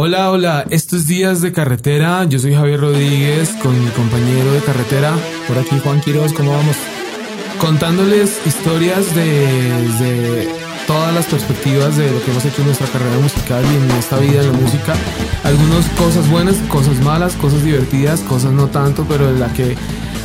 Hola, 0.00 0.30
hola, 0.30 0.64
estos 0.70 1.08
días 1.08 1.40
de 1.40 1.50
carretera, 1.50 2.22
yo 2.22 2.38
soy 2.38 2.54
Javier 2.54 2.82
Rodríguez 2.82 3.50
con 3.60 3.72
mi 3.84 3.90
compañero 3.90 4.52
de 4.52 4.60
carretera. 4.60 5.12
Por 5.48 5.58
aquí 5.58 5.76
Juan 5.82 6.00
Quiroz, 6.00 6.32
¿cómo 6.34 6.52
vamos? 6.52 6.76
Contándoles 7.60 8.40
historias 8.46 9.12
de, 9.16 10.48
todas 10.86 11.12
las 11.12 11.26
perspectivas 11.26 11.96
de 11.96 12.12
lo 12.12 12.22
que 12.22 12.30
hemos 12.30 12.44
hecho 12.44 12.60
en 12.60 12.66
nuestra 12.66 12.86
carrera 12.86 13.18
musical 13.18 13.64
y 13.64 13.74
en 13.74 13.90
esta 13.98 14.18
vida 14.18 14.40
en 14.40 14.52
la 14.52 14.58
música. 14.60 14.94
Algunas 15.42 15.84
cosas 15.98 16.30
buenas, 16.30 16.54
cosas 16.68 17.00
malas, 17.00 17.32
cosas 17.34 17.64
divertidas, 17.64 18.20
cosas 18.20 18.52
no 18.52 18.68
tanto, 18.68 19.04
pero 19.08 19.28
en 19.28 19.40
la 19.40 19.52
que 19.52 19.76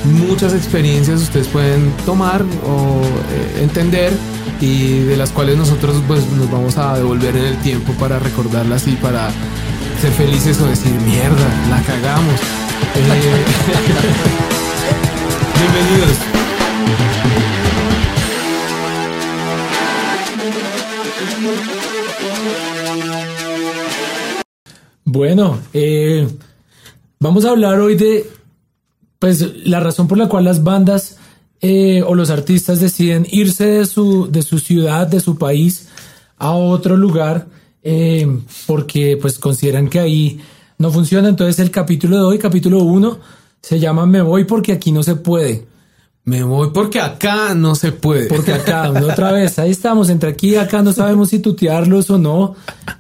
muchas 0.04 0.54
experiencias 0.54 1.20
ustedes 1.20 1.48
pueden 1.48 1.92
tomar 2.06 2.44
o 2.64 3.02
eh, 3.02 3.64
entender 3.64 4.14
y 4.62 5.00
de 5.00 5.18
las 5.18 5.32
cuales 5.32 5.58
nosotros 5.58 5.96
pues 6.08 6.30
nos 6.34 6.52
vamos 6.52 6.78
a 6.78 6.96
devolver 6.96 7.36
en 7.36 7.46
el 7.46 7.58
tiempo 7.58 7.92
para 7.94 8.20
recordarlas 8.20 8.88
y 8.88 8.92
para 8.92 9.30
ser 10.04 10.12
felices 10.12 10.60
o 10.60 10.68
decir 10.68 10.92
mierda, 11.00 11.48
la 11.70 11.82
cagamos. 11.82 12.38
Eh, 12.94 13.46
bienvenidos. 15.62 16.18
Bueno, 25.06 25.60
eh, 25.72 26.28
vamos 27.22 27.46
a 27.46 27.52
hablar 27.52 27.80
hoy 27.80 27.96
de 27.96 28.30
pues 29.20 29.66
la 29.66 29.80
razón 29.80 30.10
por 30.10 30.18
la 30.18 30.28
cual 30.28 30.44
las 30.44 30.66
bandas 30.66 31.16
eh, 31.62 32.04
o 32.06 32.14
los 32.14 32.30
artistas 32.30 32.82
deciden 32.82 33.26
irse 33.32 33.68
de 33.68 33.86
su, 33.86 34.30
de 34.30 34.42
su 34.42 34.60
ciudad, 34.60 35.08
de 35.08 35.22
su 35.22 35.38
país, 35.38 35.88
a 36.38 36.52
otro 36.52 36.98
lugar, 36.98 37.48
eh, 37.84 38.28
porque 38.66 39.18
pues 39.22 39.38
consideran 39.38 39.90
que 39.90 40.00
ahí 40.00 40.40
no 40.78 40.92
funciona. 40.92 41.30
Entonces 41.30 41.60
el 41.60 41.72
capítulo 41.72 42.18
de 42.18 42.24
hoy, 42.24 42.40
capítulo 42.40 42.80
1, 42.80 43.20
se 43.62 43.80
llama 43.80 44.06
Me 44.06 44.22
voy 44.22 44.46
porque 44.46 44.72
aquí 44.72 44.92
no 44.92 45.04
se 45.04 45.16
puede. 45.16 45.66
Me 46.26 46.44
voy 46.44 46.70
porque 46.74 47.02
acá 47.02 47.54
no 47.54 47.76
se 47.76 47.92
puede. 47.92 48.28
Porque 48.28 48.54
acá, 48.54 48.90
otra 49.04 49.34
vez, 49.34 49.60
ahí 49.60 49.72
estamos, 49.72 50.10
entre 50.10 50.30
aquí 50.30 50.52
y 50.52 50.56
acá 50.56 50.82
no 50.82 50.94
sabemos 50.94 51.30
si 51.30 51.40
tutearlos 51.40 52.10
o 52.10 52.18
no. 52.18 52.56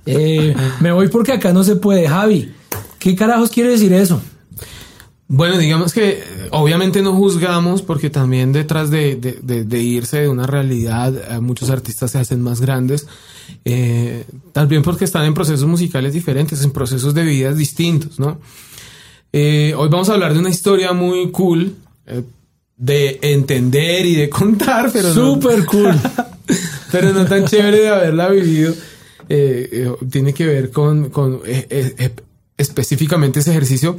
Eh, 0.05 0.53
me 0.81 0.91
voy 0.91 1.07
porque 1.07 1.31
acá 1.31 1.53
no 1.53 1.63
se 1.63 1.77
puede. 1.77 2.07
Javi, 2.07 2.53
¿qué 2.99 3.15
carajos 3.15 3.49
quiere 3.49 3.69
decir 3.69 3.93
eso? 3.93 4.21
Bueno, 5.35 5.57
digamos 5.57 5.93
que 5.93 6.09
eh, 6.09 6.23
obviamente 6.51 7.01
no 7.01 7.11
juzgamos 7.15 7.81
porque 7.81 8.11
también 8.11 8.53
detrás 8.53 8.91
de, 8.91 9.17
irse 9.71 10.21
de 10.21 10.29
una 10.29 10.45
realidad 10.45 11.11
eh, 11.15 11.39
muchos 11.39 11.71
artistas 11.71 12.11
se 12.11 12.19
hacen 12.19 12.39
más 12.39 12.61
grandes, 12.61 13.07
eh, 13.65 14.25
también 14.51 14.83
porque 14.83 15.05
están 15.05 15.25
en 15.25 15.33
procesos 15.33 15.67
musicales 15.67 16.13
diferentes, 16.13 16.63
en 16.63 16.69
procesos 16.69 17.15
de 17.15 17.23
vidas 17.23 17.57
distintos, 17.57 18.19
¿no? 18.19 18.39
hoy 19.33 19.89
vamos 19.89 20.07
a 20.09 20.13
hablar 20.13 20.35
de 20.35 20.39
una 20.39 20.51
historia 20.51 20.93
muy 20.93 21.31
cool 21.31 21.77
de 22.77 23.17
entender 23.23 24.05
y 24.05 24.13
de 24.13 24.29
contar, 24.29 24.91
pero 24.93 25.11
súper 25.11 25.65
cool, 25.65 25.95
pero 26.91 27.11
no 27.11 27.25
tan 27.25 27.45
chévere 27.47 27.79
de 27.79 27.89
haberla 27.89 28.29
vivido. 28.29 28.75
tiene 29.27 30.31
que 30.35 30.45
ver 30.45 30.69
con, 30.69 31.09
con 31.09 31.41
específicamente 32.55 33.39
ese 33.39 33.49
ejercicio 33.49 33.97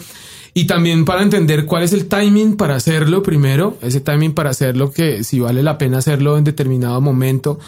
y 0.56 0.66
también 0.66 1.04
para 1.04 1.22
entender 1.22 1.66
cuál 1.66 1.82
es 1.82 1.92
el 1.92 2.06
timing 2.06 2.56
para 2.56 2.76
hacerlo 2.76 3.24
primero, 3.24 3.76
ese 3.82 4.00
timing 4.00 4.32
para 4.32 4.50
hacerlo 4.50 4.92
que 4.92 5.24
si 5.24 5.40
vale 5.40 5.64
la 5.64 5.76
pena 5.76 5.98
hacerlo 5.98 6.38
en 6.38 6.44
determinado 6.44 7.00
momento. 7.00 7.58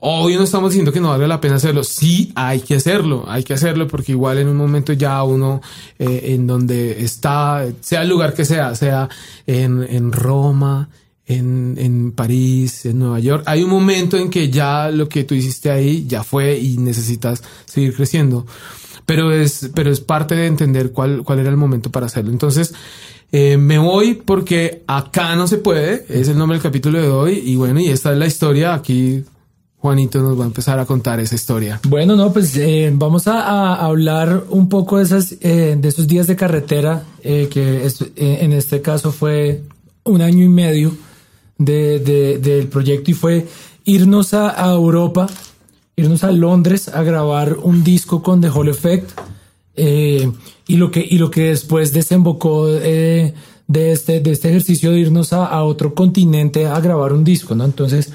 Hoy 0.00 0.34
no 0.36 0.44
estamos 0.44 0.70
diciendo 0.70 0.92
que 0.92 1.00
no 1.00 1.10
vale 1.10 1.28
la 1.28 1.40
pena 1.40 1.56
hacerlo, 1.56 1.84
sí 1.84 2.32
hay 2.34 2.60
que 2.60 2.76
hacerlo, 2.76 3.24
hay 3.28 3.44
que 3.44 3.54
hacerlo 3.54 3.86
porque 3.86 4.12
igual 4.12 4.38
en 4.38 4.48
un 4.48 4.56
momento 4.56 4.94
ya 4.94 5.22
uno 5.22 5.60
eh, 5.98 6.32
en 6.34 6.46
donde 6.46 7.02
está, 7.02 7.66
sea 7.80 8.02
el 8.02 8.08
lugar 8.08 8.32
que 8.32 8.44
sea, 8.46 8.74
sea 8.74 9.08
en, 9.46 9.82
en 9.82 10.12
Roma, 10.12 10.88
en, 11.26 11.76
en, 11.78 12.12
París, 12.12 12.86
en 12.86 13.00
Nueva 13.00 13.20
York. 13.20 13.42
Hay 13.46 13.62
un 13.62 13.70
momento 13.70 14.16
en 14.16 14.30
que 14.30 14.48
ya 14.48 14.90
lo 14.90 15.08
que 15.08 15.24
tú 15.24 15.34
hiciste 15.34 15.70
ahí 15.70 16.06
ya 16.06 16.22
fue 16.22 16.58
y 16.58 16.78
necesitas 16.78 17.42
seguir 17.66 17.94
creciendo 17.94 18.46
pero 19.06 19.32
es, 19.32 19.70
pero 19.74 19.90
es 19.90 20.00
parte 20.00 20.34
de 20.34 20.46
entender 20.46 20.90
cuál, 20.90 21.22
cuál 21.22 21.38
era 21.38 21.48
el 21.48 21.56
momento 21.56 21.90
para 21.90 22.06
hacerlo. 22.06 22.32
Entonces, 22.32 22.74
eh, 23.32 23.56
me 23.56 23.78
voy 23.78 24.14
porque 24.14 24.82
acá 24.88 25.36
no 25.36 25.46
se 25.46 25.58
puede, 25.58 26.04
es 26.08 26.28
el 26.28 26.36
nombre 26.36 26.56
del 26.58 26.62
capítulo 26.62 27.00
de 27.00 27.08
hoy, 27.08 27.42
y 27.44 27.56
bueno, 27.56 27.80
y 27.80 27.88
esta 27.88 28.12
es 28.12 28.18
la 28.18 28.26
historia, 28.26 28.74
aquí 28.74 29.24
Juanito 29.76 30.20
nos 30.20 30.38
va 30.38 30.44
a 30.44 30.48
empezar 30.48 30.80
a 30.80 30.86
contar 30.86 31.20
esa 31.20 31.36
historia. 31.36 31.80
Bueno, 31.88 32.16
no, 32.16 32.32
pues 32.32 32.56
eh, 32.56 32.90
vamos 32.92 33.28
a, 33.28 33.74
hablar 33.76 34.44
un 34.50 34.68
poco 34.68 34.98
de, 34.98 35.04
esas, 35.04 35.36
eh, 35.40 35.76
de 35.78 35.88
esos 35.88 36.08
días 36.08 36.26
de 36.26 36.34
carretera, 36.34 37.04
que 37.22 37.88
en 38.16 38.52
este 38.52 38.82
caso 38.82 39.12
fue 39.12 39.62
un 40.04 40.22
año 40.22 40.44
y 40.44 40.48
medio 40.48 40.92
de, 41.58 42.38
del 42.40 42.66
proyecto 42.68 43.10
y 43.12 43.14
fue 43.14 43.46
irnos 43.84 44.34
a, 44.34 44.64
a 44.64 44.72
Europa 44.72 45.28
irnos 45.96 46.24
a 46.24 46.30
Londres 46.30 46.88
a 46.88 47.02
grabar 47.02 47.56
un 47.62 47.82
disco 47.82 48.22
con 48.22 48.42
The 48.42 48.50
Hall 48.50 48.68
Effect 48.68 49.12
eh, 49.76 50.30
y, 50.66 50.76
lo 50.76 50.90
que, 50.90 51.00
y 51.00 51.16
lo 51.16 51.30
que 51.30 51.48
después 51.48 51.94
desembocó 51.94 52.68
eh, 52.68 53.32
de, 53.66 53.92
este, 53.92 54.20
de 54.20 54.32
este 54.32 54.50
ejercicio 54.50 54.90
de 54.90 55.00
irnos 55.00 55.32
a, 55.32 55.62
otro 55.64 55.94
continente 55.94 56.66
a 56.66 56.78
grabar 56.80 57.14
un 57.14 57.24
disco, 57.24 57.54
¿no? 57.54 57.64
Entonces, 57.64 58.12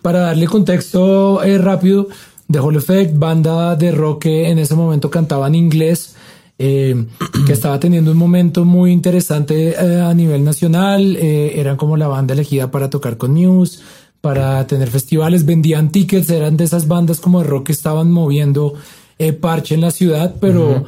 para 0.00 0.20
darle 0.20 0.46
contexto 0.46 1.42
eh, 1.42 1.58
rápido, 1.58 2.06
The 2.48 2.60
Hall 2.60 2.76
Effect, 2.76 3.18
banda 3.18 3.74
de 3.74 3.90
rock 3.90 4.22
que 4.22 4.48
en 4.48 4.60
ese 4.60 4.76
momento 4.76 5.10
cantaba 5.10 5.48
inglés, 5.50 6.14
que 6.56 7.06
estaba 7.52 7.78
teniendo 7.78 8.10
un 8.10 8.16
momento 8.16 8.64
muy 8.64 8.90
interesante 8.90 9.76
a 9.76 10.12
nivel 10.12 10.42
nacional, 10.42 11.14
eran 11.14 11.76
como 11.76 11.96
la 11.96 12.08
banda 12.08 12.34
elegida 12.34 12.72
para 12.72 12.90
tocar 12.90 13.16
con 13.16 13.34
Muse, 13.34 13.78
para 14.20 14.66
tener 14.66 14.90
festivales, 14.90 15.46
vendían 15.46 15.90
tickets, 15.90 16.30
eran 16.30 16.56
de 16.56 16.64
esas 16.64 16.88
bandas 16.88 17.20
como 17.20 17.40
de 17.40 17.48
rock 17.48 17.66
que 17.66 17.72
estaban 17.72 18.10
moviendo 18.10 18.74
eh, 19.18 19.32
parche 19.32 19.74
en 19.74 19.80
la 19.80 19.90
ciudad, 19.90 20.34
pero, 20.40 20.84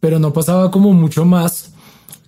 pero 0.00 0.18
no 0.18 0.32
pasaba 0.32 0.70
como 0.70 0.92
mucho 0.92 1.24
más. 1.24 1.72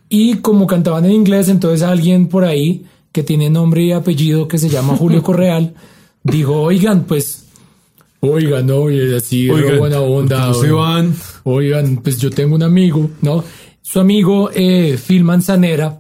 Y 0.09 0.37
como 0.37 0.67
cantaban 0.67 1.05
en 1.05 1.12
inglés, 1.12 1.49
entonces 1.49 1.83
alguien 1.83 2.28
por 2.28 2.44
ahí 2.44 2.87
que 3.12 3.22
tiene 3.22 3.50
nombre 3.50 3.83
y 3.83 3.93
apellido 3.93 4.47
que 4.47 4.59
se 4.59 4.69
llama 4.69 4.97
Julio 4.97 5.22
Correal, 5.25 5.75
dijo, 6.22 6.61
oigan, 6.61 7.05
pues, 7.05 7.47
oigan, 8.21 8.67
no, 8.67 8.87
así, 9.17 9.49
oigan, 9.49 9.78
buena 9.78 10.00
onda. 10.00 10.53
van? 10.53 11.15
Oigan, 11.44 11.97
pues 11.99 12.19
yo 12.19 12.31
tengo 12.31 12.55
un 12.55 12.62
amigo, 12.62 13.11
¿no? 13.23 13.43
Su 13.83 14.00
amigo 14.00 14.50
eh, 14.53 14.99
Phil 14.99 15.25
Manzanera, 15.25 15.99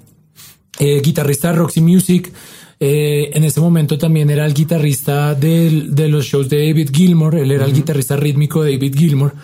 eh, 0.78 1.00
guitarrista 1.02 1.52
de 1.52 1.58
Roxy 1.58 1.80
Music, 1.80 2.32
eh, 2.78 3.30
en 3.32 3.44
ese 3.44 3.60
momento 3.60 3.96
también 3.96 4.28
era 4.28 4.44
el 4.44 4.52
guitarrista 4.52 5.34
de, 5.34 5.86
de 5.88 6.08
los 6.08 6.26
shows 6.26 6.48
de 6.48 6.66
David 6.66 6.90
Gilmour, 6.92 7.36
él 7.36 7.50
era 7.50 7.64
el 7.64 7.72
guitarrista 7.72 8.16
rítmico 8.16 8.62
de 8.62 8.72
David 8.72 8.94
Gilmour, 8.96 9.34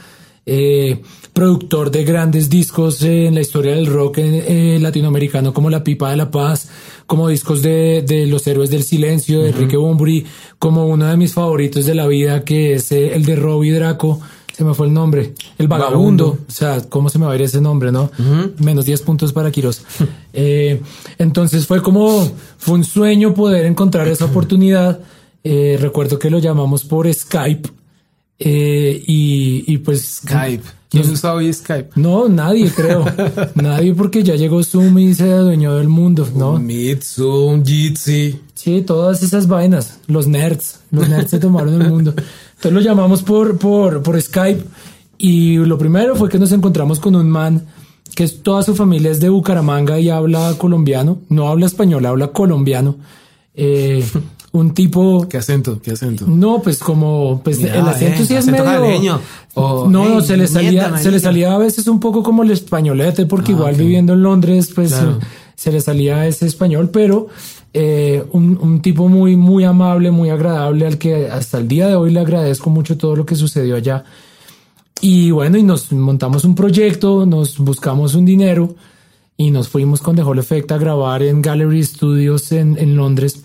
eh, 0.44 1.00
productor 1.32 1.90
de 1.90 2.04
grandes 2.04 2.50
discos 2.50 3.02
en 3.02 3.34
la 3.34 3.40
historia 3.40 3.74
del 3.74 3.86
rock 3.86 4.18
eh, 4.18 4.78
latinoamericano 4.80 5.54
como 5.54 5.70
La 5.70 5.82
Pipa 5.82 6.10
de 6.10 6.16
la 6.16 6.30
Paz, 6.30 6.68
como 7.06 7.28
discos 7.28 7.62
de, 7.62 8.02
de 8.06 8.26
Los 8.26 8.46
Héroes 8.46 8.68
del 8.68 8.82
Silencio, 8.82 9.40
de 9.40 9.50
Enrique 9.50 9.76
Bunbury, 9.78 10.26
como 10.58 10.86
uno 10.86 11.06
de 11.06 11.16
mis 11.16 11.32
favoritos 11.32 11.86
de 11.86 11.94
la 11.94 12.06
vida 12.06 12.44
que 12.44 12.74
es 12.74 12.92
el 12.92 13.24
de 13.24 13.36
Robbie 13.36 13.72
Draco 13.72 14.20
se 14.52 14.64
me 14.64 14.74
fue 14.74 14.86
el 14.86 14.92
nombre. 14.92 15.34
El 15.58 15.68
vagabundo. 15.68 16.38
O 16.46 16.50
sea, 16.50 16.80
¿cómo 16.88 17.08
se 17.08 17.18
me 17.18 17.26
va 17.26 17.32
a 17.32 17.34
ir 17.34 17.42
ese 17.42 17.60
nombre, 17.60 17.90
no? 17.90 18.10
Menos 18.58 18.84
10 18.84 19.02
puntos 19.02 19.32
para 19.32 19.50
Quiroz. 19.50 19.82
Eh, 20.34 20.80
entonces 21.18 21.66
fue 21.66 21.82
como, 21.82 22.26
fue 22.56 22.76
un 22.76 22.84
sueño 22.84 23.34
poder 23.34 23.66
encontrar 23.66 24.08
esa 24.08 24.24
oportunidad. 24.24 24.98
Eh, 25.44 25.76
recuerdo 25.78 26.18
que 26.18 26.30
lo 26.30 26.38
llamamos 26.38 26.84
por 26.84 27.12
Skype. 27.12 27.68
Eh, 28.38 29.02
y, 29.06 29.76
pues. 29.78 30.22
Skype. 30.22 30.64
¿Quién 30.88 31.08
usa 31.10 31.34
hoy 31.34 31.52
Skype? 31.52 31.90
No, 31.96 32.30
nadie, 32.30 32.70
creo. 32.70 33.04
nadie, 33.54 33.94
porque 33.94 34.22
ya 34.22 34.36
llegó 34.36 34.62
Zoom 34.62 34.98
y 34.98 35.14
se 35.14 35.30
adueñó 35.30 35.76
del 35.76 35.90
mundo, 35.90 36.26
¿no? 36.34 36.58
Meet, 36.58 37.02
Zoom, 37.02 37.64
Jitsi. 37.64 38.40
Sí, 38.54 38.82
todas 38.82 39.22
esas 39.22 39.48
vainas. 39.48 39.98
Los 40.06 40.26
nerds. 40.26 40.80
Los 40.90 41.08
nerds 41.08 41.30
se 41.30 41.38
tomaron 41.38 41.80
el 41.80 41.90
mundo. 41.90 42.14
Entonces 42.62 42.74
lo 42.74 42.80
llamamos 42.88 43.24
por, 43.24 43.58
por, 43.58 44.04
por 44.04 44.22
Skype 44.22 44.62
y 45.18 45.56
lo 45.56 45.76
primero 45.78 46.14
fue 46.14 46.28
que 46.28 46.38
nos 46.38 46.52
encontramos 46.52 47.00
con 47.00 47.16
un 47.16 47.28
man 47.28 47.66
que 48.14 48.22
es, 48.22 48.44
toda 48.44 48.62
su 48.62 48.76
familia 48.76 49.10
es 49.10 49.18
de 49.18 49.30
Bucaramanga 49.30 49.98
y 49.98 50.10
habla 50.10 50.54
colombiano, 50.58 51.18
no 51.28 51.48
habla 51.48 51.66
español, 51.66 52.06
habla 52.06 52.28
colombiano. 52.28 52.98
Eh, 53.56 54.06
un 54.52 54.74
tipo. 54.74 55.26
¿Qué 55.28 55.38
acento? 55.38 55.82
¿Qué 55.82 55.90
acento? 55.90 56.24
No, 56.28 56.62
pues 56.62 56.78
como, 56.78 57.40
pues 57.42 57.58
el 57.64 57.80
acento 57.80 58.24
sí 58.24 58.36
es 58.36 58.46
medio. 58.46 59.20
no, 59.56 60.20
se 60.20 60.36
le 60.36 60.46
salía, 60.46 60.96
se 60.98 61.10
le 61.10 61.18
salía 61.18 61.56
a 61.56 61.58
veces 61.58 61.88
un 61.88 61.98
poco 61.98 62.22
como 62.22 62.44
el 62.44 62.52
españolete, 62.52 63.26
porque 63.26 63.50
ah, 63.50 63.56
igual 63.56 63.74
viviendo 63.74 64.12
en 64.12 64.22
Londres, 64.22 64.70
pues 64.72 64.94
se 65.56 65.72
le 65.72 65.80
salía 65.80 66.28
ese 66.28 66.46
español, 66.46 66.90
pero 66.90 67.26
eh, 67.74 68.24
un, 68.32 68.80
tipo 68.82 69.08
muy, 69.08 69.36
muy 69.36 69.64
amable, 69.64 70.10
muy 70.10 70.30
agradable, 70.30 70.86
al 70.86 70.98
que 70.98 71.28
hasta 71.28 71.58
el 71.58 71.68
día 71.68 71.88
de 71.88 71.96
hoy 71.96 72.10
le 72.10 72.20
agradezco 72.20 72.70
mucho 72.70 72.98
todo 72.98 73.16
lo 73.16 73.26
que 73.26 73.34
sucedió 73.34 73.76
allá. 73.76 74.04
Y 75.00 75.30
bueno, 75.30 75.58
y 75.58 75.62
nos 75.62 75.90
montamos 75.92 76.44
un 76.44 76.54
proyecto, 76.54 77.26
nos 77.26 77.58
buscamos 77.58 78.14
un 78.14 78.24
dinero 78.24 78.74
y 79.36 79.50
nos 79.50 79.68
fuimos 79.68 80.00
con 80.00 80.14
The 80.14 80.22
Hall 80.22 80.38
Effect 80.38 80.70
a 80.72 80.78
grabar 80.78 81.22
en 81.22 81.42
Gallery 81.42 81.82
Studios 81.82 82.52
en, 82.52 82.78
en 82.78 82.96
Londres 82.96 83.42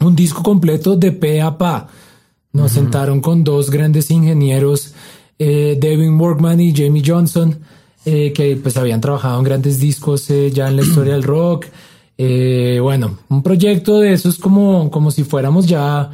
un 0.00 0.16
disco 0.16 0.42
completo 0.42 0.96
de 0.96 1.12
pe 1.12 1.40
a 1.40 1.56
pa. 1.56 1.88
Nos 2.52 2.72
sentaron 2.72 3.20
con 3.20 3.44
dos 3.44 3.70
grandes 3.70 4.10
ingenieros, 4.10 4.94
eh, 5.38 5.78
Devin 5.80 6.20
Workman 6.20 6.60
y 6.60 6.74
Jamie 6.74 7.02
Johnson, 7.06 7.60
eh, 8.04 8.32
que 8.32 8.56
pues 8.56 8.76
habían 8.76 9.00
trabajado 9.00 9.38
en 9.38 9.44
grandes 9.44 9.78
discos 9.78 10.28
eh, 10.30 10.50
ya 10.50 10.68
en 10.68 10.76
la 10.76 10.82
historia 10.82 11.12
del 11.12 11.22
rock. 11.22 11.66
Eh, 12.22 12.80
bueno, 12.82 13.16
un 13.30 13.42
proyecto 13.42 13.98
de 13.98 14.12
esos 14.12 14.36
como, 14.36 14.90
como 14.90 15.10
si 15.10 15.24
fuéramos 15.24 15.66
ya 15.66 16.10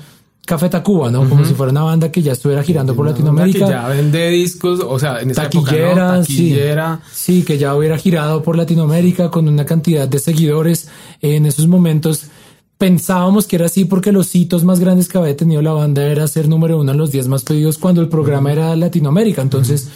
Café 0.47 0.69
Tacuba, 0.69 1.11
¿no? 1.11 1.29
Como 1.29 1.45
si 1.45 1.53
fuera 1.53 1.73
una 1.73 1.83
banda 1.83 2.13
que 2.13 2.23
ya 2.23 2.31
estuviera 2.31 2.63
girando 2.63 2.95
por 2.95 3.07
Latinoamérica. 3.07 3.67
Que 3.67 3.73
ya 3.73 3.89
vende 3.89 4.31
discos, 4.31 4.79
o 4.87 5.01
sea, 5.01 5.21
en 5.21 5.33
esa 5.33 5.43
taquillera, 5.43 5.91
época, 5.91 6.17
¿no? 6.19 6.25
sí. 6.25 6.33
taquillera. 6.35 7.01
Sí, 7.13 7.43
que 7.43 7.59
ya 7.59 7.75
hubiera 7.75 7.99
girado 7.99 8.45
por 8.45 8.57
Latinoamérica 8.57 9.33
con 9.33 9.49
una 9.49 9.67
cantidad 9.67 10.07
de 10.07 10.21
seguidores. 10.21 10.89
En 11.23 11.45
esos 11.45 11.67
momentos 11.67 12.27
pensábamos 12.79 13.49
que 13.49 13.57
era 13.57 13.67
así 13.67 13.85
porque 13.85 14.13
los 14.13 14.33
hitos 14.33 14.63
más 14.63 14.79
grandes 14.79 15.09
que 15.09 15.19
había 15.19 15.37
tenido 15.37 15.61
la 15.61 15.73
banda 15.73 16.07
era 16.07 16.29
ser 16.29 16.49
número 16.49 16.79
uno 16.79 16.93
en 16.93 16.99
los 16.99 17.11
10 17.11 17.27
más 17.27 17.43
pedidos 17.43 17.79
cuando 17.79 18.01
el 18.01 18.09
programa 18.09 18.53
era 18.53 18.77
Latinoamérica. 18.77 19.43
Entonces, 19.43 19.89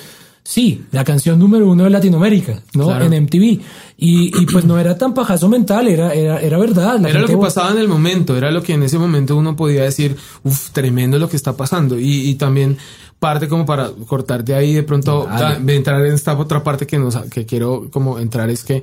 sí, 0.50 0.84
la 0.90 1.04
canción 1.04 1.38
número 1.38 1.70
uno 1.70 1.84
de 1.84 1.90
Latinoamérica, 1.90 2.60
¿no? 2.74 2.86
Claro. 2.86 3.04
En 3.04 3.22
MTV. 3.22 3.60
Y, 3.98 4.32
y 4.36 4.46
pues 4.50 4.64
no 4.64 4.80
era 4.80 4.98
tan 4.98 5.14
pajazo 5.14 5.48
mental, 5.48 5.86
era, 5.86 6.12
era, 6.12 6.40
era 6.40 6.58
verdad. 6.58 6.98
La 6.98 7.08
Era 7.08 7.20
lo 7.20 7.28
que 7.28 7.36
pasaba 7.36 7.70
en 7.70 7.78
el 7.78 7.86
momento, 7.86 8.36
era 8.36 8.50
lo 8.50 8.60
que 8.60 8.72
en 8.72 8.82
ese 8.82 8.98
momento 8.98 9.36
uno 9.36 9.54
podía 9.54 9.84
decir, 9.84 10.16
uff, 10.42 10.70
tremendo 10.70 11.20
lo 11.20 11.28
que 11.28 11.36
está 11.36 11.56
pasando. 11.56 12.00
Y, 12.00 12.28
y 12.28 12.34
también 12.34 12.78
parte 13.20 13.46
como 13.46 13.64
para 13.64 13.90
cortar 14.08 14.42
de 14.42 14.54
ahí 14.54 14.74
de 14.74 14.82
pronto, 14.82 15.28
de 15.60 15.76
entrar 15.76 16.04
en 16.04 16.14
esta 16.14 16.36
otra 16.36 16.64
parte 16.64 16.84
que, 16.84 16.98
nos, 16.98 17.16
que 17.26 17.46
quiero 17.46 17.88
como 17.92 18.18
entrar 18.18 18.50
es 18.50 18.64
que 18.64 18.82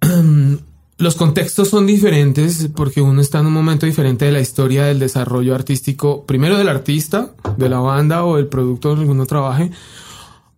los 0.98 1.14
contextos 1.14 1.68
son 1.68 1.86
diferentes 1.86 2.68
porque 2.74 3.00
uno 3.00 3.20
está 3.20 3.38
en 3.38 3.46
un 3.46 3.52
momento 3.52 3.86
diferente 3.86 4.24
de 4.24 4.32
la 4.32 4.40
historia 4.40 4.84
del 4.84 4.98
desarrollo 4.98 5.54
artístico, 5.54 6.26
primero 6.26 6.58
del 6.58 6.68
artista, 6.68 7.34
de 7.56 7.68
la 7.68 7.78
banda 7.78 8.24
o 8.24 8.36
del 8.36 8.48
producto 8.48 8.92
en 8.92 8.98
el 8.98 9.04
que 9.04 9.10
uno 9.12 9.24
trabaje, 9.24 9.70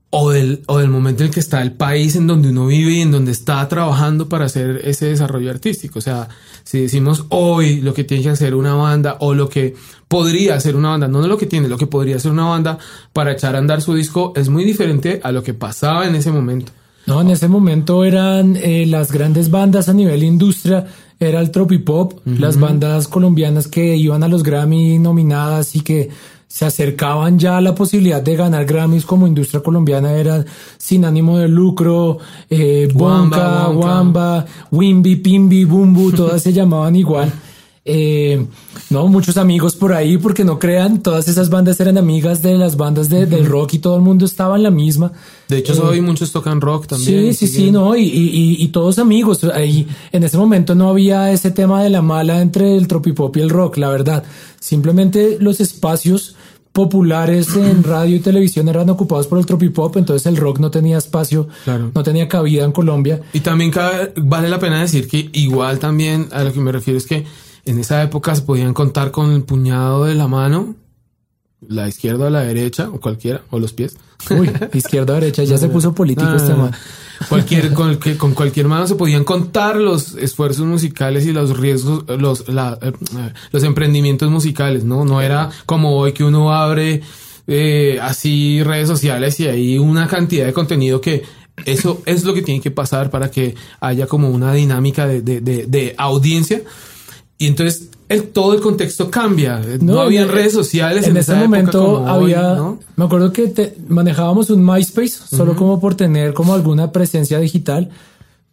o 0.09 0.31
del, 0.31 0.63
o 0.67 0.79
del 0.79 0.89
momento 0.89 1.23
en 1.23 1.29
el 1.29 1.35
que 1.35 1.41
está 1.41 1.61
el 1.61 1.73
país 1.73 2.17
en 2.17 2.27
donde 2.27 2.49
uno 2.49 2.67
vive 2.67 2.93
y 2.93 3.01
en 3.03 3.13
donde 3.13 3.33
está 3.33 3.69
trabajando 3.69 4.31
para 4.31 4.47
hacer 4.47 4.81
ese 4.83 5.07
desarrollo 5.07 5.51
artístico. 5.51 5.99
O 5.99 6.03
sea, 6.03 6.29
si 6.65 6.81
decimos 6.81 7.27
hoy 7.29 7.83
lo 7.83 7.93
que 7.93 8.05
tiene 8.05 8.23
que 8.23 8.31
hacer 8.31 8.55
una 8.55 8.75
banda 8.75 9.19
o 9.21 9.35
lo 9.35 9.51
que 9.51 9.77
podría 10.09 10.55
hacer 10.55 10.75
una 10.75 10.89
banda, 10.89 11.07
no 11.07 11.21
lo 11.21 11.37
que 11.37 11.47
tiene, 11.47 11.69
lo 11.69 11.77
que 11.77 11.87
podría 11.87 12.17
hacer 12.17 12.33
una 12.33 12.47
banda 12.47 12.79
para 13.13 13.33
echar 13.33 13.57
a 13.57 13.59
andar 13.59 13.83
su 13.83 13.95
disco 13.95 14.33
es 14.35 14.49
muy 14.49 14.65
diferente 14.65 15.21
a 15.23 15.33
lo 15.33 15.43
que 15.43 15.53
pasaba 15.53 16.07
en 16.07 16.15
ese 16.15 16.33
momento. 16.33 16.73
No, 17.07 17.21
en 17.21 17.31
ese 17.31 17.49
momento 17.49 18.05
eran 18.05 18.57
eh, 18.57 18.85
las 18.87 19.11
grandes 19.11 19.51
bandas 19.51 19.89
a 19.89 19.95
nivel 19.95 20.23
industria, 20.23 20.87
era 21.19 21.41
el 21.41 21.51
tropipop, 21.51 22.21
las 22.25 22.59
bandas 22.59 23.07
colombianas 23.07 23.69
que 23.69 23.97
iban 23.97 24.23
a 24.23 24.29
los 24.29 24.43
Grammy 24.43 24.99
nominadas 24.99 25.77
y 25.77 25.81
que 25.81 26.09
se 26.51 26.65
acercaban 26.65 27.39
ya 27.39 27.59
a 27.59 27.61
la 27.61 27.75
posibilidad 27.77 28.21
de 28.21 28.35
ganar 28.35 28.65
Grammys 28.65 29.05
como 29.05 29.27
industria 29.27 29.63
colombiana 29.63 30.13
eran 30.15 30.47
Sin 30.79 31.05
Ánimo 31.05 31.39
de 31.39 31.47
Lucro, 31.47 32.19
eh, 32.49 32.89
Wamba, 32.93 33.37
Bonca, 33.37 33.69
Wonka. 33.69 33.87
Wamba, 33.87 34.47
Wimby, 34.73 35.17
Pimby, 35.17 35.65
Bumbu, 35.65 36.11
todas 36.11 36.43
se 36.43 36.53
llamaban 36.55 36.97
igual. 36.97 37.33
Eh, 37.85 38.45
no, 38.91 39.07
muchos 39.09 39.39
amigos 39.39 39.75
por 39.75 39.95
ahí, 39.95 40.19
porque 40.19 40.45
no 40.45 40.59
crean, 40.59 41.03
todas 41.03 41.29
esas 41.29 41.49
bandas 41.49 41.81
eran 41.81 41.97
amigas 41.97 42.43
de 42.43 42.57
las 42.59 42.77
bandas 42.77 43.09
de, 43.09 43.25
del 43.25 43.47
rock 43.47 43.75
y 43.75 43.79
todo 43.79 43.97
el 43.97 44.03
mundo 44.03 44.27
estaba 44.27 44.57
en 44.57 44.65
la 44.65 44.71
misma. 44.71 45.13
De 45.49 45.59
hecho, 45.59 45.73
Eh, 45.73 45.81
hoy 45.81 46.01
muchos 46.03 46.31
tocan 46.31 46.61
rock 46.61 46.87
también. 46.89 47.33
Sí, 47.35 47.47
sí, 47.47 47.53
sí, 47.53 47.71
no, 47.71 47.97
y, 47.97 48.03
y, 48.03 48.29
y- 48.29 48.63
y 48.63 48.69
todos 48.69 48.99
amigos. 48.99 49.45
Ahí, 49.45 49.87
en 50.13 50.23
ese 50.25 50.37
momento 50.37 50.75
no 50.75 50.91
había 50.91 51.33
ese 51.33 51.51
tema 51.53 51.83
de 51.83 51.89
la 51.91 52.03
mala 52.03 52.43
entre 52.43 52.77
el 52.77 52.87
tropipop 52.87 53.35
y 53.39 53.41
el 53.41 53.49
rock, 53.51 53.79
la 53.79 53.89
verdad. 53.89 54.25
Simplemente 54.61 55.39
los 55.41 55.61
espacios 55.61 56.37
populares 56.73 57.57
en 57.57 57.83
radio 57.83 58.17
y 58.17 58.21
televisión 58.21 58.69
eran 58.69 58.91
ocupados 58.91 59.27
por 59.27 59.39
el 59.39 59.47
tropipop, 59.47 59.97
entonces 59.97 60.27
el 60.27 60.37
rock 60.37 60.59
no 60.61 60.71
tenía 60.71 60.99
espacio, 60.99 61.49
Claro. 61.65 61.91
no 61.95 62.03
tenía 62.03 62.29
cabida 62.29 62.65
en 62.65 62.73
Colombia. 62.73 63.23
Y 63.33 63.41
también 63.41 63.71
cabe- 63.71 64.13
vale 64.17 64.49
la 64.51 64.59
pena 64.59 64.81
decir 64.83 65.09
que 65.09 65.31
igual 65.33 65.79
también 65.79 66.29
a 66.31 66.45
lo 66.45 66.53
que 66.53 66.61
me 66.61 66.71
refiero 66.73 66.99
es 66.99 67.07
que 67.07 67.25
en 67.71 67.79
esa 67.79 68.03
época 68.03 68.35
se 68.35 68.43
podían 68.43 68.75
contar 68.75 69.11
con 69.11 69.33
el 69.33 69.43
puñado 69.43 70.05
de 70.05 70.15
la 70.15 70.29
mano, 70.29 70.75
la 71.67 71.89
izquierda 71.89 72.27
o 72.27 72.31
la 72.31 72.41
derecha, 72.41 72.89
o 72.91 73.01
cualquiera, 73.01 73.43
o 73.51 73.59
los 73.59 73.73
pies. 73.73 73.97
Uy, 74.31 74.51
izquierda, 74.75 75.15
derecha, 75.15 75.45
ya 75.45 75.59
se 75.59 75.69
puso 75.69 75.95
político 75.95 76.31
este 76.37 76.55
man. 76.55 76.73
Cualquier, 77.29 77.73
con, 77.75 77.97
que- 77.99 78.17
con 78.17 78.33
cualquier 78.35 78.67
mano 78.67 78.87
se 78.87 78.95
podían 78.95 79.25
contar 79.25 79.77
los 79.77 80.15
esfuerzos 80.15 80.65
musicales 80.67 81.27
y 81.27 81.33
los 81.33 81.59
riesgos, 81.59 82.05
los, 82.19 82.49
la- 82.49 82.79
eh, 82.81 82.93
los 83.53 83.63
emprendimientos 83.63 84.31
musicales, 84.31 84.85
¿no? 84.85 85.05
No 85.05 85.21
era 85.21 85.51
como 85.67 85.97
hoy 85.97 86.13
que 86.13 86.25
uno 86.25 86.53
abre 86.55 87.03
eh, 87.47 87.99
así 88.01 88.63
redes 88.63 88.89
sociales 88.89 89.39
y 89.41 89.47
hay 89.49 89.77
una 89.79 90.07
cantidad 90.09 90.47
de 90.47 90.53
contenido 90.55 91.01
que 91.03 91.23
eso 91.67 92.01
es 92.07 92.25
lo 92.25 92.33
que 92.33 92.41
tiene 92.41 92.63
que 92.63 92.71
pasar 92.71 93.11
para 93.11 93.31
que 93.31 93.55
haya 93.81 94.07
como 94.07 94.31
una 94.31 94.55
dinámica 94.55 95.07
de, 95.07 95.21
de, 95.21 95.43
de, 95.43 95.67
de 95.67 95.95
audiencia. 95.99 96.63
Y 97.41 97.47
entonces 97.47 97.89
el, 98.11 98.25
todo 98.29 98.53
el 98.53 98.61
contexto 98.61 99.11
cambia. 99.11 99.61
No, 99.81 99.95
en- 99.95 99.99
había 100.01 100.27
redes 100.27 100.53
sociales 100.53 101.05
En, 101.07 101.13
en, 101.13 101.17
ese 101.17 101.35
momento 101.35 102.03
hoy, 102.03 102.35
había, 102.35 102.55
¿no? 102.55 102.79
me 102.97 103.05
acuerdo 103.07 103.33
que 103.33 103.49
te- 103.49 103.77
manejábamos 103.89 104.51
un 104.51 104.63
MySpace 104.65 105.09
solo 105.35 105.57
como 105.57 105.81
por 105.81 105.95
tener 105.95 106.35
como 106.35 106.53
alguna 106.53 106.93
presencia 106.93 107.39
digital, 107.39 107.89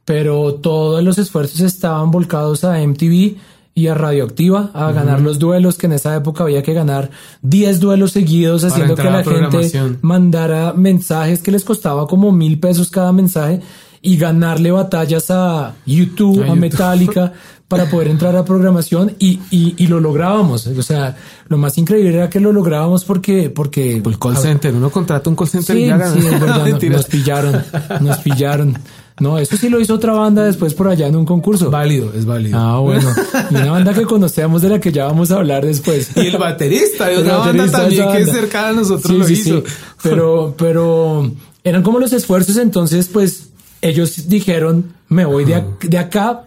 pero 0.05 0.53
todos 0.55 1.03
los 1.03 1.17
esfuerzos 1.17 1.59
estaban 1.59 2.11
volcados 2.11 2.63
a 2.63 2.79
MTV 2.79 3.35
y 3.75 3.87
a 3.87 3.93
Radioactiva 3.93 4.71
a 4.73 4.91
ganar 4.93 5.19
los 5.21 5.37
duelos 5.37 5.77
que 5.77 5.87
en 5.87 5.93
esa 5.93 6.15
época 6.15 6.43
había 6.45 6.63
que 6.63 6.73
ganar 6.73 7.11
10 7.41 7.79
duelos 7.81 8.13
seguidos 8.13 8.61
Para 8.61 8.73
haciendo 8.73 8.95
que 8.95 9.03
la 9.03 9.23
gente 9.23 9.97
mandara 10.01 10.73
mensajes 10.73 11.43
que 11.43 11.51
les 11.51 11.63
costaba 11.65 12.07
como 12.07 12.31
mil 12.31 12.57
pesos 12.59 12.89
cada 12.89 13.11
mensaje 13.11 13.59
y 14.01 14.17
ganarle 14.17 14.71
batallas 14.71 15.29
a 15.29 15.75
YouTube, 15.85 16.39
A 16.39 16.43
a, 16.43 16.47
YouTube. 16.47 16.59
Metallica 16.59 17.33
para 17.67 17.89
poder 17.89 18.07
entrar 18.07 18.35
a 18.37 18.45
programación 18.45 19.13
y, 19.19 19.39
y, 19.51 19.73
y 19.77 19.87
lo 19.87 19.99
lográbamos. 19.99 20.67
O 20.67 20.81
sea, 20.81 21.17
lo 21.49 21.57
más 21.57 21.77
increíble 21.77 22.13
era 22.15 22.29
que 22.29 22.39
lo 22.39 22.53
lográbamos 22.53 23.03
porque, 23.03 23.49
porque 23.49 23.97
El 23.97 24.17
call 24.19 24.37
center, 24.37 24.73
uno 24.73 24.89
contrata 24.89 25.29
un 25.29 25.35
call 25.35 25.47
center 25.49 25.75
y 25.75 25.81
Sí, 25.81 25.87
ya 25.87 25.97
gana. 25.97 26.13
sí, 26.13 26.19
es 26.19 26.31
verdad, 26.39 26.65
no- 26.65 26.89
nos 26.89 27.05
pillaron, 27.05 27.63
nos 28.01 28.17
pillaron. 28.19 28.77
No, 29.19 29.39
eso 29.39 29.57
sí 29.57 29.67
lo 29.67 29.79
hizo 29.79 29.95
otra 29.95 30.13
banda 30.13 30.43
después 30.43 30.75
por 30.75 30.87
allá 30.87 31.07
en 31.07 31.15
un 31.15 31.25
concurso. 31.25 31.71
Válido, 31.71 32.13
es 32.13 32.25
válido. 32.25 32.57
Ah, 32.57 32.79
bueno. 32.79 33.09
Y 33.51 33.55
una 33.55 33.71
banda 33.71 33.93
que 33.93 34.03
conocemos 34.03 34.61
de 34.61 34.69
la 34.69 34.79
que 34.79 34.91
ya 34.91 35.05
vamos 35.05 35.31
a 35.31 35.37
hablar 35.37 35.65
después. 35.65 36.11
Y 36.15 36.27
el 36.27 36.37
baterista 36.37 37.07
de 37.09 37.21
una 37.23 37.37
banda 37.37 37.67
también 37.69 38.01
esa 38.03 38.11
que 38.13 38.19
es 38.21 38.27
banda. 38.27 38.41
cercana 38.41 38.69
a 38.69 38.73
nosotros 38.73 39.11
Sí, 39.11 39.17
lo 39.17 39.25
sí, 39.25 39.33
hizo. 39.33 39.57
sí. 39.61 39.73
Pero, 40.03 40.55
pero 40.57 41.31
eran 41.63 41.81
como 41.83 41.99
los 41.99 42.13
esfuerzos, 42.13 42.57
entonces, 42.57 43.09
pues 43.11 43.49
ellos 43.81 44.29
dijeron, 44.29 44.93
me 45.09 45.25
voy 45.25 45.45
de, 45.45 45.63
de 45.81 45.97
acá. 45.97 46.43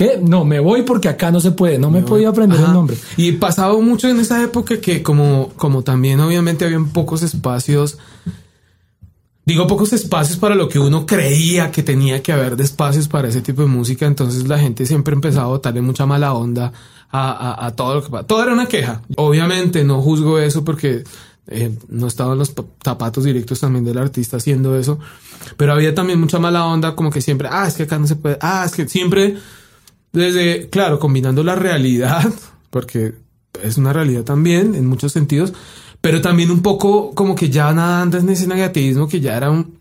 ¿Qué? 0.00 0.18
No, 0.18 0.46
me 0.46 0.60
voy 0.60 0.80
porque 0.80 1.08
acá 1.10 1.30
no 1.30 1.40
se 1.40 1.50
puede. 1.50 1.78
No 1.78 1.90
me 1.90 2.00
podía 2.00 2.30
aprender 2.30 2.56
Ajá. 2.58 2.68
el 2.68 2.72
nombre. 2.72 2.96
Y 3.18 3.32
pasaba 3.32 3.78
mucho 3.78 4.08
en 4.08 4.18
esa 4.18 4.42
época 4.42 4.80
que 4.80 5.02
como, 5.02 5.52
como 5.56 5.82
también 5.82 6.18
obviamente 6.20 6.64
habían 6.64 6.88
pocos 6.88 7.22
espacios, 7.22 7.98
digo 9.44 9.66
pocos 9.66 9.92
espacios 9.92 10.38
para 10.38 10.54
lo 10.54 10.70
que 10.70 10.78
uno 10.78 11.04
creía 11.04 11.70
que 11.70 11.82
tenía 11.82 12.22
que 12.22 12.32
haber 12.32 12.56
de 12.56 12.64
espacios 12.64 13.08
para 13.08 13.28
ese 13.28 13.42
tipo 13.42 13.60
de 13.60 13.68
música, 13.68 14.06
entonces 14.06 14.48
la 14.48 14.58
gente 14.58 14.86
siempre 14.86 15.12
empezaba 15.14 15.44
a 15.44 15.48
botarle 15.48 15.82
mucha 15.82 16.06
mala 16.06 16.32
onda 16.32 16.72
a, 17.10 17.30
a- 17.32 17.66
a 17.66 17.76
todo 17.76 17.96
lo 17.96 18.02
que 18.02 18.24
Todo 18.24 18.42
era 18.42 18.54
una 18.54 18.66
queja. 18.66 19.02
Obviamente 19.16 19.84
no 19.84 20.00
juzgo 20.00 20.38
eso 20.38 20.64
porque 20.64 21.04
eh, 21.48 21.76
no 21.90 22.06
estaban 22.06 22.38
los 22.38 22.52
pa- 22.52 22.64
zapatos 22.82 23.24
directos 23.24 23.60
también 23.60 23.84
del 23.84 23.98
artista 23.98 24.38
haciendo 24.38 24.78
eso, 24.78 24.98
pero 25.58 25.74
había 25.74 25.94
también 25.94 26.18
mucha 26.20 26.38
mala 26.38 26.64
onda 26.64 26.94
como 26.94 27.10
que 27.10 27.20
siempre, 27.20 27.48
ah, 27.50 27.66
es 27.68 27.74
que 27.74 27.82
acá 27.82 27.98
no 27.98 28.06
se 28.06 28.16
puede, 28.16 28.38
ah, 28.40 28.62
es 28.64 28.72
que 28.72 28.88
siempre 28.88 29.36
desde, 30.12 30.68
claro, 30.68 30.98
combinando 30.98 31.42
la 31.42 31.54
realidad, 31.54 32.30
porque 32.70 33.14
es 33.62 33.78
una 33.78 33.92
realidad 33.92 34.24
también 34.24 34.74
en 34.74 34.86
muchos 34.86 35.12
sentidos, 35.12 35.52
pero 36.00 36.22
también 36.22 36.50
un 36.50 36.62
poco 36.62 37.10
como 37.14 37.34
que 37.34 37.50
ya 37.50 37.72
nadando 37.72 38.16
en 38.16 38.28
ese 38.30 38.46
negativismo 38.46 39.06
que 39.06 39.20
ya 39.20 39.36
era 39.36 39.50
un, 39.50 39.78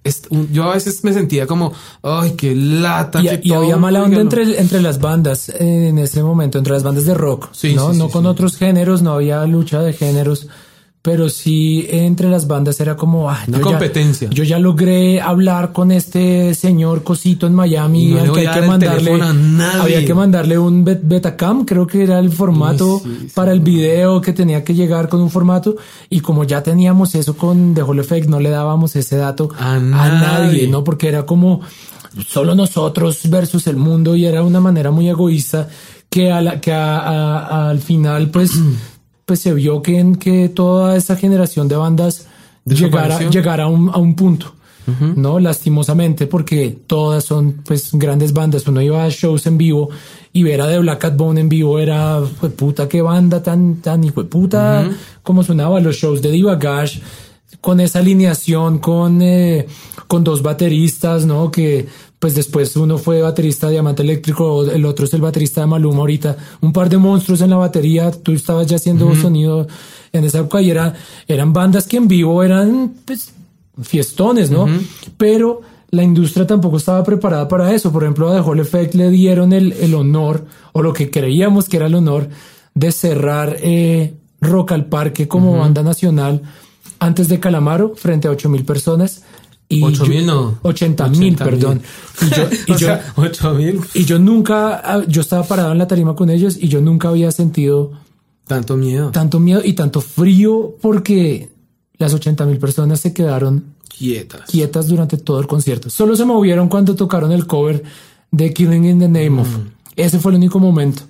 yo 0.51 0.69
a 0.69 0.74
veces 0.74 1.01
me 1.05 1.13
sentía 1.13 1.48
como, 1.48 1.71
ay, 2.03 2.31
qué 2.31 2.53
lata. 2.53 3.21
Y, 3.21 3.27
que 3.27 3.39
y 3.43 3.50
todo 3.50 3.59
había 3.59 3.77
mala 3.77 4.03
onda 4.03 4.19
entre, 4.19 4.59
entre 4.59 4.81
las 4.81 5.00
bandas 5.00 5.48
en 5.48 5.98
ese 5.98 6.21
momento, 6.21 6.57
entre 6.57 6.74
las 6.74 6.83
bandas 6.83 7.05
de 7.05 7.13
rock. 7.13 7.50
Sí, 7.53 7.74
no, 7.74 7.93
sí, 7.93 7.98
no 7.98 8.07
sí, 8.07 8.12
con 8.12 8.25
otros 8.25 8.57
géneros, 8.57 9.01
no 9.01 9.13
había 9.13 9.45
lucha 9.45 9.81
de 9.81 9.93
géneros. 9.93 10.48
Pero 11.01 11.29
sí 11.29 11.87
entre 11.89 12.29
las 12.29 12.45
bandas 12.47 12.79
era 12.81 12.97
como 12.97 13.29
ah, 13.29 13.39
una 13.47 13.59
yo 13.59 13.63
competencia. 13.63 14.27
Ya, 14.29 14.35
yo 14.35 14.43
ya 14.43 14.59
logré 14.59 15.21
hablar 15.21 15.71
con 15.71 15.91
este 15.91 16.53
señor 16.53 17.03
Cosito 17.03 17.47
en 17.47 17.55
Miami, 17.55 18.07
no 18.07 18.19
al 18.19 18.31
que 18.33 18.47
hay 18.47 18.59
que 18.59 18.67
mandarle 18.67 19.21
había 19.79 20.05
que 20.05 20.13
mandarle 20.13 20.57
un 20.57 20.83
Betacam, 20.83 21.63
creo 21.63 21.87
que 21.87 22.03
era 22.03 22.19
el 22.19 22.31
formato 22.31 23.01
sí, 23.03 23.17
sí, 23.21 23.27
para 23.33 23.53
el 23.53 23.61
video 23.61 24.19
que 24.19 24.33
tenía 24.33 24.63
que 24.63 24.73
llegar 24.73 25.07
con 25.07 25.21
un 25.21 25.29
formato 25.29 25.77
y 26.09 26.19
como 26.19 26.43
ya 26.43 26.61
teníamos 26.63 27.15
eso 27.15 27.37
con 27.37 27.73
The 27.73 27.81
Hall 27.81 27.99
Effect 27.99 28.27
no 28.27 28.41
le 28.41 28.49
dábamos 28.49 28.95
ese 28.97 29.15
dato 29.15 29.49
a, 29.57 29.75
a 29.75 29.79
nadie, 29.79 30.67
no 30.67 30.83
porque 30.83 31.07
era 31.07 31.25
como 31.25 31.61
solo 32.27 32.55
nosotros 32.55 33.21
versus 33.29 33.67
el 33.67 33.77
mundo 33.77 34.17
y 34.17 34.25
era 34.25 34.43
una 34.43 34.59
manera 34.59 34.91
muy 34.91 35.07
egoísta 35.07 35.69
que, 36.09 36.31
a 36.31 36.41
la, 36.41 36.59
que 36.59 36.73
a, 36.73 36.99
a, 36.99 37.69
al 37.69 37.79
final 37.79 38.29
pues 38.31 38.51
pues 39.29 39.41
se 39.41 39.53
vio 39.53 39.83
que, 39.83 40.15
que 40.19 40.50
toda 40.50 40.95
esa 40.95 41.15
generación 41.15 41.67
de 41.67 41.75
bandas 41.75 42.25
llegara, 42.65 43.19
llegara 43.29 43.65
a, 43.65 43.67
un, 43.67 43.88
a 43.89 43.98
un 44.00 44.15
punto. 44.15 44.55
Uh 44.88 44.91
-huh. 44.91 45.15
No, 45.15 45.39
lastimosamente, 45.39 46.25
porque 46.25 46.75
todas 46.88 47.24
son 47.25 47.62
pues 47.63 47.91
grandes 47.93 48.33
bandas. 48.33 48.67
Uno 48.67 48.81
iba 48.81 49.03
a 49.03 49.09
shows 49.09 49.45
en 49.45 49.59
vivo 49.59 49.89
y 50.33 50.41
ver 50.41 50.62
a 50.62 50.67
The 50.67 50.79
Black 50.79 51.00
Cat 51.00 51.15
Bone 51.15 51.41
en 51.41 51.48
vivo 51.48 51.77
era, 51.77 52.19
pues 52.39 52.53
puta, 52.53 52.88
qué 52.88 53.03
banda 53.03 53.43
tan, 53.43 53.81
tan 53.81 54.03
hijo 54.03 54.25
puta, 54.25 54.83
uh 54.83 54.89
-huh. 54.89 54.95
como 55.21 55.43
sonaba 55.43 55.79
los 55.79 55.95
shows 55.98 56.24
de 56.24 56.31
Diva 56.31 56.55
Gash, 56.55 57.01
con 57.62 57.79
esa 57.79 58.00
alineación, 58.00 58.79
con, 58.79 59.21
eh, 59.21 59.67
con 60.07 60.24
dos 60.24 60.41
bateristas, 60.41 61.24
¿no? 61.24 61.51
Que 61.51 61.86
pues 62.19 62.35
después 62.35 62.75
uno 62.75 62.97
fue 62.97 63.21
baterista 63.21 63.67
de 63.67 63.73
Diamante 63.73 64.03
Eléctrico, 64.03 64.69
el 64.69 64.85
otro 64.85 65.05
es 65.05 65.13
el 65.13 65.21
baterista 65.21 65.61
de 65.61 65.67
Maluma 65.67 65.99
ahorita, 65.99 66.35
un 66.61 66.73
par 66.73 66.89
de 66.89 66.97
monstruos 66.97 67.41
en 67.41 67.49
la 67.49 67.55
batería, 67.55 68.11
tú 68.11 68.33
estabas 68.33 68.67
ya 68.67 68.75
haciendo 68.75 69.07
uh 69.07 69.13
-huh. 69.13 69.21
sonido 69.21 69.67
en 70.11 70.25
esa 70.25 70.39
época 70.39 70.61
y 70.61 70.69
era, 70.69 70.93
eran 71.27 71.53
bandas 71.53 71.88
que 71.88 71.97
en 71.97 72.07
vivo 72.09 72.43
eran 72.43 72.93
pues, 73.05 73.33
fiestones, 73.81 74.51
¿no? 74.51 74.63
Uh 74.63 74.67
-huh. 74.67 74.88
Pero 75.17 75.61
la 75.91 76.03
industria 76.03 76.45
tampoco 76.45 76.77
estaba 76.77 77.03
preparada 77.03 77.47
para 77.47 77.73
eso. 77.73 77.91
Por 77.91 78.03
ejemplo, 78.03 78.29
a 78.29 78.35
The 78.35 78.47
Hall 78.47 78.59
Effect 78.59 78.95
le 78.95 79.09
dieron 79.09 79.53
el, 79.53 79.71
el 79.73 79.95
honor, 79.95 80.45
o 80.73 80.81
lo 80.81 80.93
que 80.93 81.09
creíamos 81.09 81.67
que 81.67 81.77
era 81.77 81.88
el 81.88 81.95
honor, 81.95 82.29
de 82.75 82.91
cerrar 82.91 83.57
eh, 83.61 84.13
Rock 84.41 84.73
al 84.73 84.85
Parque 84.85 85.27
como 85.27 85.51
uh 85.51 85.55
-huh. 85.55 85.59
banda 85.59 85.83
nacional 85.83 86.41
antes 86.99 87.29
de 87.29 87.39
Calamaro, 87.39 87.95
frente 87.95 88.27
a 88.27 88.31
8 88.31 88.49
mil 88.49 88.65
personas. 88.65 89.23
Y 89.71 89.83
8 89.83 90.05
mil 90.07 90.25
no. 90.25 90.57
80 90.63 91.07
mil, 91.09 91.35
perdón. 91.35 91.81
Y 92.21 92.29
yo, 92.35 92.43
y, 92.67 92.71
yo, 92.71 92.88
sea, 92.88 93.13
8 93.15 93.53
mil. 93.53 93.79
y 93.93 94.03
yo 94.03 94.17
nunca, 94.17 94.81
ah, 94.83 95.03
yo 95.07 95.21
estaba 95.21 95.43
parado 95.43 95.71
en 95.71 95.77
la 95.77 95.88
tarima 95.88 96.15
con 96.15 96.31
ellos 96.31 96.57
y 96.59 96.67
yo 96.67 96.81
nunca 96.81 97.09
había 97.09 97.31
sentido 97.31 97.91
tanto 98.47 98.75
miedo. 98.77 99.11
Tanto 99.11 99.39
miedo 99.39 99.61
y 99.63 99.73
tanto 99.73 100.01
frío 100.01 100.75
porque 100.81 101.49
las 101.99 102.15
80 102.15 102.45
mil 102.47 102.57
personas 102.57 102.99
se 102.99 103.13
quedaron 103.13 103.75
quietas. 103.88 104.49
quietas 104.49 104.88
durante 104.88 105.17
todo 105.17 105.39
el 105.39 105.45
concierto. 105.45 105.91
Solo 105.91 106.15
se 106.15 106.25
movieron 106.25 106.67
cuando 106.67 106.95
tocaron 106.95 107.31
el 107.31 107.45
cover 107.45 107.83
de 108.31 108.51
Killing 108.51 108.85
in 108.85 108.99
the 108.99 109.07
Name 109.07 109.29
mm. 109.29 109.39
of. 109.39 109.47
Ese 109.95 110.17
fue 110.17 110.31
el 110.31 110.38
único 110.38 110.59
momento. 110.59 111.03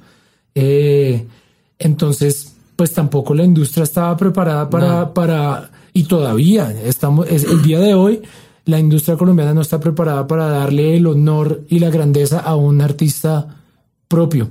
Eh, 0.54 1.26
entonces, 1.78 2.54
pues 2.76 2.94
tampoco 2.94 3.34
la 3.34 3.44
industria 3.46 3.84
estaba 3.84 4.18
preparada 4.18 4.70
para, 4.70 5.00
no. 5.00 5.14
para, 5.14 5.72
y 5.94 6.04
todavía 6.04 6.72
estamos, 6.84 7.28
es 7.30 7.46
el 7.46 7.62
día 7.62 7.80
de 7.80 7.94
hoy, 7.94 8.22
la 8.66 8.80
industria 8.80 9.18
colombiana 9.18 9.54
no 9.54 9.62
está 9.62 9.80
preparada 9.80 10.28
para 10.28 10.48
darle 10.48 10.96
el 10.96 11.08
honor 11.08 11.66
y 11.68 11.80
la 11.80 11.90
grandeza 11.90 12.40
a 12.40 12.56
un 12.56 12.82
artista 12.82 13.64
propio. 14.08 14.50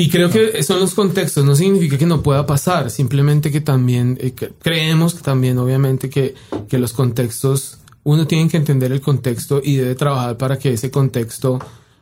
Y 0.00 0.10
creo 0.10 0.30
que 0.30 0.62
son 0.62 0.78
los 0.78 0.94
contextos, 0.94 1.44
no 1.44 1.56
significa 1.56 1.98
que 1.98 2.06
no 2.06 2.22
pueda 2.22 2.46
pasar, 2.46 2.88
simplemente 2.88 3.50
que 3.50 3.60
también 3.60 4.16
eh, 4.20 4.32
creemos 4.60 5.14
que 5.14 5.22
también 5.22 5.58
obviamente 5.58 6.08
que, 6.08 6.36
que 6.68 6.78
los 6.78 6.92
contextos, 6.92 7.78
uno 8.04 8.24
tiene 8.28 8.48
que 8.48 8.58
entender 8.58 8.92
el 8.92 9.00
contexto 9.00 9.60
y 9.62 9.74
debe 9.74 9.96
trabajar 9.96 10.36
para 10.36 10.56
que 10.56 10.72
ese 10.72 10.92
contexto, 10.92 11.58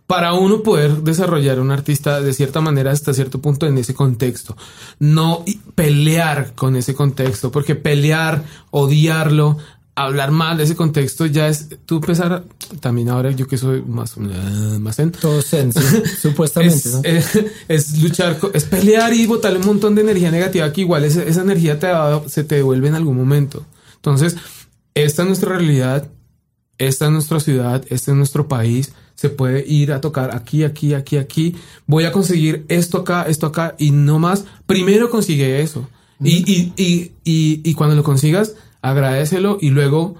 para 0.06 0.34
uno 0.34 0.62
poder 0.62 1.02
desarrollar 1.04 1.58
un 1.58 1.70
artista 1.70 2.20
de 2.20 2.34
cierta 2.34 2.60
manera 2.60 2.90
hasta 2.90 3.14
cierto 3.14 3.40
punto 3.40 3.66
en 3.66 3.78
ese 3.78 3.94
contexto, 3.94 4.58
no 4.98 5.42
pelear 5.75 6.52
con 6.54 6.76
ese 6.76 6.94
contexto, 6.94 7.50
porque 7.50 7.76
pelear, 7.76 8.44
odiarlo, 8.70 9.56
hablar 9.96 10.30
mal 10.30 10.58
de 10.58 10.64
ese 10.64 10.76
contexto 10.76 11.24
ya 11.24 11.48
es 11.48 11.70
tú 11.86 11.96
empezar 11.96 12.44
también 12.80 13.08
ahora 13.08 13.30
yo 13.30 13.48
que 13.48 13.56
soy 13.56 13.80
más 13.80 14.16
uh, 14.18 14.78
más 14.78 14.98
en 14.98 15.10
todo 15.10 15.40
zen, 15.40 15.72
sí, 15.72 15.80
supuestamente 16.20 16.76
es, 16.76 16.92
¿no? 16.92 17.00
es, 17.02 17.40
es, 17.66 18.02
luchar 18.02 18.38
es 18.52 18.64
pelear 18.64 19.14
y 19.14 19.26
botarle 19.26 19.58
un 19.58 19.66
montón 19.66 19.94
de 19.94 20.02
energía 20.02 20.30
negativa 20.30 20.70
que 20.70 20.82
igual 20.82 21.04
esa, 21.04 21.22
esa 21.22 21.40
energía 21.40 21.78
te 21.78 21.86
va, 21.86 22.22
se 22.28 22.44
te 22.44 22.56
devuelve 22.56 22.88
en 22.88 22.94
algún 22.94 23.16
momento 23.16 23.64
entonces 23.96 24.36
esta 24.94 25.22
es 25.22 25.28
nuestra 25.28 25.56
realidad 25.56 26.10
esta 26.76 27.06
es 27.06 27.10
nuestra 27.10 27.40
ciudad 27.40 27.82
este 27.88 28.10
es 28.10 28.16
nuestro 28.16 28.48
país 28.48 28.92
se 29.14 29.30
puede 29.30 29.66
ir 29.66 29.92
a 29.92 30.02
tocar 30.02 30.36
aquí 30.36 30.64
aquí 30.64 30.92
aquí 30.92 31.16
aquí 31.16 31.56
voy 31.86 32.04
a 32.04 32.12
conseguir 32.12 32.66
esto 32.68 32.98
acá 32.98 33.22
esto 33.22 33.46
acá 33.46 33.74
y 33.78 33.92
no 33.92 34.18
más 34.18 34.44
primero 34.66 35.08
consigue 35.08 35.62
eso 35.62 35.88
mm. 36.18 36.26
y, 36.26 36.72
y, 36.76 37.12
y, 37.24 37.60
y 37.64 37.74
cuando 37.74 37.96
lo 37.96 38.02
consigas 38.02 38.56
agradecelo 38.83 39.59
y 39.61 39.71
luego 39.71 40.16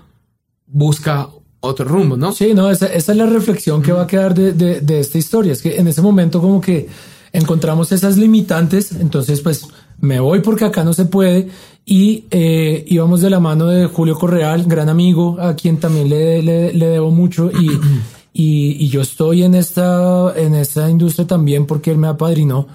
busca 0.67 1.29
otro 1.61 1.87
rumbo, 1.87 2.17
¿no? 2.17 2.33
Sí, 2.33 2.55
no, 2.55 2.71
esa, 2.71 2.87
esa 2.87 3.13
es 3.13 3.19
la 3.19 3.27
reflexión 3.27 3.83
que 3.83 3.93
va 3.93 4.03
a 4.03 4.07
quedar 4.07 4.35
de, 4.35 4.53
de, 4.53 5.01
esta 5.01 5.19
historia. 5.19 5.53
Es 5.53 5.63
que 5.63 5.77
en 5.77 5.89
ese 5.89 6.03
momento 6.03 6.41
como 6.41 6.61
que 6.61 6.89
encontramos 7.33 7.93
esas 7.93 8.17
limitantes, 8.17 8.93
entonces 8.93 9.41
pues 9.41 9.67
me 10.01 10.21
voy 10.21 10.41
porque 10.41 10.65
acá 10.65 10.85
no 10.85 10.93
se 10.93 11.07
puede 11.07 11.49
y 11.85 12.25
eh, 12.31 12.85
íbamos 12.89 13.21
de 13.21 13.31
la 13.31 13.41
mano 13.41 13.67
de 13.67 13.87
Julio 13.87 14.17
Correal, 14.17 14.65
gran 14.67 14.89
amigo, 14.89 15.39
a 15.41 15.55
quien 15.55 15.79
también 15.79 16.09
le, 16.09 16.43
le, 16.43 16.73
le 16.73 16.87
debo 16.87 17.11
mucho 17.11 17.51
y, 17.51 17.71
y, 18.33 18.85
y, 18.85 18.89
yo 18.89 19.03
estoy 19.03 19.43
en 19.45 19.55
esta, 19.55 20.33
en 20.37 20.55
esta 20.55 20.91
industria 20.91 21.27
también 21.27 21.67
porque 21.67 21.91
él 21.91 21.99
me 21.99 22.09
apadrinó. 22.09 22.69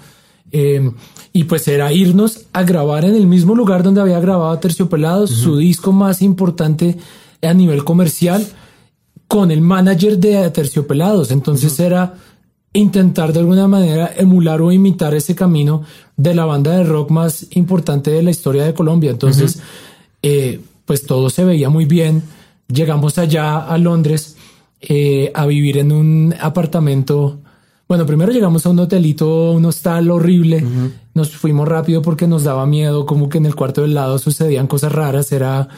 Eh, 0.52 0.90
y 1.32 1.44
pues 1.44 1.66
era 1.66 1.92
irnos 1.92 2.42
a 2.52 2.62
grabar 2.62 3.04
en 3.06 3.14
el 3.14 3.26
mismo 3.26 3.54
lugar 3.54 3.82
donde 3.82 4.02
había 4.02 4.20
grabado 4.20 4.58
Terciopelados, 4.58 5.30
uh 5.30 5.34
-huh. 5.34 5.42
su 5.44 5.56
disco 5.56 5.92
más 5.92 6.20
importante 6.20 6.98
a 7.40 7.54
nivel 7.54 7.84
comercial, 7.84 8.46
con 9.26 9.50
el 9.50 9.62
manager 9.62 10.18
de 10.18 10.50
Terciopelados. 10.50 11.30
Entonces 11.30 11.72
uh 11.72 11.82
-huh. 11.82 11.86
era 11.86 12.14
intentar 12.74 13.32
de 13.32 13.40
alguna 13.40 13.66
manera 13.66 14.12
emular 14.16 14.60
o 14.60 14.72
imitar 14.72 15.14
ese 15.14 15.34
camino 15.34 15.82
de 16.16 16.34
la 16.34 16.44
banda 16.44 16.76
de 16.76 16.84
rock 16.84 17.10
más 17.10 17.46
importante 17.50 18.10
de 18.10 18.22
la 18.22 18.30
historia 18.30 18.64
de 18.64 18.74
Colombia. 18.74 19.10
Entonces, 19.10 19.56
uh 19.56 19.58
-huh. 19.58 19.62
eh, 20.22 20.60
pues 20.84 21.06
todo 21.06 21.30
se 21.30 21.44
veía 21.44 21.68
muy 21.68 21.84
bien. 21.84 22.22
Llegamos 22.68 23.18
allá 23.18 23.58
a 23.58 23.76
Londres 23.78 24.36
eh, 24.80 25.30
a 25.34 25.46
vivir 25.46 25.78
en 25.78 25.92
un 25.92 26.34
apartamento 26.40 27.38
bueno, 27.92 28.06
primero 28.06 28.32
llegamos 28.32 28.64
a 28.64 28.70
un 28.70 28.78
hotelito, 28.78 29.52
un 29.52 29.66
hostal 29.66 30.10
horrible. 30.10 30.64
Uh 30.64 30.66
-huh. 30.66 30.90
Nos 31.12 31.28
fuimos 31.36 31.68
rápido 31.68 32.00
porque 32.00 32.26
nos 32.26 32.42
daba 32.42 32.64
miedo, 32.64 33.04
como 33.04 33.28
que 33.28 33.36
en 33.36 33.44
el 33.44 33.54
cuarto 33.54 33.82
del 33.82 33.92
lado 33.92 34.18
sucedían 34.18 34.66
cosas 34.66 34.92
raras. 34.92 35.30
Era, 35.30 35.68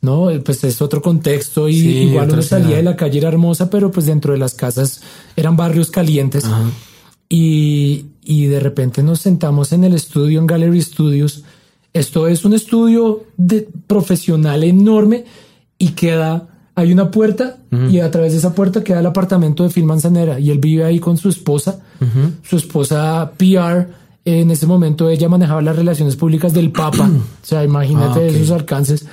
no, 0.00 0.30
pues 0.44 0.64
es 0.64 0.82
otro 0.82 1.00
contexto 1.00 1.68
y 1.68 1.74
sí, 1.74 1.88
igual 2.08 2.28
uno 2.32 2.42
salía 2.42 2.74
de 2.74 2.82
la 2.82 2.96
calle 2.96 3.18
era 3.18 3.28
hermosa, 3.28 3.70
pero 3.70 3.92
pues 3.92 4.06
dentro 4.06 4.32
de 4.32 4.40
las 4.40 4.54
casas 4.54 5.00
eran 5.36 5.56
barrios 5.56 5.92
calientes. 5.92 6.42
Uh 6.42 6.48
-huh. 6.48 6.70
y, 7.28 8.06
y 8.24 8.46
de 8.46 8.58
repente 8.58 9.04
nos 9.04 9.20
sentamos 9.20 9.72
en 9.72 9.84
el 9.84 9.94
estudio, 9.94 10.40
en 10.40 10.48
Gallery 10.48 10.82
Studios. 10.82 11.44
Esto 11.92 12.26
es 12.26 12.44
un 12.44 12.54
estudio 12.54 13.26
de 13.36 13.68
profesional 13.86 14.64
enorme 14.64 15.24
y 15.78 15.90
queda 15.90 16.48
hay 16.80 16.92
una 16.92 17.10
puerta 17.10 17.58
uh 17.70 17.76
-huh. 17.76 17.90
y 17.90 18.00
a 18.00 18.10
través 18.10 18.32
de 18.32 18.38
esa 18.38 18.54
puerta 18.54 18.82
queda 18.82 19.00
el 19.00 19.06
apartamento 19.06 19.64
de 19.64 19.70
Phil 19.70 19.84
Manzanera 19.84 20.40
y 20.40 20.50
él 20.50 20.58
vive 20.58 20.84
ahí 20.84 20.98
con 20.98 21.16
su 21.18 21.28
esposa, 21.28 21.80
uh 22.00 22.04
-huh. 22.04 22.30
su 22.42 22.56
esposa 22.56 23.32
PR. 23.36 23.88
En 24.24 24.50
ese 24.50 24.66
momento 24.66 25.08
ella 25.08 25.28
manejaba 25.28 25.60
las 25.62 25.76
relaciones 25.76 26.16
públicas 26.16 26.52
del 26.52 26.70
Papa, 26.72 27.10
o 27.42 27.46
sea, 27.46 27.62
imagínate 27.64 28.20
ah, 28.20 28.28
okay. 28.28 28.36
esos 28.36 28.50
alcances. 28.50 29.06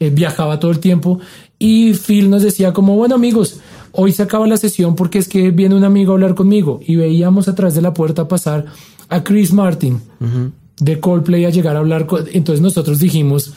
Eh, 0.00 0.10
viajaba 0.10 0.58
todo 0.58 0.72
el 0.72 0.80
tiempo 0.80 1.20
y 1.60 1.94
Phil 1.94 2.28
nos 2.28 2.42
decía 2.42 2.72
como, 2.72 2.96
bueno 2.96 3.14
amigos, 3.14 3.60
hoy 3.92 4.10
se 4.10 4.24
acaba 4.24 4.48
la 4.48 4.56
sesión 4.56 4.96
porque 4.96 5.18
es 5.20 5.28
que 5.28 5.52
viene 5.52 5.76
un 5.76 5.84
amigo 5.84 6.10
a 6.10 6.14
hablar 6.14 6.34
conmigo 6.34 6.80
y 6.84 6.96
veíamos 6.96 7.46
a 7.46 7.54
través 7.54 7.76
de 7.76 7.82
la 7.82 7.94
puerta 7.94 8.26
pasar 8.26 8.66
a 9.08 9.22
Chris 9.22 9.52
Martin 9.52 10.00
uh 10.18 10.24
-huh. 10.24 10.50
de 10.80 10.98
Coldplay 10.98 11.44
a 11.44 11.50
llegar 11.50 11.76
a 11.76 11.78
hablar. 11.78 12.06
Con... 12.06 12.24
Entonces 12.32 12.60
nosotros 12.60 12.98
dijimos, 12.98 13.52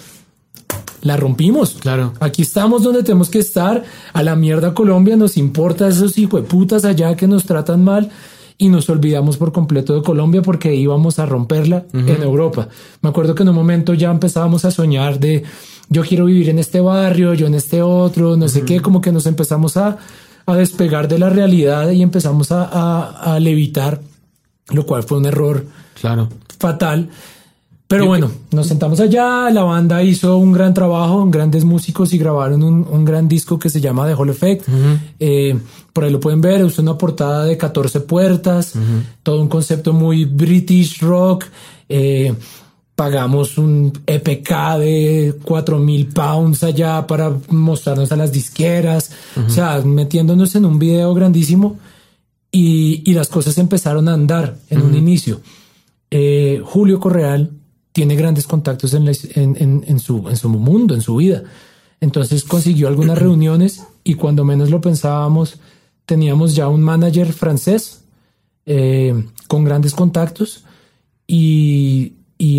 la 1.06 1.16
rompimos. 1.16 1.78
Claro. 1.80 2.14
Aquí 2.20 2.42
estamos 2.42 2.82
donde 2.84 3.04
tenemos 3.04 3.30
que 3.30 3.38
estar. 3.38 3.84
A 4.12 4.24
la 4.24 4.36
mierda 4.36 4.74
Colombia 4.74 5.16
nos 5.16 5.38
importa 5.38 5.88
esos 5.88 6.18
hijos 6.18 6.42
de 6.42 6.48
putas 6.48 6.84
allá 6.84 7.16
que 7.16 7.28
nos 7.28 7.46
tratan 7.46 7.84
mal 7.84 8.10
y 8.58 8.70
nos 8.70 8.90
olvidamos 8.90 9.38
por 9.38 9.52
completo 9.52 9.94
de 9.94 10.02
Colombia 10.02 10.42
porque 10.42 10.74
íbamos 10.74 11.20
a 11.20 11.28
romperla 11.28 11.86
uh 11.94 11.98
-huh. 11.98 12.16
en 12.16 12.24
Europa. 12.24 12.70
Me 13.02 13.10
acuerdo 13.10 13.36
que 13.36 13.44
en 13.44 13.50
un 13.50 13.56
momento 13.56 13.94
ya 13.94 14.10
empezábamos 14.10 14.66
a 14.66 14.72
soñar 14.72 15.20
de 15.20 15.44
yo 15.90 16.02
quiero 16.02 16.26
vivir 16.26 16.50
en 16.50 16.58
este 16.58 16.82
barrio, 16.82 17.36
yo 17.36 17.46
en 17.46 17.54
este 17.54 17.84
otro, 17.84 18.36
no 18.36 18.46
uh 18.46 18.48
-huh. 18.48 18.52
sé 18.52 18.64
qué, 18.64 18.80
como 18.80 19.00
que 19.00 19.12
nos 19.12 19.28
empezamos 19.28 19.78
a, 19.78 19.98
a 20.48 20.56
despegar 20.56 21.08
de 21.08 21.20
la 21.20 21.30
realidad 21.30 21.92
y 21.92 22.02
empezamos 22.02 22.52
a, 22.52 22.64
a, 22.64 23.36
a 23.36 23.40
levitar, 23.40 24.02
lo 24.74 24.88
cual 24.88 25.04
fue 25.04 25.20
un 25.20 25.28
error 25.28 25.68
claro. 26.02 26.30
fatal 26.58 27.10
Pero 27.88 28.08
bueno, 28.08 28.32
nos 28.52 28.68
sentamos 28.68 29.00
allá, 29.00 29.50
la 29.52 29.64
banda 29.64 30.02
hizo 30.02 30.38
un 30.38 30.52
gran 30.52 30.74
trabajo, 30.74 31.24
grandes 31.30 31.66
músicos 31.66 32.14
y 32.14 32.18
grabaron 32.18 32.64
un, 32.64 32.88
un 32.90 33.06
gran 33.06 33.28
disco 33.28 33.60
que 33.60 33.70
se 33.70 33.80
llama 33.80 34.08
The 34.08 34.14
Hall 34.14 34.30
Effect. 34.30 34.68
Eh, 35.20 35.56
por 35.94 36.04
ahí 36.04 36.12
lo 36.12 36.20
pueden 36.20 36.42
ver, 36.42 36.62
es 36.62 36.80
una 36.80 36.98
portada 36.98 37.46
de 37.46 37.58
14 37.58 38.02
puertas, 38.02 38.74
todo 39.22 39.40
un 39.40 39.48
concepto 39.48 39.94
muy 39.94 40.26
British 40.26 41.00
rock. 41.00 41.46
Eh, 41.88 42.34
pagamos 42.96 43.58
un 43.60 43.94
EPK 44.08 44.78
de 44.80 45.36
4 45.44 45.78
mil 45.78 46.08
pounds 46.08 46.64
allá 46.64 47.06
para 47.06 47.32
mostrarnos 47.50 48.12
a 48.12 48.16
las 48.16 48.32
disqueras, 48.32 49.12
o 49.46 49.50
sea, 49.50 49.80
metiéndonos 49.82 50.56
en 50.56 50.66
un 50.66 50.80
video 50.80 51.14
grandísimo 51.14 51.78
y, 52.52 53.04
y 53.06 53.14
las 53.14 53.28
cosas 53.28 53.58
empezaron 53.60 54.08
a 54.08 54.14
andar 54.14 54.58
en 54.70 54.82
un 54.82 54.96
inicio. 54.96 55.42
Eh, 56.10 56.62
Julio 56.64 57.00
Correal 57.00 57.52
tiene 57.96 58.18
grandes 58.18 58.46
contactos 58.46 58.94
en, 58.94 60.00
su, 60.02 60.50
mundo, 60.50 60.96
en 60.96 61.02
su 61.02 61.16
vida. 61.16 61.44
Entonces 62.02 62.44
consiguió 62.44 62.90
algunas 62.90 63.18
reuniones 63.18 63.86
y 64.04 64.16
cuando 64.16 64.44
menos 64.44 64.70
lo 64.70 64.82
pensábamos, 64.82 65.60
teníamos 66.06 66.56
ya 66.56 66.68
un 66.68 66.82
manager 66.82 67.32
francés 67.32 68.04
eh, 68.66 69.26
con 69.48 69.64
grandes 69.64 69.94
contactos 69.94 70.66
y, 71.26 72.12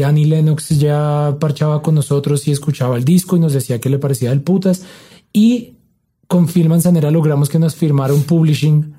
Annie 0.02 0.24
Lennox 0.24 0.70
ya 0.78 1.36
parchaba 1.38 1.82
con 1.82 1.96
nosotros 1.96 2.48
y 2.48 2.52
escuchaba 2.52 2.96
el 2.96 3.04
disco 3.04 3.36
y 3.36 3.40
nos 3.40 3.52
decía 3.52 3.78
que 3.78 3.90
le 3.90 3.98
parecía 3.98 4.30
del 4.30 4.40
putas. 4.40 4.84
Y 5.34 5.74
con 6.28 6.48
Film 6.48 6.70
Manzanera 6.70 7.10
logramos 7.10 7.50
que 7.50 7.58
nos 7.58 7.74
firmara 7.74 8.14
un 8.14 8.22
publishing 8.22 8.94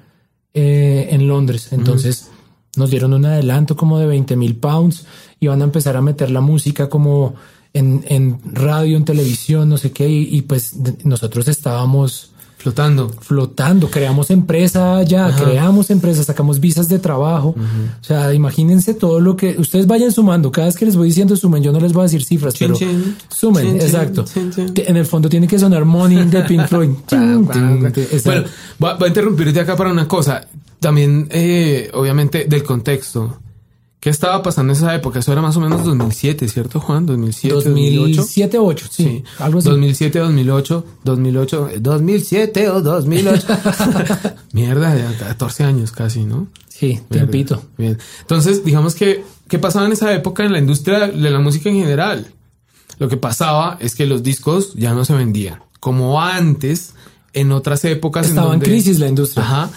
eh, 0.53 1.07
en 1.09 1.27
Londres. 1.27 1.73
Entonces 1.73 2.29
nos 2.77 2.89
dieron 2.89 3.13
un 3.13 3.25
adelanto 3.25 3.75
como 3.75 3.99
de 3.99 4.07
20 4.07 4.35
mil 4.35 4.55
pounds 4.55 5.05
y 5.39 5.47
van 5.47 5.61
a 5.61 5.65
empezar 5.65 5.95
a 5.97 6.01
meter 6.01 6.31
la 6.31 6.41
música 6.41 6.89
como 6.89 7.35
en, 7.73 8.03
en 8.07 8.39
radio, 8.43 8.97
en 8.97 9.05
televisión, 9.05 9.69
no 9.69 9.77
sé 9.77 9.91
qué. 9.91 10.09
Y, 10.09 10.41
pues 10.43 10.75
nosotros 11.03 11.47
estábamos 11.47 12.31
flotando, 12.57 13.09
flotando. 13.09 13.89
Creamos 13.89 14.31
empresa 14.31 15.03
ya, 15.03 15.33
creamos 15.35 15.89
empresa, 15.89 16.23
sacamos 16.23 16.59
visas 16.59 16.89
de 16.89 16.99
trabajo. 16.99 17.55
O 17.57 18.03
sea, 18.03 18.33
imagínense 18.33 18.93
todo 18.93 19.19
lo 19.19 19.37
que 19.37 19.55
ustedes 19.57 19.87
vayan 19.87 20.11
sumando. 20.11 20.51
Cada 20.51 20.67
vez 20.67 20.75
que 20.75 20.85
les 20.85 20.95
voy 20.95 21.07
diciendo 21.07 21.35
sumen, 21.35 21.63
yo 21.63 21.71
no 21.71 21.79
les 21.79 21.93
voy 21.93 22.01
a 22.01 22.03
decir 22.03 22.23
cifras, 22.23 22.55
pero 22.57 22.75
sumen, 23.29 23.75
exacto. 23.75 24.25
En 24.75 24.97
el 24.97 25.05
fondo 25.05 25.29
tiene 25.29 25.47
que 25.47 25.59
sonar 25.59 25.85
Money 25.85 26.25
de 26.25 26.41
Pink 26.43 26.67
Floyd. 26.67 26.89
bueno, 28.25 28.43
voy 28.79 28.91
a, 28.99 29.07
interrumpirte 29.07 29.59
acá 29.59 29.75
para 29.75 29.91
una 29.91 30.07
cosa. 30.07 30.47
También, 30.79 31.27
eh, 31.31 31.89
obviamente, 31.93 32.45
del 32.45 32.63
contexto. 32.63 33.39
¿Qué 34.07 34.11
estaba 34.11 34.41
pasando 34.41 34.71
en 34.71 34.77
esa 34.77 34.95
época? 34.95 35.19
Eso 35.19 35.33
era 35.33 35.41
más 35.41 35.57
o 35.57 35.59
menos 35.59 35.83
2007, 35.83 36.47
¿cierto, 36.47 36.79
Juan? 36.79 37.05
2007, 37.05 37.53
2008. 37.53 38.15
2007, 38.15 38.57
8, 38.57 38.85
sí, 38.89 39.03
sí. 39.03 39.23
Algo 39.37 39.59
así. 39.59 39.67
2007, 39.67 40.19
2008, 40.19 40.85
2008, 41.03 41.69
2007 41.81 42.69
o 42.69 42.81
2008. 42.81 43.47
Mierda, 44.53 44.95
de 44.95 45.13
14 45.13 45.65
años 45.65 45.91
casi, 45.91 46.23
¿no? 46.23 46.47
Sí, 46.69 47.01
tiempito. 47.09 47.61
Bien. 47.77 47.97
Entonces, 48.21 48.63
digamos 48.63 48.95
que, 48.95 49.25
¿qué 49.49 49.59
pasaba 49.59 49.85
en 49.87 49.91
esa 49.91 50.13
época 50.13 50.45
en 50.45 50.53
la 50.53 50.59
industria 50.59 51.09
de 51.09 51.29
la 51.29 51.39
música 51.39 51.67
en 51.67 51.75
general? 51.81 52.27
Lo 52.99 53.09
que 53.09 53.17
pasaba 53.17 53.75
es 53.81 53.93
que 53.93 54.05
los 54.05 54.23
discos 54.23 54.73
ya 54.75 54.93
no 54.93 55.03
se 55.03 55.15
vendían. 55.15 55.59
Como 55.81 56.21
antes, 56.21 56.93
en 57.33 57.51
otras 57.51 57.83
épocas. 57.83 58.29
Estaba 58.29 58.53
en, 58.53 58.61
crisis 58.61 58.99
la 58.99 59.09
industria. 59.09 59.43
Ajá 59.43 59.69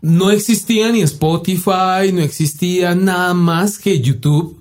no 0.00 0.30
existía 0.30 0.92
ni 0.92 1.02
Spotify, 1.02 2.12
no 2.12 2.20
existía 2.20 2.94
nada 2.94 3.34
más 3.34 3.78
que 3.78 4.00
YouTube. 4.00 4.58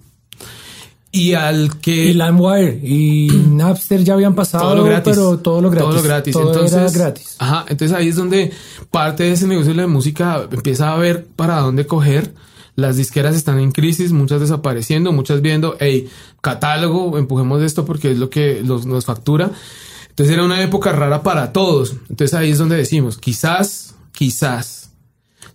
Y 1.12 1.34
al 1.34 1.80
que. 1.80 2.08
Y 2.08 2.14
LimeWire 2.14 2.80
y 2.84 3.28
Napster 3.50 4.04
ya 4.04 4.14
habían 4.14 4.36
pasado. 4.36 4.66
Todo 4.66 4.76
lo 4.76 4.84
gratis. 4.84 5.16
Pero 5.16 5.40
todo 5.40 5.62
lo 5.62 5.70
gratis. 5.70 5.88
Todo 5.88 5.98
lo 5.98 6.04
gratis. 6.04 6.36
entonces, 6.36 6.94
gratis. 6.94 7.36
Ajá. 7.40 7.66
Entonces 7.70 7.96
ahí 7.96 8.10
es 8.10 8.16
donde 8.16 8.52
parte 8.92 9.24
de 9.24 9.32
ese 9.32 9.48
negocio 9.48 9.72
de 9.72 9.82
la 9.82 9.88
música 9.88 10.48
empieza 10.52 10.94
a 10.94 10.98
ver 10.98 11.26
para 11.36 11.60
dónde 11.60 11.88
coger. 11.88 12.34
Las 12.76 12.98
disqueras 12.98 13.36
están 13.36 13.60
en 13.60 13.72
crisis, 13.72 14.12
muchas 14.12 14.40
desapareciendo, 14.40 15.12
muchas 15.12 15.42
viendo, 15.42 15.76
hey, 15.80 16.08
catálogo, 16.42 17.18
empujemos 17.18 17.64
esto 17.64 17.86
porque 17.86 18.12
es 18.12 18.20
lo 18.20 18.30
que 18.30 18.62
nos 18.64 19.04
factura. 19.04 19.50
Entonces 20.10 20.36
era 20.36 20.46
una 20.46 20.62
época 20.62 20.92
rara 20.92 21.24
para 21.24 21.52
todos. 21.54 21.96
Entonces 22.10 22.36
ahí 22.36 22.52
es 22.52 22.60
donde 22.60 22.76
decimos, 22.76 23.18
quizás, 23.18 23.96
quizás 24.12 24.87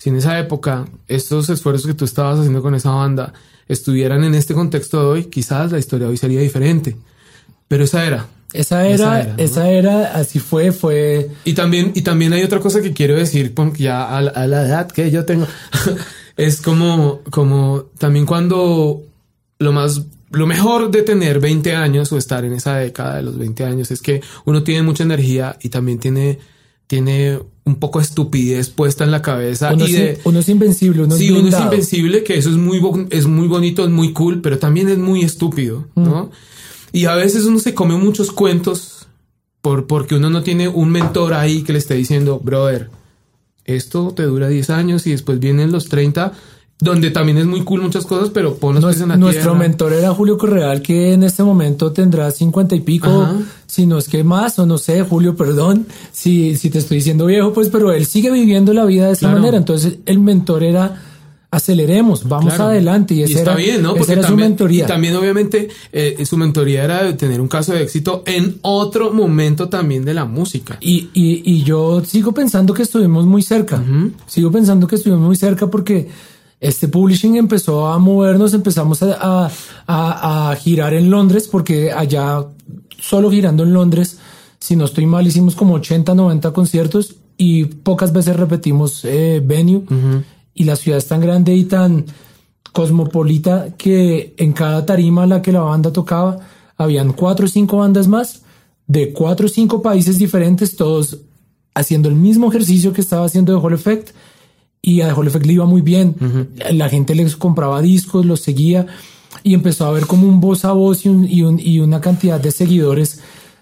si 0.03 0.11
en 0.11 0.17
esa 0.17 0.37
época 0.37 0.85
estos 1.07 1.49
esfuerzos 1.49 1.87
que 1.87 1.95
tú 1.95 2.05
estabas 2.05 2.41
haciendo 2.41 2.61
con 2.61 2.75
esa 2.75 2.91
banda 2.91 3.33
estuvieran 3.69 4.25
en 4.25 4.35
este 4.35 4.53
contexto 4.53 4.99
de 4.99 5.07
hoy, 5.07 5.25
quizás 5.27 5.71
la 5.71 5.79
historia 5.79 6.09
de 6.09 6.11
hoy 6.11 6.17
sería 6.17 6.41
diferente. 6.41 6.97
Pero 7.69 7.85
esa 7.85 8.05
era. 8.05 8.27
Esa 8.53 8.85
era, 8.85 9.37
esa 9.37 9.71
era, 9.71 10.17
así 10.17 10.41
fue, 10.41 10.73
fue. 10.73 11.31
Y 11.45 11.53
también, 11.53 11.93
y 11.95 12.03
también 12.03 12.33
hay 12.33 12.43
otra 12.43 12.59
cosa 12.59 12.83
que 12.83 12.93
quiero 12.93 13.15
decir, 13.15 13.55
porque 13.55 13.85
ya 13.85 14.03
a, 14.03 14.19
a 14.19 14.47
la 14.49 14.67
edad 14.67 14.91
que 14.91 15.09
yo 15.13 15.25
tengo, 15.25 15.47
es 16.37 16.61
como, 16.61 17.21
como 17.31 17.85
también 17.97 18.27
cuando 18.27 19.03
lo 19.61 19.73
más 19.73 20.03
lo 20.33 20.49
mejor 20.49 20.91
de 20.91 21.03
tener 21.03 21.39
20 21.39 21.77
años 21.77 22.11
o 22.11 22.19
estar 22.19 22.45
en 22.45 22.55
esa 22.55 22.79
década 22.79 23.19
de 23.19 23.23
los 23.23 23.39
20 23.39 23.65
años 23.67 23.93
es 23.93 24.03
que 24.03 24.21
uno 24.47 24.65
tiene 24.65 24.83
mucha 24.83 25.05
energía 25.05 25.57
y 25.63 25.69
también 25.69 26.01
tiene 26.01 26.41
tiene 26.89 27.39
un 27.65 27.77
poco 27.77 28.01
de 28.01 28.05
estupidez 28.05 28.69
puesta 28.71 29.05
en 29.05 29.11
la 29.11 29.23
cabeza. 29.23 29.73
Uno, 29.73 29.87
y 29.87 29.97
es, 29.97 30.21
uno 30.25 30.41
es 30.41 30.49
invencible, 30.49 31.05
uno 31.05 31.17
sí, 31.17 31.31
uno 31.31 31.49
es 31.49 31.61
invencible, 31.61 32.25
que 32.25 32.37
eso 32.37 32.51
es 32.51 32.57
muy, 32.57 32.81
es 33.11 33.27
muy 33.27 33.47
bonito, 33.49 33.85
es 33.85 33.91
muy 33.91 34.13
cool, 34.13 34.41
pero 34.41 34.59
también 34.59 34.89
es 34.89 34.99
muy 34.99 35.23
estúpido, 35.23 35.87
¿no? 35.95 36.25
Mm. 36.25 36.31
Y 36.95 37.07
a 37.07 37.15
veces 37.15 37.45
uno 37.45 37.59
se 37.59 37.75
come 37.75 37.97
muchos 37.97 38.33
cuentos 38.33 39.07
por, 39.61 39.87
porque 39.87 40.15
uno 40.15 40.29
no 40.29 40.43
tiene 40.43 40.69
un 40.69 40.91
mentor 40.91 41.35
ahí 41.35 41.63
que 41.63 41.73
le 41.73 41.79
esté 41.79 41.95
diciendo, 41.95 42.41
brother, 42.43 42.91
esto 43.65 44.13
te 44.15 44.25
dura 44.25 44.49
10 44.49 44.71
años 44.71 45.07
y 45.07 45.13
después 45.13 45.39
vienen 45.39 45.73
los 45.73 45.89
30 45.89 46.33
donde 46.81 47.11
también 47.13 47.39
es 47.39 47.47
muy 47.47 47.63
cool 47.63 47.81
muchas 47.81 48.05
cosas, 48.07 48.31
pero 48.31 48.57
ponos 48.57 48.83
Nuestro, 48.83 49.13
en 49.13 49.21
Nuestro 49.21 49.55
mentor 49.55 49.93
era 49.93 50.13
Julio 50.13 50.37
Correal, 50.37 50.83
que 50.83 51.13
en 51.13 51.23
este 51.23 51.45
momento 51.45 51.93
tendrá 51.93 52.31
cincuenta 52.33 52.75
y 52.75 52.81
pico, 52.81 53.29
si 53.67 53.87
no 53.87 53.99
es 53.99 54.09
que 54.09 54.25
más, 54.25 54.59
o 54.59 54.67
no 54.67 54.79
sé, 54.79 55.03
Julio, 55.03 55.37
perdón, 55.37 55.87
si, 56.11 56.57
si 56.57 56.71
te 56.71 56.79
estoy 56.79 56.97
diciendo 56.99 57.27
viejo, 57.27 57.53
pues, 57.53 57.69
pero 57.69 57.93
él 57.93 58.05
sigue 58.07 58.33
viviendo 58.33 58.73
la 58.73 58.85
vida 58.85 59.07
de 59.07 59.13
esa 59.13 59.29
manera. 59.29 59.57
Entonces, 59.57 59.99
el 60.07 60.19
mentor 60.19 60.65
era 60.65 61.01
aceleremos, 61.53 62.27
vamos 62.27 62.59
adelante. 62.59 63.15
Y, 63.15 63.23
está 63.23 63.55
bien, 63.55 63.83
¿no? 63.83 63.95
Porque 63.95 64.15
era 64.15 64.27
su 64.27 64.37
mentoría. 64.37 64.85
Y 64.85 64.87
también, 64.87 65.15
obviamente, 65.15 65.69
eh, 65.93 66.25
su 66.25 66.39
mentoría 66.39 66.83
era 66.83 67.05
de 67.05 67.13
tener 67.13 67.41
un 67.43 67.49
caso 67.49 67.75
de 67.75 67.83
éxito 67.83 68.25
en 68.27 68.59
otro 68.63 69.13
momento 69.13 69.69
también 69.69 70.05
de 70.05 70.15
la 70.15 70.25
música. 70.25 70.79
Y, 70.81 71.11
y, 71.13 71.43
y 71.45 71.63
yo 71.63 72.03
sigo 72.05 72.33
pensando 72.33 72.73
que 72.73 72.83
estuvimos 72.83 73.27
muy 73.27 73.43
cerca. 73.43 73.85
Sigo 74.27 74.51
pensando 74.51 74.89
que 74.89 74.97
estuvimos 74.97 75.25
muy 75.25 75.37
cerca 75.37 75.69
porque 75.69 76.09
este 76.63 76.87
publishing 76.87 77.37
empezó 77.37 77.89
a 77.89 77.99
movernos, 77.99 78.55
empezamos 78.55 79.03
a, 79.03 79.51
a, 79.89 80.57
girar 80.61 80.95
en 80.95 81.11
Londres, 81.11 81.49
porque 81.51 81.91
allá, 81.91 82.47
solo 83.01 83.33
girando 83.33 83.65
en 83.65 83.73
Londres, 83.73 84.19
si 84.61 84.77
no 84.77 84.85
estoy 84.85 85.07
mal, 85.07 85.27
hicimos 85.27 85.57
como 85.57 85.75
80, 85.75 86.15
90 86.15 86.53
conciertos 86.53 87.17
y 87.37 87.65
pocas 87.65 88.13
veces 88.13 88.37
repetimos 88.37 89.05
eh, 89.05 89.43
venue. 89.45 89.83
Y 90.55 90.63
la 90.63 90.77
ciudad 90.77 90.99
es 90.99 91.09
tan 91.09 91.21
grande 91.21 91.53
y 91.53 91.65
tan 91.65 92.07
cosmopolita 92.73 93.75
que 93.77 94.35
en 94.37 94.53
cada 94.53 94.87
tarima 94.87 95.25
a 95.25 95.27
la 95.27 95.43
que 95.43 95.51
la 95.51 95.63
banda 95.63 95.93
tocaba, 95.93 96.39
habían 96.77 97.13
cuatro 97.13 97.47
o 97.47 97.49
cinco 97.49 97.79
bandas 97.79 98.07
más 98.07 98.43
de 98.87 99.13
cuatro 99.13 99.47
o 99.47 99.49
cinco 99.49 99.83
países 99.83 100.17
diferentes, 100.17 100.77
todos 100.77 101.19
haciendo 101.75 102.09
el 102.09 102.15
mismo 102.15 102.51
ejercicio 102.51 102.93
que 102.93 103.01
estaba 103.01 103.27
haciendo 103.27 103.53
The 103.53 103.67
Hall 103.67 103.75
Effect 103.75 104.11
y 104.83 105.01
a 105.01 105.09
The 105.09 105.15
Hall 105.15 105.29
Effect 105.29 105.47
le 105.47 105.53
iba 105.55 105.65
muy 105.65 105.81
bien. 105.81 106.17
La 106.73 106.89
gente 106.89 107.15
les 107.15 107.37
compraba 107.37 107.81
discos, 107.81 108.27
los 108.27 108.41
seguía 108.41 108.87
y 109.45 109.55
empezó 109.55 109.87
a 109.87 109.89
haber 109.89 110.07
como 110.07 110.29
un 110.29 110.41
voz 110.41 110.65
a 110.65 110.73
voz 110.73 111.07
y, 111.07 111.09
y, 111.09 111.79
una 111.81 112.01
cantidad 112.01 112.41
de 112.41 112.51
seguidores, 112.51 113.21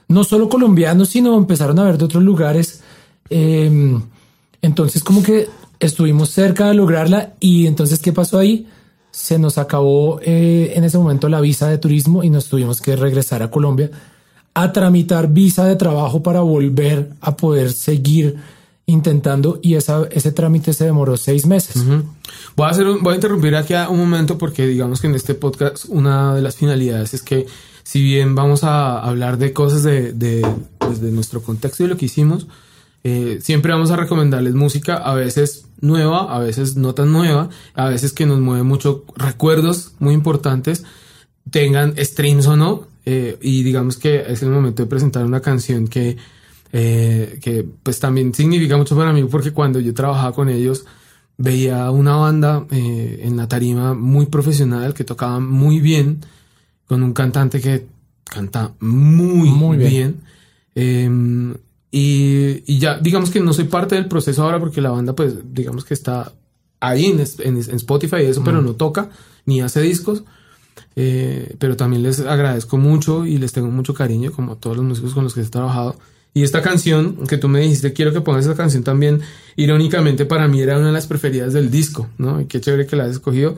no 0.09 0.25
solo 0.25 0.49
colombianos, 0.49 1.11
sino 1.11 1.37
empezaron 1.37 1.79
a 1.79 1.85
ver 1.85 1.99
de 1.99 2.07
otros 2.07 2.23
lugares. 2.23 2.83
Em, 3.29 4.03
entonces 4.63 5.05
como 5.05 5.23
que 5.23 5.49
estuvimos 5.79 6.31
cerca 6.31 6.69
de 6.69 6.75
lograrla 6.75 7.35
y 7.39 7.67
entonces 7.67 8.01
¿qué 8.01 8.13
pasó 8.13 8.39
ahí? 8.39 8.67
Se 9.13 9.39
nos 9.39 9.59
acabó 9.59 10.21
eh, 10.23 10.73
en 10.75 10.85
ese 10.85 10.99
momento 10.99 11.29
la 11.29 11.41
visa 11.41 11.69
de 11.69 11.79
turismo 11.79 12.25
y 12.25 12.31
nos 12.31 12.49
tuvimos 12.49 12.81
que 12.81 12.97
regresar 12.97 13.43
a 13.43 13.51
Colombia 13.51 13.91
a 14.55 14.73
tramitar 14.73 15.29
visa 15.29 15.65
de 15.65 15.77
trabajo 15.77 16.23
para 16.23 16.41
volver 16.41 17.11
a 17.21 17.37
poder 17.37 17.73
seguir 17.73 18.37
intentando 18.91 19.59
y 19.63 19.75
esa, 19.75 20.07
ese 20.11 20.33
trámite 20.33 20.73
se 20.73 20.85
demoró 20.85 21.17
seis 21.17 21.47
meses. 21.47 21.85
voy, 22.57 22.67
a 22.67 22.71
hacer 22.71 22.87
voy 23.01 23.13
a 23.13 23.15
interrumpir 23.17 23.57
aquí 23.57 23.75
un 23.89 23.99
momento 23.99 24.39
porque 24.39 24.67
digamos 24.67 25.01
que 25.01 25.07
en 25.07 25.15
este 25.15 25.35
podcast 25.35 25.87
una 25.89 26.35
de 26.35 26.43
las 26.43 26.57
finalidades 26.57 27.15
es 27.15 27.23
que 27.23 27.47
si 27.83 28.03
bien 28.03 28.35
vamos 28.35 28.63
a 28.65 29.01
hablar 29.01 29.39
de 29.39 29.53
cosas 29.53 29.83
de, 29.83 30.13
de, 30.13 30.47
pues, 30.79 31.01
nuestro 31.01 31.43
contexto 31.43 31.85
y 31.85 31.89
lo 31.89 31.97
que 31.97 32.07
hicimos, 32.07 32.47
eh, 33.03 33.39
siempre 33.43 33.73
vamos 33.73 33.91
a 33.91 33.97
recomendarles 33.97 34.55
música, 34.55 34.97
a 34.97 35.15
veces 35.15 35.65
nueva, 35.81 36.35
a 36.35 36.39
veces 36.39 36.77
no 36.77 36.95
tan 36.95 37.11
nueva, 37.11 37.49
a 37.75 37.89
veces 37.89 38.13
que 38.13 38.27
nos 38.27 38.41
mueve 38.41 38.63
mucho 38.63 39.05
recuerdos 39.17 39.93
muy 39.99 40.15
importantes 40.15 40.85
tengan 41.51 41.95
streams 41.99 42.47
o 42.47 42.57
no. 42.57 42.87
eh, 43.07 43.39
y 43.41 43.63
digamos 43.63 43.97
que 43.97 44.25
es 44.31 44.43
el 44.43 44.51
momento 44.51 44.83
de 44.83 44.89
presentar 44.89 45.25
una 45.25 45.41
canción 45.41 45.89
que, 45.89 46.17
eh, 46.73 47.39
que 47.43 47.65
pues 47.83 47.99
también 48.01 48.33
significa 48.35 48.77
mucho 48.77 48.97
para 48.97 49.13
mí 49.13 49.25
porque 49.25 49.53
cuando 49.53 49.81
yo 49.81 49.93
trabajaba 49.95 50.33
con 50.35 50.49
ellos 50.49 50.85
veía 51.37 51.91
una 51.91 52.17
banda 52.17 52.67
eh, 52.71 53.21
en 53.25 53.37
la 53.37 53.49
tarima 53.49 53.95
muy 53.95 54.27
profesional 54.27 54.95
que 54.95 55.05
tocaba 55.05 55.41
muy 55.41 55.81
bien 55.81 56.21
con 56.87 57.03
un 57.03 57.13
cantante 57.13 57.61
que 57.61 57.87
canta 58.25 58.73
muy, 58.81 59.49
Muy 59.51 59.77
bien. 59.77 59.91
bien. 59.91 60.21
Eh, 60.75 61.55
y, 61.93 62.63
y 62.73 62.79
ya, 62.79 62.99
digamos 62.99 63.31
que 63.31 63.41
no 63.41 63.53
soy 63.53 63.65
parte 63.65 63.97
del 63.97 64.07
proceso 64.07 64.45
ahora 64.45 64.61
porque 64.61 64.81
la 64.81 64.91
banda, 64.91 65.15
pues, 65.15 65.35
digamos 65.53 65.85
que 65.85 65.95
está 65.95 66.33
ahí 66.79 67.07
en, 67.07 67.21
en- 67.21 67.57
en 67.57 67.77
Spotify 67.77 68.19
y 68.23 68.27
eso, 68.27 68.45
pero 68.45 68.63
no 68.63 68.75
toca 68.75 69.11
ni 69.47 69.61
hace 69.61 69.81
discos. 69.83 70.23
Eh, 70.97 71.55
pero 71.59 71.77
también 71.77 72.03
les 72.03 72.21
agradezco 72.21 72.77
mucho 72.79 73.27
y 73.27 73.39
les 73.39 73.53
tengo 73.53 73.71
mucho 73.71 73.95
cariño, 73.95 74.33
como 74.33 74.57
todos 74.57 74.77
los 74.77 74.87
músicos 74.87 75.15
con 75.15 75.25
los 75.25 75.35
que 75.35 75.41
he 75.41 75.45
trabajado. 75.47 75.97
Y 76.33 76.43
esta 76.45 76.63
canción 76.63 77.27
que 77.27 77.37
tú 77.39 77.49
me 77.49 77.61
dijiste, 77.61 77.93
quiero 77.93 78.13
que 78.13 78.21
pongas 78.21 78.47
esa 78.47 78.55
canción 78.55 78.85
también, 78.85 79.21
irónicamente 79.57 80.25
para 80.25 80.47
mí 80.47 80.61
era 80.61 80.79
una 80.79 80.87
de 80.87 80.93
las 80.93 81.07
preferidas 81.07 81.53
del 81.53 81.71
disco, 81.71 82.09
¿no? 82.19 82.41
Y 82.41 82.47
qué 82.47 82.61
chévere 82.61 82.87
que 82.87 82.97
la 82.97 83.05
has 83.05 83.11
escogido. 83.11 83.57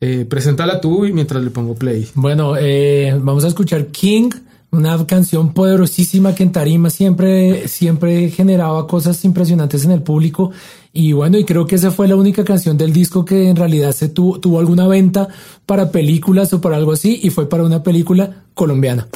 Eh, 0.00 0.24
preséntala 0.28 0.80
tú 0.80 1.04
y 1.04 1.12
mientras 1.12 1.42
le 1.42 1.50
pongo 1.50 1.74
play. 1.74 2.08
Bueno, 2.14 2.56
eh, 2.58 3.18
vamos 3.22 3.44
a 3.44 3.48
escuchar 3.48 3.86
King, 3.88 4.30
una 4.70 5.06
canción 5.06 5.52
poderosísima 5.52 6.34
que 6.34 6.42
en 6.42 6.52
tarima 6.52 6.90
siempre, 6.90 7.68
siempre 7.68 8.30
generaba 8.30 8.86
cosas 8.86 9.24
impresionantes 9.24 9.84
en 9.84 9.92
el 9.92 10.02
público. 10.02 10.50
Y 10.92 11.12
bueno, 11.12 11.38
y 11.38 11.44
creo 11.44 11.66
que 11.66 11.76
esa 11.76 11.90
fue 11.90 12.08
la 12.08 12.16
única 12.16 12.44
canción 12.44 12.76
del 12.76 12.92
disco 12.92 13.24
que 13.24 13.48
en 13.48 13.56
realidad 13.56 13.92
se 13.92 14.08
tuvo, 14.08 14.40
tuvo 14.40 14.58
alguna 14.58 14.86
venta 14.86 15.28
para 15.66 15.90
películas 15.90 16.52
o 16.52 16.60
para 16.60 16.76
algo 16.76 16.92
así, 16.92 17.20
y 17.22 17.30
fue 17.30 17.48
para 17.48 17.64
una 17.64 17.82
película 17.82 18.44
colombiana. 18.54 19.08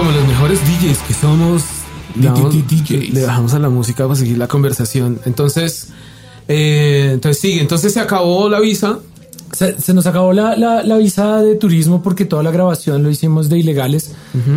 Como 0.00 0.12
los 0.12 0.26
mejores 0.26 0.60
DJs 0.60 0.98
que 1.06 1.12
somos, 1.12 1.62
le 2.16 2.28
damos- 2.28 2.54
DJs. 2.54 3.12
le 3.12 3.26
bajamos 3.26 3.52
a 3.52 3.58
la 3.58 3.68
música 3.68 4.04
para 4.04 4.16
seguir 4.18 4.38
la 4.38 4.48
conversación. 4.48 5.20
Entonces, 5.26 5.88
eh, 6.48 7.10
entonces 7.12 7.38
sigue. 7.38 7.60
Entonces 7.60 7.92
se 7.92 8.00
acabó 8.00 8.48
la 8.48 8.60
visa. 8.60 9.00
Se, 9.52 9.80
se 9.80 9.94
nos 9.94 10.06
acabó 10.06 10.32
la, 10.32 10.56
la, 10.56 10.82
la 10.84 10.96
visa 10.96 11.42
de 11.42 11.56
turismo 11.56 12.02
porque 12.02 12.24
toda 12.24 12.42
la 12.42 12.50
grabación 12.50 13.02
lo 13.02 13.10
hicimos 13.10 13.48
de 13.48 13.58
ilegales 13.58 14.12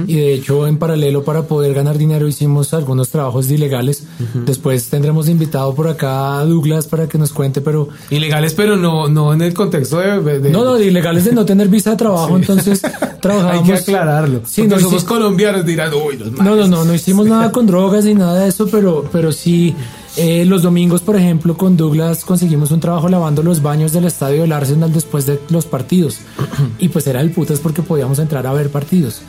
y 0.08 0.15
de 0.15 0.34
hecho 0.36 0.67
en 0.67 0.77
paralelo 0.77 1.23
para 1.23 1.43
poder 1.43 1.73
ganar 1.73 1.97
dinero 1.97 2.27
hicimos 2.27 2.73
algunos 2.73 3.10
trabajos 3.10 3.47
de 3.47 3.56
ilegales. 3.56 4.03
Después 4.45 4.89
tendremos 4.89 5.27
invitado 5.29 5.73
por 5.73 5.88
acá 5.88 6.38
a 6.39 6.45
Douglas 6.45 6.88
para 6.88 7.08
que 7.08 7.17
nos 7.17 7.32
cuente, 7.34 7.60
pero 7.62 7.89
Ilegales, 8.10 8.53
pero 8.53 8.75
no, 8.77 9.08
no 9.08 9.34
en 9.34 9.41
el 9.41 9.53
contexto 9.53 9.97
de. 9.99 10.21
de- 10.39 10.49
no, 10.51 10.63
no, 10.63 10.75
de 10.75 10.86
ilegales 10.86 11.25
de 11.25 11.34
no 11.34 11.43
tener 11.45 11.67
visa 11.69 11.91
de 11.91 11.95
trabajo, 11.97 12.36
entonces 12.38 12.84
Hay 12.84 12.91
trabajábamos. 13.19 13.67
que 13.67 13.73
aclararlo. 13.73 14.41
Sí, 14.45 14.67
no, 14.67 14.79
somos 14.79 15.01
sí. 15.01 15.08
colombianos, 15.08 15.65
dirán, 15.65 15.91
uy, 15.93 16.17
los 16.17 16.32
No, 16.34 16.56
no, 16.56 16.67
no, 16.67 16.86
no 16.86 16.93
hicimos 16.93 17.25
nada 17.25 17.51
con 17.51 17.65
drogas 17.65 18.06
ni 18.06 18.13
nada 18.13 18.41
de 18.41 18.49
eso, 18.49 18.67
pero, 18.69 19.06
pero 19.12 19.32
sí, 19.32 19.73
eh, 20.17 20.45
los 20.45 20.62
domingos, 20.62 21.02
por 21.02 21.15
ejemplo, 21.15 21.56
con 21.58 21.76
Douglas 21.78 22.23
conseguimos 22.26 22.71
un 22.71 22.80
trabajo 22.80 23.10
lavando 23.10 23.41
los 23.43 23.62
baños 23.62 23.93
del 23.93 24.06
estadio 24.06 24.41
del 24.41 24.52
Arsenal 24.52 24.91
después 24.93 25.26
de 25.26 25.39
los 25.49 25.65
partidos. 25.65 26.17
y 26.80 26.89
pues 26.89 27.08
era 27.08 27.21
el 27.21 27.32
putas 27.32 27.60
porque 27.60 27.82
podíamos 27.82 28.19
entrar 28.19 28.45
a 28.47 28.54
ver 28.54 28.69
partidos. 28.69 29.21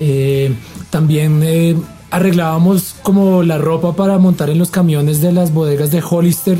Eh, 0.00 0.54
también 0.90 1.40
eh, 1.44 1.76
arreglábamos 2.10 2.94
como 3.02 3.42
la 3.42 3.58
ropa 3.58 3.94
para 3.94 4.18
montar 4.18 4.50
en 4.50 4.58
los 4.58 4.70
camiones 4.70 5.20
de 5.20 5.32
las 5.32 5.52
bodegas 5.52 5.90
de 5.90 6.02
Hollister. 6.08 6.58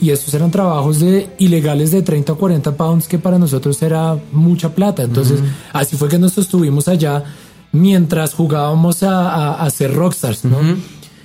Y 0.00 0.08
esos 0.12 0.32
eran 0.32 0.50
trabajos 0.50 0.98
de 0.98 1.28
ilegales 1.38 1.90
de 1.90 2.00
30 2.00 2.32
o 2.32 2.38
40 2.38 2.74
pounds 2.74 3.06
que 3.06 3.18
para 3.18 3.38
nosotros 3.38 3.82
era 3.82 4.16
mucha 4.32 4.70
plata. 4.74 5.02
Entonces, 5.02 5.40
así 5.74 5.94
fue 5.94 6.08
que 6.08 6.18
nos 6.18 6.32
sostuvimos 6.32 6.88
allá 6.88 7.22
mientras 7.70 8.32
jugábamos 8.32 9.02
a, 9.02 9.28
a- 9.28 9.62
a 9.62 9.68
ser 9.68 9.92
rockstars, 9.92 10.46
¿no? 10.46 10.56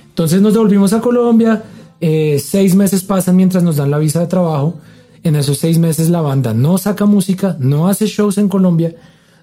Entonces 0.08 0.42
nos 0.42 0.52
devolvimos 0.52 0.92
a 0.92 1.00
Colombia. 1.00 1.62
Eh, 2.06 2.38
seis 2.38 2.74
meses 2.74 3.02
pasan 3.02 3.34
mientras 3.34 3.62
nos 3.64 3.76
dan 3.76 3.90
la 3.90 3.96
visa 3.96 4.20
de 4.20 4.26
trabajo. 4.26 4.74
En 5.22 5.36
esos 5.36 5.56
seis 5.56 5.78
meses 5.78 6.10
la 6.10 6.20
banda 6.20 6.52
no 6.52 6.76
saca 6.76 7.06
música, 7.06 7.56
no 7.58 7.88
hace 7.88 8.04
shows 8.06 8.36
en 8.36 8.50
Colombia, 8.50 8.94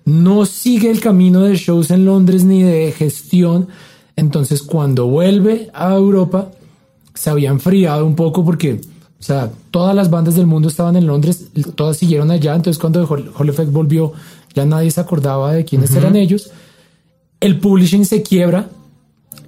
no 0.06 0.46
sigue 0.46 0.92
el 0.92 1.00
camino 1.00 1.42
de 1.42 1.56
shows 1.56 1.90
en 1.90 2.06
Londres 2.06 2.44
ni 2.44 2.62
de 2.62 2.92
gestión. 2.92 3.68
Entonces 4.16 4.62
cuando 4.62 5.08
vuelve 5.08 5.72
a 5.74 5.96
Europa 5.96 6.52
se 7.16 7.32
había 7.32 7.50
enfriado 7.50 8.06
un 8.06 8.14
poco 8.14 8.46
porque, 8.46 8.80
o 9.20 9.24
sea, 9.24 9.52
todas 9.72 9.96
las 9.96 10.12
bandas 10.12 10.36
del 10.36 10.46
mundo 10.46 10.68
estaban 10.68 10.96
en 10.96 11.08
Londres, 11.08 11.48
todas 11.74 11.98
siguieron 11.98 12.30
allá. 12.30 12.54
Entonces 12.54 12.80
cuando 12.80 13.08
Hall 13.08 13.50
Effect 13.50 13.72
volvió, 13.72 14.14
ya 14.54 14.66
nadie 14.66 14.92
se 14.92 15.02
acordaba 15.02 15.52
de 15.54 15.66
quiénes 15.66 15.96
eran 15.96 16.16
ellos. 16.16 16.52
El 17.40 17.60
publishing 17.60 18.06
se 18.06 18.22
quiebra 18.22 18.70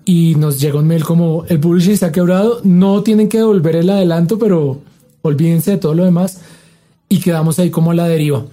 y 0.06 0.36
nos 0.36 0.60
llega 0.60 0.80
un 0.80 0.88
mail 0.88 1.04
como 1.04 1.46
el 1.48 1.60
publishing 1.60 1.98
ha 2.04 2.12
quebrado, 2.12 2.60
no 2.64 3.04
tienen 3.04 3.30
que 3.30 3.38
devolver 3.40 3.76
el 3.78 3.90
adelanto, 3.90 4.38
pero 4.38 4.82
olvídense 5.22 5.72
de 5.72 5.78
todo 5.78 5.94
lo 5.94 6.04
demás 6.04 6.40
y 7.10 7.20
quedamos 7.20 7.60
ahí 7.60 7.70
como 7.70 7.92
a 7.92 7.94
la 7.94 8.08
deriva. 8.08 8.44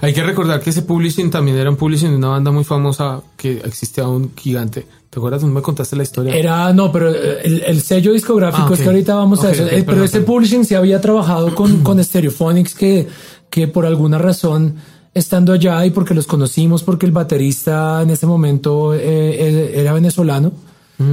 Hay 0.00 0.12
que 0.12 0.22
recordar 0.22 0.60
que 0.60 0.70
ese 0.70 0.82
publishing 0.82 1.30
también 1.30 1.56
era 1.56 1.68
un 1.68 1.76
publishing 1.76 2.10
de 2.10 2.16
una 2.16 2.28
banda 2.28 2.50
muy 2.50 2.64
famosa 2.64 3.20
que 3.36 3.58
existía 3.64 4.06
un 4.06 4.32
gigante. 4.36 4.86
¿Te 5.10 5.18
acuerdas? 5.18 5.42
Tú 5.42 5.48
me 5.48 5.60
contaste 5.60 5.94
la 5.96 6.04
historia. 6.04 6.34
Era, 6.34 6.72
no, 6.72 6.90
pero 6.90 7.08
el, 7.10 7.62
el 7.66 7.82
sello 7.82 8.12
discográfico 8.12 8.68
Ah, 8.70 8.74
es 8.74 8.80
que 8.80 8.86
ahorita 8.86 9.14
vamos 9.14 9.44
a 9.44 9.50
eso. 9.50 9.64
Eh, 9.66 9.82
pero 9.84 10.04
este 10.04 10.20
perdón. 10.20 10.34
publishing 10.36 10.64
se 10.64 10.76
había 10.76 11.00
trabajado 11.00 11.54
con, 11.54 11.82
con 11.82 12.02
Stereophonics 12.02 12.74
que, 12.74 13.08
que 13.50 13.68
por 13.68 13.84
alguna 13.84 14.16
razón 14.16 14.76
estando 15.14 15.52
allá 15.52 15.84
y 15.84 15.90
porque 15.90 16.14
los 16.14 16.26
conocimos, 16.26 16.82
porque 16.82 17.06
el 17.06 17.12
baterista 17.12 18.02
en 18.02 18.10
ese 18.10 18.26
momento 18.26 18.94
eh, 18.94 19.00
eh, 19.02 19.72
era 19.76 19.92
venezolano, 19.92 20.52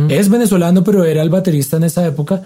es 0.08 0.30
venezolano, 0.30 0.84
pero 0.84 1.04
era 1.04 1.24
el 1.24 1.32
baterista 1.32 1.78
en 1.78 1.84
esa 1.86 2.06
época, 2.06 2.44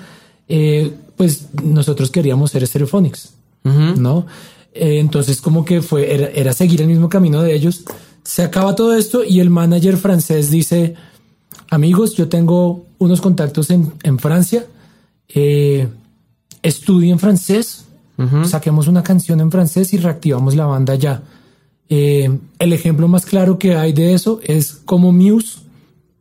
eh, 0.48 0.94
pues 1.18 1.48
nosotros 1.62 2.10
queríamos 2.10 2.52
ser 2.52 2.66
Stereophonics, 2.66 3.34
¿no? 3.64 4.26
Eh, 4.74 5.00
entonces 5.00 5.42
como 5.42 5.66
que 5.66 5.82
fue, 5.82 6.14
era, 6.14 6.28
era 6.28 6.54
seguir 6.54 6.82
el 6.82 6.88
mismo 6.88 7.10
camino 7.10 7.42
de 7.42 7.54
ellos. 7.54 7.84
Se 8.24 8.44
acaba 8.44 8.76
todo 8.76 8.96
esto 8.96 9.26
y 9.26 9.42
el 9.42 9.50
manager 9.50 9.98
francés 9.98 10.52
dice, 10.52 10.96
amigos, 11.70 12.16
yo 12.16 12.30
tengo 12.30 12.86
unos 12.98 13.20
contactos 13.20 13.70
en, 13.72 13.92
en 14.04 14.20
Francia, 14.20 14.66
estudien 16.62 17.20
francés, 17.20 17.86
saquemos 18.46 18.88
una 18.88 19.04
canción 19.04 19.42
en 19.42 19.52
francés 19.52 19.94
y 19.94 19.98
reactivamos 19.98 20.56
la 20.56 20.66
banda 20.66 20.96
ya. 20.96 21.22
Eh, 21.96 22.40
el 22.58 22.74
ejemplo 22.74 23.08
más 23.08 23.24
claro 23.24 23.60
que 23.60 23.76
hay 23.76 23.94
de 23.94 24.16
eso 24.16 24.40
es 24.44 24.74
como 24.84 25.12
Muse 25.12 25.60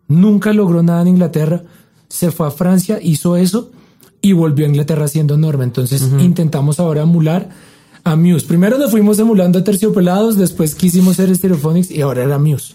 nunca 0.07 0.53
logró 0.53 0.83
nada 0.83 1.01
en 1.01 1.09
Inglaterra, 1.09 1.63
se 2.11 2.31
fue 2.31 2.47
a 2.47 2.51
Francia, 2.51 2.99
hizo 3.03 3.37
eso 3.39 3.71
y 4.21 4.35
volvió 4.35 4.67
a 4.67 4.69
Inglaterra 4.69 5.09
siendo 5.09 5.35
enorme. 5.35 5.65
Entonces 5.65 6.03
intentamos 6.21 6.79
ahora 6.79 7.03
emular 7.03 7.49
a 8.05 8.17
Muse. 8.17 8.47
Primero 8.47 8.77
nos 8.77 8.91
fuimos 8.91 9.19
emulando 9.19 9.61
a 9.61 9.65
Terciopelados, 9.65 10.37
después 10.37 10.75
quisimos 10.75 11.17
ser 11.17 11.35
Stereophonics 11.35 11.91
y 11.91 12.03
ahora 12.03 12.23
era 12.25 12.39
Muse. 12.39 12.75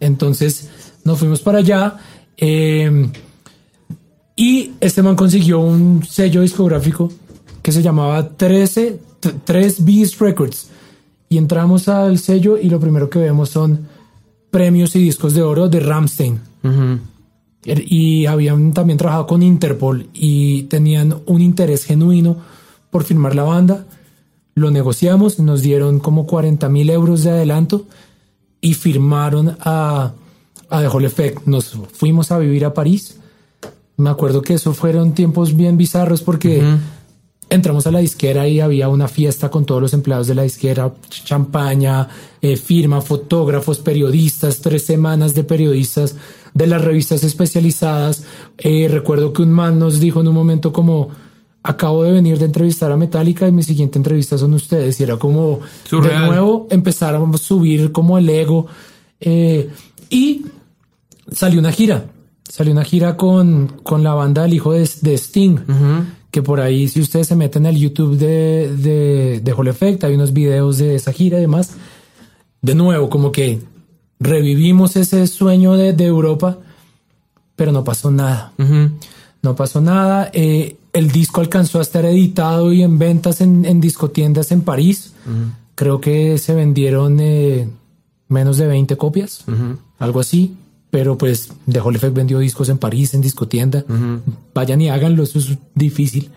Entonces 0.00 0.70
nos 1.04 1.18
fuimos 1.18 1.40
para 1.40 1.58
allá. 1.58 1.98
eh, 2.38 3.10
y 4.34 4.72
este 4.80 5.02
man 5.02 5.16
consiguió 5.16 5.60
un 5.60 6.02
sello 6.08 6.40
discográfico 6.40 7.12
que 7.60 7.70
se 7.70 7.82
llamaba 7.82 8.30
13, 8.30 8.98
3 9.44 9.84
Beast 9.84 10.18
Records. 10.18 10.68
Y 11.32 11.38
entramos 11.38 11.88
al 11.88 12.18
sello 12.18 12.58
y 12.58 12.68
lo 12.68 12.78
primero 12.78 13.08
que 13.08 13.18
vemos 13.18 13.48
son 13.48 13.86
premios 14.50 14.94
y 14.96 14.98
discos 14.98 15.32
de 15.32 15.40
oro 15.42 15.68
de 15.70 15.80
Ramstein. 15.80 16.40
Ujú. 16.62 16.98
Er- 17.64 17.84
Y 17.90 18.26
habían 18.26 18.72
también 18.74 18.98
trabajado 18.98 19.26
con 19.26 19.42
Interpol 19.42 20.08
y 20.12 20.64
tenían 20.64 21.14
un 21.26 21.40
interés 21.40 21.84
genuino 21.84 22.36
por 22.90 23.04
firmar 23.04 23.34
la 23.34 23.44
banda. 23.44 23.86
Lo 24.54 24.70
negociamos, 24.70 25.38
nos 25.38 25.62
dieron 25.62 26.00
como 26.00 26.26
40 26.26 26.68
mil 26.68 26.90
euros 26.90 27.22
de 27.22 27.30
adelanto 27.30 27.86
y 28.60 28.74
firmaron 28.74 29.56
a, 29.60 30.12
a 30.68 30.80
The 30.80 30.88
Whole 30.88 31.06
Effect. 31.06 31.46
Nos 31.46 31.78
fuimos 31.94 32.30
a 32.30 32.38
vivir 32.38 32.66
a 32.66 32.74
París. 32.74 33.16
Me 33.96 34.10
acuerdo 34.10 34.42
que 34.42 34.52
eso 34.54 34.74
fueron 34.74 35.12
tiempos 35.14 35.56
bien 35.56 35.78
bizarros 35.78 36.20
porque 36.20 36.62
entramos 37.54 37.86
a 37.86 37.90
la 37.90 37.98
disquera 37.98 38.48
y 38.48 38.60
había 38.60 38.88
una 38.88 39.08
fiesta 39.08 39.50
con 39.50 39.66
todos 39.66 39.82
los 39.82 39.92
empleados 39.92 40.26
de 40.26 40.34
la 40.34 40.42
disquera, 40.42 40.92
champaña, 41.08 42.08
eh, 42.40 42.56
firma, 42.56 43.00
fotógrafos, 43.00 43.78
periodistas, 43.78 44.60
tres 44.60 44.86
semanas 44.86 45.34
de 45.34 45.44
periodistas 45.44 46.16
de 46.54 46.66
las 46.66 46.82
revistas 46.82 47.22
especializadas. 47.24 48.24
Eh, 48.56 48.88
recuerdo 48.90 49.32
que 49.32 49.42
un 49.42 49.52
man 49.52 49.78
nos 49.78 50.00
dijo 50.00 50.20
en 50.20 50.28
un 50.28 50.34
momento 50.34 50.72
como, 50.72 51.10
acabo 51.62 52.04
de 52.04 52.12
venir 52.12 52.38
de 52.38 52.46
entrevistar 52.46 52.90
a 52.90 52.96
Metallica 52.96 53.46
y 53.46 53.52
mi 53.52 53.62
siguiente 53.62 53.98
entrevista 53.98 54.38
son 54.38 54.54
ustedes. 54.54 54.98
Y 55.00 55.02
era 55.02 55.18
como, 55.18 55.60
de 55.90 56.18
nuevo, 56.18 56.66
empezaron 56.70 57.34
a 57.34 57.38
subir 57.38 57.92
como 57.92 58.16
el 58.16 58.28
ego. 58.30 58.66
Eh, 59.20 59.70
y 60.08 60.46
salió 61.30 61.60
una 61.60 61.72
gira. 61.72 62.06
Salió 62.48 62.72
una 62.72 62.84
gira 62.84 63.16
con, 63.16 63.80
con 63.82 64.02
la 64.02 64.14
banda 64.14 64.44
El 64.44 64.54
Hijo 64.54 64.72
de, 64.72 64.84
Sting. 64.84 65.58
Que 66.32 66.42
por 66.42 66.60
ahí, 66.60 66.88
si 66.88 67.00
ustedes 67.00 67.28
se 67.28 67.36
meten 67.36 67.66
al 67.66 67.76
YouTube 67.76 68.16
de, 68.16 68.74
de, 68.76 69.40
de 69.40 69.52
Hall 69.52 69.68
Effect, 69.68 70.02
hay 70.02 70.14
unos 70.14 70.32
videos 70.32 70.78
de 70.78 70.96
esa 70.96 71.12
gira 71.12 71.38
y 71.38 71.42
demás. 71.42 71.74
De 72.60 72.74
nuevo, 72.74 73.08
como 73.08 73.30
que 73.30 73.60
revivimos 74.18 74.96
ese 74.96 75.26
sueño 75.28 75.74
de, 75.74 75.92
de 75.92 76.06
Europa, 76.06 76.58
pero 77.54 77.70
no 77.70 77.84
pasó 77.84 78.10
nada. 78.10 78.52
No 79.42 79.54
pasó 79.54 79.80
nada. 79.80 80.30
Eh, 80.32 80.76
el 80.92 81.10
disco 81.10 81.40
alcanzó 81.40 81.78
a 81.78 81.82
estar 81.82 82.04
editado 82.04 82.72
y 82.72 82.82
en 82.82 82.98
ventas 82.98 83.40
en, 83.40 83.64
en 83.64 83.80
discotiendas 83.80 84.52
en 84.52 84.62
París. 84.62 85.12
Creo 85.74 86.00
que 86.00 86.38
se 86.38 86.54
vendieron 86.54 87.18
eh, 87.20 87.68
menos 88.28 88.56
de 88.56 88.66
20 88.66 88.96
copias, 88.96 89.44
algo 89.98 90.20
así. 90.20 90.56
Pero 90.92 91.16
pues 91.16 91.48
The 91.66 91.80
Hall 91.80 91.96
Effect 91.96 92.14
vendió 92.14 92.38
discos 92.38 92.68
en 92.68 92.76
París, 92.76 93.14
en 93.14 93.22
discotienda. 93.22 93.82
Vayan 94.52 94.82
y 94.82 94.90
háganlo, 94.90 95.22
eso 95.22 95.38
es 95.38 95.56
difícil. 95.74 96.28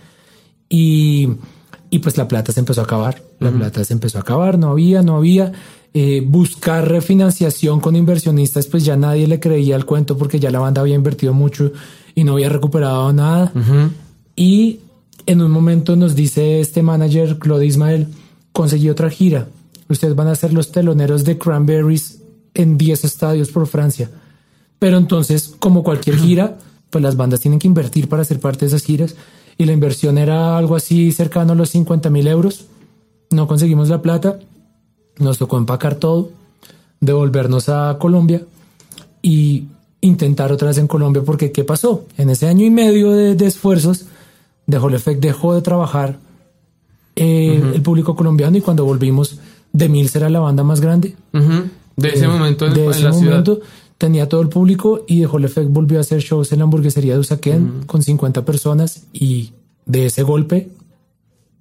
Y, 0.70 1.28
y 1.90 2.00
pues 2.00 2.16
la 2.16 2.26
plata 2.30 2.54
se 2.54 2.62
empezó 2.62 2.80
a 2.80 2.86
acabar. 2.86 3.22
La 3.42 3.52
plata 3.52 3.84
se 3.84 3.92
empezó 3.92 4.18
a 4.18 4.22
acabar, 4.22 4.58
no 4.58 4.72
había, 4.72 5.02
no 5.02 5.18
había. 5.18 5.52
Eh, 5.94 6.24
buscar 6.26 6.88
refinanciación 6.88 7.82
con 7.82 7.98
inversionistas, 7.98 8.68
pues 8.68 8.86
ya 8.86 8.96
nadie 8.96 9.28
le 9.28 9.42
creía 9.42 9.76
al 9.76 9.86
cuento 9.86 10.18
porque 10.18 10.40
ya 10.40 10.52
la 10.52 10.60
banda 10.60 10.80
había 10.80 10.96
invertido 10.96 11.34
mucho 11.34 11.74
y 12.16 12.24
no 12.24 12.36
había 12.36 12.48
recuperado 12.48 13.12
nada. 13.12 13.52
Y 14.38 14.80
en 15.26 15.42
un 15.42 15.52
momento 15.52 15.98
nos 15.98 16.16
dice 16.16 16.62
este 16.62 16.82
manager, 16.82 17.40
Claude 17.40 17.66
Ismael, 17.66 18.08
conseguí 18.54 18.90
otra 18.90 19.10
gira. 19.10 19.50
Ustedes 19.90 20.16
van 20.16 20.30
a 20.30 20.36
ser 20.36 20.54
los 20.54 20.72
teloneros 20.72 21.26
de 21.26 21.38
Cranberries 21.38 22.22
en 22.54 22.78
10 22.78 23.04
estadios 23.04 23.52
por 23.52 23.68
Francia. 23.68 24.10
Pero 24.80 24.98
entonces, 24.98 25.56
como 25.60 25.84
cualquier 25.84 26.18
gira, 26.18 26.58
pues 26.90 27.04
las 27.04 27.16
bandas 27.16 27.40
tienen 27.40 27.60
que 27.60 27.68
invertir 27.68 28.10
para 28.10 28.24
ser 28.24 28.40
parte 28.40 28.62
de 28.62 28.68
esas 28.68 28.84
giras. 28.84 29.16
Y 29.58 29.66
la 29.66 29.74
inversión 29.74 30.18
era 30.18 30.58
algo 30.58 30.76
así 30.76 31.12
cercano 31.12 31.54
a 31.54 31.56
los 31.56 31.70
50 31.70 32.10
mil 32.10 32.28
euros. 32.28 32.66
No 33.32 33.48
conseguimos 33.48 33.90
la 33.90 34.02
plata 34.02 34.40
nos 35.20 35.38
tocó 35.38 35.58
empacar 35.58 35.96
todo, 35.96 36.32
devolvernos 37.00 37.70
a 37.70 37.98
Colombia 38.00 38.44
y 39.22 39.66
intentar 40.02 40.52
otra 40.52 40.70
vez 40.70 40.78
en 40.78 40.88
Colombia 40.88 41.24
porque 41.26 41.52
¿qué 41.52 41.64
pasó? 41.64 42.06
En 42.18 42.30
ese 42.30 42.48
año 42.48 42.66
y 42.66 42.70
medio 42.70 43.12
de, 43.12 43.46
esfuerzos, 43.46 44.06
dejó 44.68 44.90
el 44.90 44.96
efecto, 44.96 45.28
dejó 45.28 45.56
de 45.56 45.62
trabajar 45.62 46.20
eh, 47.16 47.62
el 47.74 47.82
público 47.82 48.16
colombiano 48.16 48.58
y 48.58 48.62
cuando 48.62 48.86
volvimos, 48.86 49.40
De 49.72 49.90
Mil 49.90 50.10
era 50.14 50.30
la 50.30 50.40
banda 50.40 50.64
más 50.64 50.82
grande. 50.82 51.16
De 51.96 52.10
ese 52.10 52.26
eh, 52.26 52.28
momento 52.28 52.70
de 52.70 52.88
ese 52.88 53.10
momento, 53.10 53.62
Tenía 53.98 54.28
todo 54.28 54.42
el 54.42 54.50
público 54.50 55.06
y 55.08 55.22
dejó 55.22 55.38
el 55.38 55.46
efecto, 55.46 55.70
volvió 55.70 55.98
a 55.98 56.02
hacer 56.02 56.20
shows 56.20 56.52
en 56.52 56.60
la 56.60 56.64
hamburguesería 56.66 57.14
de 57.14 57.20
Usaquén 57.20 57.84
con 57.86 58.04
50 58.04 58.44
personas 58.44 59.04
y 59.14 59.54
de 59.86 60.08
ese 60.08 60.24
golpe 60.24 60.70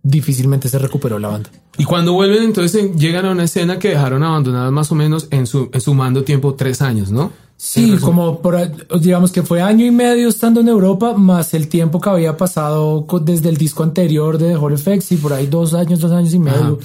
difícilmente 0.02 0.68
se 0.68 0.78
recuperó 0.78 1.18
la 1.18 1.28
banda. 1.28 1.50
Y 1.78 1.84
cuando 1.84 2.12
vuelven, 2.12 2.44
entonces 2.44 2.94
llegan 2.96 3.24
a 3.26 3.32
una 3.32 3.44
escena 3.44 3.78
que 3.78 3.88
dejaron 3.88 4.22
abandonada 4.22 4.70
más 4.70 4.92
o 4.92 4.94
menos 4.94 5.26
en, 5.30 5.46
su, 5.46 5.70
sumando 5.80 6.22
tiempo 6.22 6.54
tres 6.54 6.82
años, 6.82 7.10
¿no? 7.10 7.32
Sí, 7.56 7.96
como 8.00 8.40
por, 8.42 8.56
digamos 9.00 9.32
que 9.32 9.42
fue 9.42 9.62
año 9.62 9.86
y 9.86 9.90
medio 9.90 10.28
estando 10.28 10.60
en 10.60 10.68
Europa, 10.68 11.14
más 11.14 11.54
el 11.54 11.68
tiempo 11.68 12.00
que 12.00 12.10
había 12.10 12.36
pasado 12.36 13.06
desde 13.22 13.48
el 13.48 13.56
disco 13.56 13.82
anterior 13.82 14.38
de 14.38 14.50
The 14.50 14.56
Hall 14.56 14.74
Effects 14.74 15.12
y 15.12 15.16
por 15.16 15.32
ahí 15.32 15.46
dos 15.46 15.72
años, 15.72 16.00
dos 16.00 16.12
años 16.12 16.34
y 16.34 16.38
medio. 16.38 16.78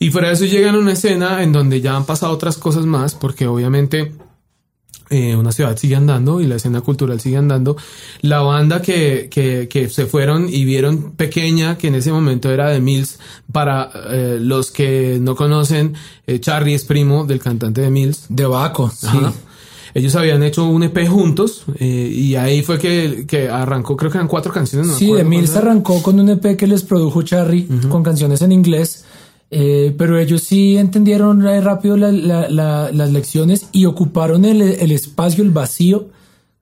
Y 0.00 0.10
fuera 0.10 0.28
de 0.28 0.34
eso 0.34 0.44
llegan 0.44 0.74
a 0.74 0.78
una 0.78 0.92
escena 0.92 1.42
en 1.42 1.52
donde 1.52 1.80
ya 1.80 1.96
han 1.96 2.04
pasado 2.04 2.32
otras 2.32 2.58
cosas 2.58 2.84
más, 2.84 3.14
porque 3.14 3.46
obviamente 3.46 4.12
eh, 5.10 5.34
una 5.36 5.52
ciudad 5.52 5.76
sigue 5.76 5.96
andando 5.96 6.40
y 6.40 6.46
la 6.46 6.56
escena 6.56 6.80
cultural 6.80 7.20
sigue 7.20 7.36
andando. 7.36 7.76
La 8.20 8.40
banda 8.40 8.82
que, 8.82 9.28
que, 9.30 9.68
que, 9.68 9.88
se 9.88 10.06
fueron 10.06 10.48
y 10.48 10.64
vieron 10.64 11.12
pequeña, 11.12 11.78
que 11.78 11.88
en 11.88 11.94
ese 11.94 12.12
momento 12.12 12.50
era 12.50 12.68
de 12.68 12.80
Mills, 12.80 13.18
para 13.50 13.90
eh, 14.10 14.38
los 14.40 14.70
que 14.70 15.18
no 15.20 15.34
conocen, 15.34 15.94
eh, 16.26 16.40
Charlie 16.40 16.74
es 16.74 16.84
primo 16.84 17.24
del 17.24 17.40
cantante 17.40 17.80
de 17.80 17.90
Mills. 17.90 18.26
De 18.28 18.46
Baco, 18.46 18.90
sí. 18.90 19.06
Ellos 19.94 20.14
habían 20.14 20.42
hecho 20.42 20.66
un 20.66 20.82
EP 20.82 21.08
juntos 21.08 21.64
y 21.80 22.34
ahí 22.34 22.62
fue 22.62 22.78
que, 22.78 23.24
que, 23.26 23.48
arrancó, 23.48 23.96
creo 23.96 24.12
que 24.12 24.18
eran 24.18 24.28
cuatro 24.28 24.52
canciones. 24.52 24.92
sí, 24.92 25.10
de 25.10 25.24
Mills 25.24 25.56
arrancó 25.56 26.02
con 26.02 26.20
un 26.20 26.28
EP 26.28 26.56
que 26.56 26.66
les 26.66 26.82
produjo 26.82 27.22
Charlie 27.22 27.66
con 27.88 28.02
canciones 28.02 28.42
en 28.42 28.52
inglés 28.52 29.06
eh, 29.50 29.94
pero 29.96 30.18
ellos 30.18 30.42
sí 30.42 30.76
entendieron 30.76 31.42
rápido 31.62 31.96
las 31.96 33.12
lecciones 33.12 33.68
y 33.72 33.86
ocuparon 33.86 34.44
el, 34.44 34.60
espacio, 34.92 35.42
el 35.42 35.50
vacío 35.50 36.08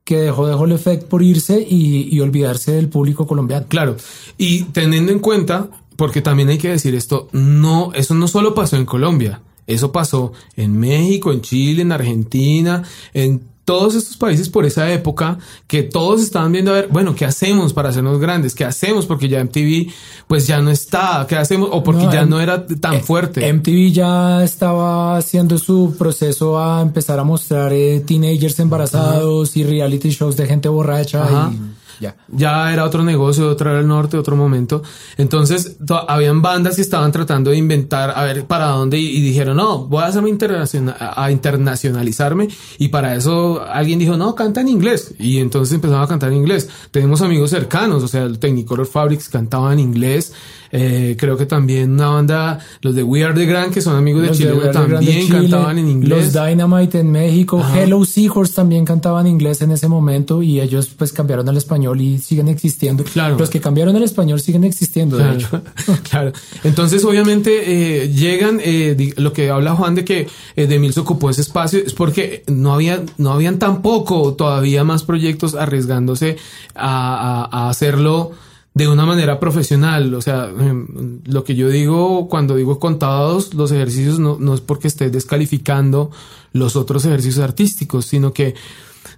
que 0.05 0.19
dejó 0.19 0.47
de 0.47 0.55
Hall 0.55 0.73
Effect 0.73 1.09
por 1.09 1.23
irse 1.23 1.67
y, 1.69 2.19
olvidarse 2.21 2.73
del 2.73 2.89
público 2.89 3.27
colombiano. 3.27 3.67
Claro, 3.69 3.97
y 4.39 4.65
teniendo 4.65 5.11
en 5.11 5.19
cuenta, 5.19 5.69
porque 5.97 6.23
también 6.23 6.49
hay 6.49 6.59
que 6.59 6.69
decir 6.69 6.95
esto, 6.95 7.29
no, 7.33 7.93
eso 7.95 8.15
no 8.15 8.29
solo 8.29 8.55
pasó 8.55 8.77
en 8.77 8.87
Colombia, 8.87 9.41
eso 9.67 9.91
pasó 9.91 10.33
en 10.55 10.79
México, 10.79 11.33
en 11.33 11.41
Chile, 11.41 11.83
en 11.83 11.91
Argentina, 11.91 12.85
en 13.15 13.43
todos 13.67 13.97
estos 13.97 14.17
países 14.17 14.49
por 14.49 14.65
esa 14.65 14.91
época 14.93 15.39
que 15.67 15.83
todos 15.83 16.23
estaban 16.23 16.53
viendo 16.53 16.71
a 16.71 16.75
ver, 16.75 16.89
bueno, 16.89 17.17
¿qué 17.17 17.25
hacemos 17.25 17.73
para 17.73 17.89
hacernos 17.89 18.21
grandes? 18.21 18.55
¿Qué 18.55 18.65
hacemos? 18.65 19.07
Porque 19.07 19.29
ya 19.29 19.43
MTV 19.45 19.93
pues 20.29 20.47
ya 20.47 20.61
no 20.61 20.71
está, 20.71 21.27
¿qué 21.29 21.37
hacemos? 21.37 21.71
O 21.73 21.83
porque 21.83 22.07
ya 22.11 22.25
no 22.25 22.41
era 22.41 22.65
tan 22.65 22.95
eh, 22.95 23.01
fuerte. 23.01 23.53
MTV 23.53 23.93
ya 23.93 24.45
estaba 24.45 25.17
haciendo 25.17 25.59
su 25.59 25.97
proceso 25.99 26.59
a 26.59 26.81
empezar 26.81 27.19
a 27.19 27.25
mostrar 27.25 27.73
eh, 27.73 28.01
teenagers 28.07 28.61
embarazados 28.61 29.57
y 29.57 29.65
reality 29.65 30.11
shows 30.11 30.37
de 30.37 30.47
gente 30.47 30.69
borracha. 30.69 31.27
Y 31.53 31.59
ya. 32.01 32.73
era 32.73 32.85
otro 32.85 33.03
negocio, 33.03 33.49
otro 33.49 33.71
era 33.71 33.81
el 33.81 33.89
norte, 33.89 34.17
otro 34.17 34.37
momento. 34.37 34.83
Entonces, 35.17 35.77
habían 36.09 36.43
bandas 36.43 36.77
que 36.77 36.83
estaban 36.83 37.13
tratando 37.13 37.51
de 37.51 37.57
inventar, 37.57 38.13
a 38.17 38.25
ver 38.25 38.47
para 38.47 38.67
dónde, 38.67 38.99
y, 38.99 39.21
dijeron, 39.21 39.57
no, 39.57 39.87
voy 39.87 40.03
a 40.03 40.07
hacerme 40.07 40.31
internacional, 40.31 40.97
a 40.99 41.31
internacionalizarme. 41.31 42.49
Y 42.79 42.89
para 42.89 43.15
eso 43.15 43.65
alguien 43.69 43.99
dijo, 43.99 44.17
no, 44.17 44.35
canta 44.35 44.61
en 44.61 44.69
inglés. 44.69 45.15
Y 45.19 45.39
entonces 45.39 45.75
empezaron 45.75 46.05
a 46.05 46.09
cantar 46.09 46.31
en 46.31 46.39
inglés. 46.39 46.69
Tenemos 46.91 47.23
amigos 47.23 47.51
cercanos, 47.51 48.03
o 48.03 48.09
sea, 48.09 48.25
el 48.25 48.39
Technicolor 48.39 48.87
Fabrics 48.87 49.29
cantaba 49.29 49.73
en 49.73 49.81
inglés. 49.81 50.33
Eh, 50.73 51.17
creo 51.19 51.37
que 51.37 51.47
también 51.47 51.93
una 51.93 52.09
banda, 52.09 52.59
los 52.81 52.95
de 52.95 53.03
We 53.03 53.25
Are 53.25 53.35
the 53.35 53.47
Grand, 53.47 53.73
que 53.73 53.81
son 53.81 53.97
amigos 53.97 54.23
de 54.23 54.31
Chile, 54.33 54.53
también 54.73 55.29
cantaban 55.29 55.79
en 55.79 55.89
inglés. 55.89 56.35
Los 56.35 56.47
Dynamite 56.47 57.01
en 57.01 57.11
México, 57.11 57.65
Hello 57.75 58.05
Seahorse 58.05 58.55
también 58.55 58.85
cantaban 58.85 59.27
en 59.27 59.33
inglés 59.33 59.63
en 59.63 59.71
ese 59.71 59.89
momento 59.89 60.43
y 60.43 60.61
ellos 60.61 60.89
pues 60.97 61.13
cambiaron 61.13 61.49
al 61.49 61.57
español 61.57 62.01
y 62.01 62.19
siguen 62.19 62.49
existiendo. 62.49 63.05
Claro. 63.05 63.39
Los 63.39 63.51
que 63.51 63.61
cambiaron 63.61 63.95
al 63.97 64.03
español 64.03 64.41
siguen 64.41 64.65
existiendo, 64.65 65.17
claro. 65.17 65.33
de 65.33 65.39
hecho. 65.39 65.63
claro. 66.11 66.33
Entonces, 66.65 67.05
obviamente, 67.05 68.03
eh, 68.03 68.09
llegan, 68.09 68.61
eh, 68.63 69.15
lo 69.17 69.33
que 69.33 69.51
habla 69.51 69.75
Juan 69.75 69.95
de 69.95 70.05
que 70.05 70.27
Demil 70.57 70.93
se 70.93 71.01
ocupó 71.01 71.31
ese 71.31 71.43
espacio 71.43 71.81
es 71.85 71.93
porque 71.93 72.43
no 72.47 72.75
había, 72.75 73.03
no 73.19 73.33
habían 73.33 73.59
tampoco 73.59 74.35
todavía 74.35 74.85
más 74.85 75.03
proyectos 75.03 75.55
arriesgándose 75.55 76.37
a, 76.75 77.49
a 77.51 77.69
hacerlo 77.69 78.33
de 78.77 78.89
una 78.89 79.07
manera 79.07 79.41
profesional. 79.41 80.13
O 80.13 80.21
sea, 80.21 80.51
em, 80.51 81.23
lo 81.25 81.45
que 81.45 81.55
yo 81.55 81.71
digo 81.71 82.29
cuando 82.29 82.57
digo 82.57 82.79
contados 82.79 83.55
los 83.55 83.73
ejercicios 83.73 84.19
no, 84.19 84.37
no 84.39 84.53
es 84.53 84.61
porque 84.61 84.87
esté 84.87 85.09
descalificando 85.09 86.11
los 86.53 86.77
otros 86.77 87.07
ejercicios 87.07 87.43
artísticos, 87.43 88.05
sino 88.05 88.35
que 88.35 88.55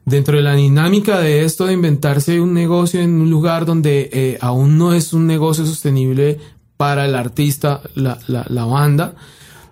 dentro 0.04 0.36
de 0.36 0.44
la 0.44 0.54
dinámica 0.54 1.18
de 1.18 1.44
esto 1.44 1.66
de 1.66 1.72
inventarse 1.72 2.40
un 2.40 2.54
negocio 2.54 3.00
en 3.00 3.20
un 3.20 3.30
lugar 3.30 3.66
donde 3.66 4.08
eh, 4.12 4.38
aún 4.40 4.78
no 4.78 4.94
es 4.94 5.12
un 5.12 5.26
negocio 5.26 5.66
sostenible 5.66 6.38
para 6.76 7.06
el 7.06 7.16
artista, 7.16 7.80
la, 7.96 8.16
la, 8.28 8.46
la 8.48 8.64
banda, 8.64 9.16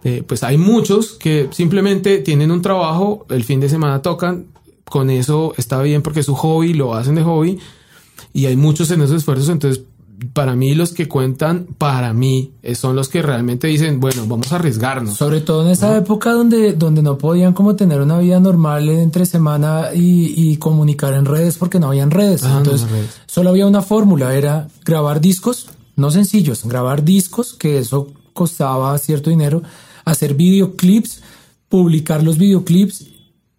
eh, 0.03 0.25
pues 0.27 0.43
hay 0.43 0.59
muchos 0.59 1.13
que 1.13 1.49
simplemente 1.53 2.19
tienen 2.19 2.51
un 2.51 2.61
trabajo, 2.61 3.25
el 3.29 3.45
fin 3.45 3.61
de 3.61 3.69
semana 3.69 4.03
tocan, 4.03 4.47
con 4.85 5.11
eso 5.11 5.55
está 5.57 5.81
bien 5.81 6.03
porque 6.03 6.21
es 6.21 6.27
su 6.27 6.35
hobby, 6.35 6.75
lo 6.75 6.95
hacen 6.95 7.15
de 7.15 7.23
hobby, 7.23 7.61
y 8.37 8.45
hay 8.45 8.57
muchos 8.57 8.91
en 8.91 9.01
esos 9.01 9.17
esfuerzos, 9.17 9.49
entonces 9.49 9.81
para 10.35 10.55
mí 10.55 10.75
los 10.75 10.93
que 10.93 11.09
cuentan, 11.09 11.67
para 11.79 12.13
mí, 12.13 12.53
eh, 12.63 12.75
son 12.75 12.95
los 12.95 13.09
que 13.09 13.23
realmente 13.23 13.67
dicen, 13.67 13.99
bueno, 13.99 14.27
vamos 14.27 14.53
a 14.53 14.57
arriesgarnos. 14.57 15.17
Sobre 15.17 15.41
todo 15.41 15.65
en 15.65 15.71
esa 15.71 15.97
época 15.97 16.33
donde, 16.33 16.75
donde 16.75 17.01
no 17.03 17.17
podían 17.17 17.55
como 17.55 17.77
tener 17.77 18.03
una 18.03 18.19
vida 18.19 18.39
normal 18.39 18.91
entre 18.91 19.25
semana 19.25 19.89
y, 19.95 20.57
comunicar 20.59 21.15
en 21.15 21.25
redes 21.25 21.57
porque 21.57 21.79
no 21.79 21.89
habían 21.89 22.11
redes. 22.11 22.45
Ah, 22.45 22.57
entonces, 22.59 22.87
solo 23.27 23.51
había 23.51 23.67
una 23.67 23.83
fórmula, 23.83 24.35
era 24.35 24.69
grabar 24.85 25.21
discos, 25.21 25.69
no 25.97 26.11
sencillos, 26.11 26.65
grabar 26.65 27.05
discos, 27.05 27.55
que 27.55 27.79
eso 27.79 28.09
costaba 28.35 28.97
cierto 28.99 29.31
dinero, 29.31 29.63
hacer 30.05 30.35
videoclips, 30.35 31.23
publicar 31.69 32.23
los 32.23 32.37
videoclips 32.37 33.07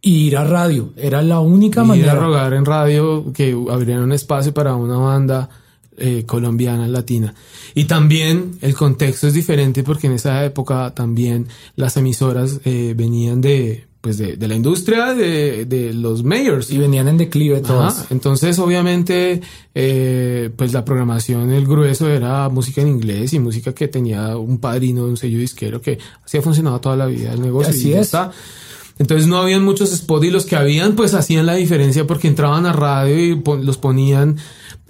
ir 0.09 0.37
a 0.37 0.43
radio. 0.43 0.93
Era 0.95 1.21
la 1.21 1.39
única 1.39 1.81
Ir 1.81 1.87
manera. 1.87 2.11
a 2.13 2.15
rogar 2.15 2.53
en 2.53 2.65
radio 2.65 3.31
que 3.33 3.55
abrieran 3.69 4.03
un 4.03 4.11
espacio 4.11 4.53
para 4.53 4.75
una 4.75 4.97
banda 4.97 5.49
eh, 5.97 6.23
colombiana, 6.25 6.87
latina. 6.87 7.33
Y 7.73 7.85
también 7.85 8.57
el 8.61 8.73
contexto 8.75 9.27
es 9.27 9.33
diferente 9.33 9.83
porque 9.83 10.07
en 10.07 10.13
esa 10.13 10.43
época 10.45 10.93
también 10.95 11.47
las 11.75 11.97
emisoras 11.97 12.59
eh, 12.65 12.93
venían 12.95 13.41
de, 13.41 13.85
pues 14.01 14.17
de, 14.17 14.35
de 14.37 14.47
la 14.47 14.55
industria 14.55 15.13
de, 15.13 15.65
de 15.65 15.93
los 15.93 16.23
mayors. 16.23 16.69
Y 16.71 16.77
venían 16.77 17.07
en 17.07 17.17
declive 17.17 17.61
todas. 17.61 17.99
Ajá, 17.99 18.07
Entonces, 18.11 18.57
obviamente, 18.59 19.41
eh, 19.75 20.49
pues 20.55 20.71
la 20.73 20.85
programación, 20.85 21.51
el 21.51 21.65
grueso 21.67 22.07
era 22.07 22.47
música 22.49 22.81
en 22.81 22.87
inglés 22.89 23.33
y 23.33 23.39
música 23.39 23.73
que 23.73 23.87
tenía 23.87 24.37
un 24.37 24.59
padrino, 24.59 25.05
un 25.05 25.17
sello 25.17 25.39
disquero 25.39 25.81
que 25.81 25.97
así 26.23 26.37
ha 26.37 26.41
funcionado 26.41 26.79
toda 26.79 26.95
la 26.95 27.05
vida 27.07 27.33
el 27.33 27.41
negocio. 27.41 27.71
Así 27.71 27.89
y 27.89 27.91
ya 27.91 27.99
es. 27.99 28.05
está. 28.07 28.31
Entonces 28.99 29.27
no 29.27 29.37
habían 29.37 29.63
muchos 29.63 29.91
spots 29.91 30.25
y 30.25 30.31
los 30.31 30.45
que 30.45 30.55
habían 30.55 30.95
pues 30.95 31.13
hacían 31.13 31.45
la 31.45 31.53
diferencia 31.55 32.07
porque 32.07 32.27
entraban 32.27 32.65
a 32.65 32.73
radio 32.73 33.23
y 33.31 33.35
pon- 33.35 33.65
los 33.65 33.77
ponían 33.77 34.37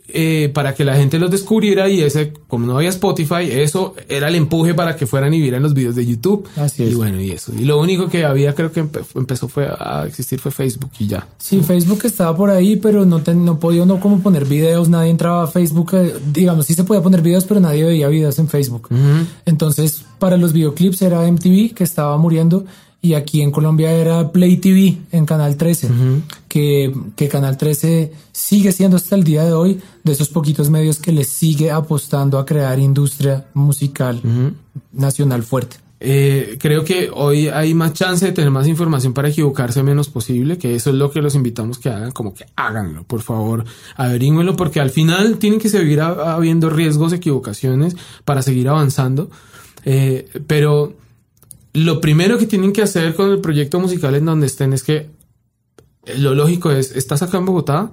eh, 0.10 0.50
para 0.54 0.74
que 0.74 0.86
la 0.86 0.96
gente 0.96 1.20
los 1.20 1.30
descubriera 1.30 1.90
y 1.90 2.00
ese, 2.02 2.32
como 2.48 2.66
no 2.66 2.78
había 2.78 2.88
Spotify, 2.88 3.44
eso 3.52 3.94
era 4.08 4.30
el 4.30 4.36
empuje 4.36 4.74
para 4.74 4.96
que 4.96 5.06
fueran 5.06 5.34
y 5.34 5.42
vieran 5.42 5.62
los 5.62 5.74
videos 5.74 5.96
de 5.96 6.06
YouTube. 6.06 6.48
Así 6.56 6.84
Y 6.84 6.88
es. 6.88 6.96
bueno, 6.96 7.20
y 7.20 7.32
eso. 7.32 7.52
Y 7.54 7.66
lo 7.66 7.78
único 7.78 8.08
que 8.08 8.24
había 8.24 8.56
creo 8.56 8.72
que 8.72 8.82
empe- 8.86 9.04
empezó 9.16 9.50
fue 9.50 9.68
a 9.68 10.06
existir 10.08 10.40
fue 10.40 10.52
Facebook 10.54 10.92
y 10.98 11.08
ya. 11.08 11.28
Sí, 11.38 11.60
Facebook 11.60 12.00
estaba 12.06 12.34
por 12.38 12.50
ahí, 12.52 12.78
pero 12.78 13.06
no, 13.06 13.20
ten- 13.22 13.44
no 13.44 13.60
podía 13.60 13.84
uno 13.84 14.00
como 14.00 14.22
poner 14.22 14.46
videos, 14.46 14.88
nadie 14.88 15.10
entraba 15.12 15.44
a 15.44 15.48
Facebook, 15.48 15.90
eh, 15.96 16.14
digamos, 16.32 16.66
sí 16.68 16.74
se 16.74 16.86
podía 16.86 17.04
poner 17.04 17.22
videos, 17.22 17.44
pero 17.44 17.60
nadie 17.60 17.84
veía 17.84 18.08
videos 18.08 18.40
en 18.40 18.48
Facebook. 18.48 18.88
Entonces, 19.46 20.06
para 20.20 20.38
los 20.38 20.54
videoclips 20.54 21.02
era 21.02 21.28
MTV, 21.30 21.74
que 21.76 21.84
estaba 21.84 22.18
muriendo, 22.18 22.64
y 23.02 23.14
aquí 23.14 23.42
en 23.42 23.52
Colombia 23.52 23.92
era 23.92 24.32
Play 24.32 24.58
TV 24.58 24.98
en 25.12 25.26
Canal 25.26 25.56
13, 25.56 25.90
que, 26.48 26.94
que 27.16 27.28
Canal 27.30 27.56
13 27.58 28.12
sigue 28.32 28.72
siendo 28.72 28.98
hasta 28.98 29.16
el 29.16 29.24
día 29.24 29.44
de 29.46 29.54
hoy 29.54 29.80
de 30.04 30.12
esos 30.12 30.30
poquitos 30.30 30.70
medios 30.70 31.00
que 31.00 31.12
le 31.12 31.24
sigue 31.24 31.72
apostando 31.72 32.40
a 32.40 32.46
crear 32.46 32.80
industria 32.80 33.46
musical 33.54 34.22
nacional 34.94 35.44
fuerte. 35.44 35.78
Eh, 36.00 36.58
creo 36.60 36.84
que 36.84 37.10
hoy 37.12 37.48
hay 37.48 37.74
más 37.74 37.94
chance 37.94 38.24
de 38.24 38.32
tener 38.32 38.52
más 38.52 38.68
información 38.68 39.14
para 39.14 39.30
equivocarse 39.30 39.82
menos 39.82 40.10
posible, 40.10 40.58
que 40.60 40.76
eso 40.76 40.92
es 40.92 40.96
lo 40.96 41.10
que 41.10 41.22
los 41.24 41.34
invitamos 41.34 41.80
que 41.80 41.90
hagan, 41.90 42.12
como 42.12 42.36
que 42.36 42.46
háganlo, 42.56 43.04
por 43.04 43.22
favor, 43.24 43.66
averígüenlo, 43.96 44.56
porque 44.56 44.80
al 44.80 44.92
final 44.92 45.38
tienen 45.40 45.60
que 45.60 45.70
seguir 45.70 46.02
ha- 46.02 46.34
habiendo 46.36 46.70
riesgos, 46.70 47.14
equivocaciones 47.14 47.96
para 48.26 48.44
seguir 48.44 48.70
avanzando. 48.70 49.32
Eh, 49.86 50.30
pero 50.46 50.94
lo 51.78 52.02
primero 52.02 52.40
que 52.40 52.48
tienen 52.48 52.74
que 52.74 52.82
hacer 52.82 53.14
con 53.14 53.30
el 53.30 53.40
proyecto 53.40 53.80
musical 53.80 54.16
en 54.16 54.26
donde 54.26 54.48
estén 54.48 54.74
es 54.74 54.82
que 54.82 55.10
eh, 56.06 56.18
lo 56.18 56.34
lógico 56.34 56.72
es, 56.72 56.92
estás 56.96 57.22
acá 57.22 57.38
en 57.38 57.46
Bogotá, 57.46 57.92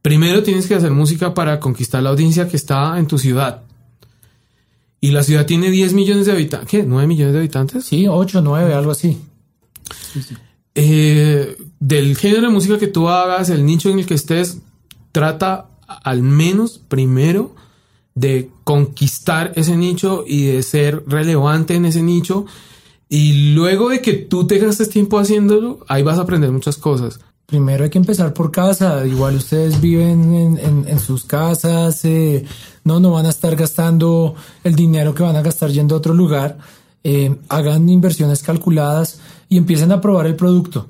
primero 0.00 0.44
tienes 0.44 0.68
que 0.68 0.76
hacer 0.76 0.92
música 0.92 1.34
para 1.34 1.58
conquistar 1.58 2.02
la 2.02 2.10
audiencia 2.10 2.48
que 2.48 2.56
está 2.56 2.98
en 2.98 3.08
tu 3.08 3.18
ciudad. 3.18 3.62
Y 5.00 5.10
la 5.10 5.24
ciudad 5.24 5.44
tiene 5.44 5.72
10 5.72 5.94
millones 5.94 6.26
de 6.26 6.32
habitantes. 6.32 6.68
¿Qué? 6.68 6.86
¿9 6.86 7.08
millones 7.08 7.32
de 7.32 7.40
habitantes? 7.40 7.84
Sí, 7.84 8.06
8, 8.06 8.40
9, 8.40 8.72
algo 8.72 8.92
así. 8.92 9.18
Eh, 10.76 11.56
del 11.80 12.16
género 12.16 12.42
de 12.42 12.48
música 12.50 12.78
que 12.78 12.86
tú 12.86 13.08
hagas, 13.08 13.50
el 13.50 13.66
nicho 13.66 13.90
en 13.90 13.98
el 13.98 14.06
que 14.06 14.14
estés, 14.14 14.58
trata 15.10 15.66
al 15.88 16.22
menos 16.22 16.80
primero 16.86 17.56
de 18.14 18.50
conquistar 18.64 19.52
ese 19.56 19.76
nicho 19.76 20.24
y 20.26 20.46
de 20.46 20.62
ser 20.62 21.04
relevante 21.06 21.74
en 21.74 21.86
ese 21.86 22.02
nicho. 22.02 22.46
Y 23.08 23.52
luego 23.54 23.90
de 23.90 24.00
que 24.00 24.14
tú 24.14 24.46
te 24.46 24.58
gastes 24.58 24.88
tiempo 24.88 25.18
haciéndolo, 25.18 25.80
ahí 25.88 26.02
vas 26.02 26.18
a 26.18 26.22
aprender 26.22 26.50
muchas 26.50 26.76
cosas. 26.76 27.20
Primero 27.46 27.84
hay 27.84 27.90
que 27.90 27.98
empezar 27.98 28.32
por 28.32 28.50
casa. 28.50 29.06
Igual 29.06 29.36
ustedes 29.36 29.80
viven 29.80 30.58
en, 30.58 30.98
sus 30.98 31.24
casas. 31.24 32.04
eh, 32.04 32.44
no, 32.84 33.00
no 33.00 33.10
van 33.10 33.26
a 33.26 33.30
estar 33.30 33.54
gastando 33.56 34.34
el 34.64 34.74
dinero 34.74 35.14
que 35.14 35.22
van 35.22 35.36
a 35.36 35.42
gastar 35.42 35.70
yendo 35.70 35.94
a 35.94 35.98
otro 35.98 36.14
lugar. 36.14 36.56
Eh, 37.04 37.36
hagan 37.48 37.88
inversiones 37.88 38.42
calculadas 38.42 39.20
y 39.48 39.58
empiecen 39.58 39.92
a 39.92 40.00
probar 40.00 40.26
el 40.26 40.36
producto. 40.36 40.88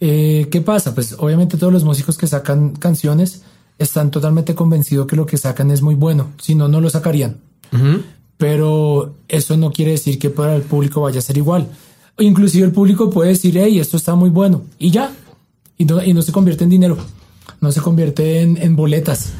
Eh, 0.00 0.48
¿Qué 0.50 0.60
pasa? 0.60 0.94
Pues 0.94 1.14
obviamente 1.18 1.56
todos 1.56 1.72
los 1.72 1.84
músicos 1.84 2.18
que 2.18 2.26
sacan 2.26 2.70
canciones 2.70 3.44
están 3.84 4.10
totalmente 4.10 4.54
convencidos 4.54 5.06
que 5.06 5.16
lo 5.16 5.26
que 5.26 5.36
sacan 5.36 5.70
es 5.70 5.82
muy 5.82 5.94
bueno. 5.94 6.28
Si 6.40 6.54
no, 6.54 6.68
no 6.68 6.80
lo 6.80 6.90
sacarían 6.90 7.38
pero 8.42 9.14
eso 9.28 9.56
no 9.56 9.70
quiere 9.70 9.92
decir 9.92 10.18
que 10.18 10.28
para 10.28 10.56
el 10.56 10.62
público 10.62 11.02
vaya 11.02 11.20
a 11.20 11.22
ser 11.22 11.36
igual. 11.36 11.68
Inclusive 12.18 12.66
el 12.66 12.72
público 12.72 13.08
puede 13.08 13.28
decir, 13.28 13.56
hey, 13.56 13.78
esto 13.78 13.96
está 13.96 14.16
muy 14.16 14.30
bueno, 14.30 14.62
y 14.80 14.90
ya, 14.90 15.12
y 15.78 15.84
no, 15.84 16.02
y 16.02 16.12
no 16.12 16.22
se 16.22 16.32
convierte 16.32 16.64
en 16.64 16.70
dinero, 16.70 16.98
no 17.60 17.70
se 17.70 17.80
convierte 17.80 18.40
en, 18.40 18.56
en 18.56 18.74
boletas. 18.74 19.32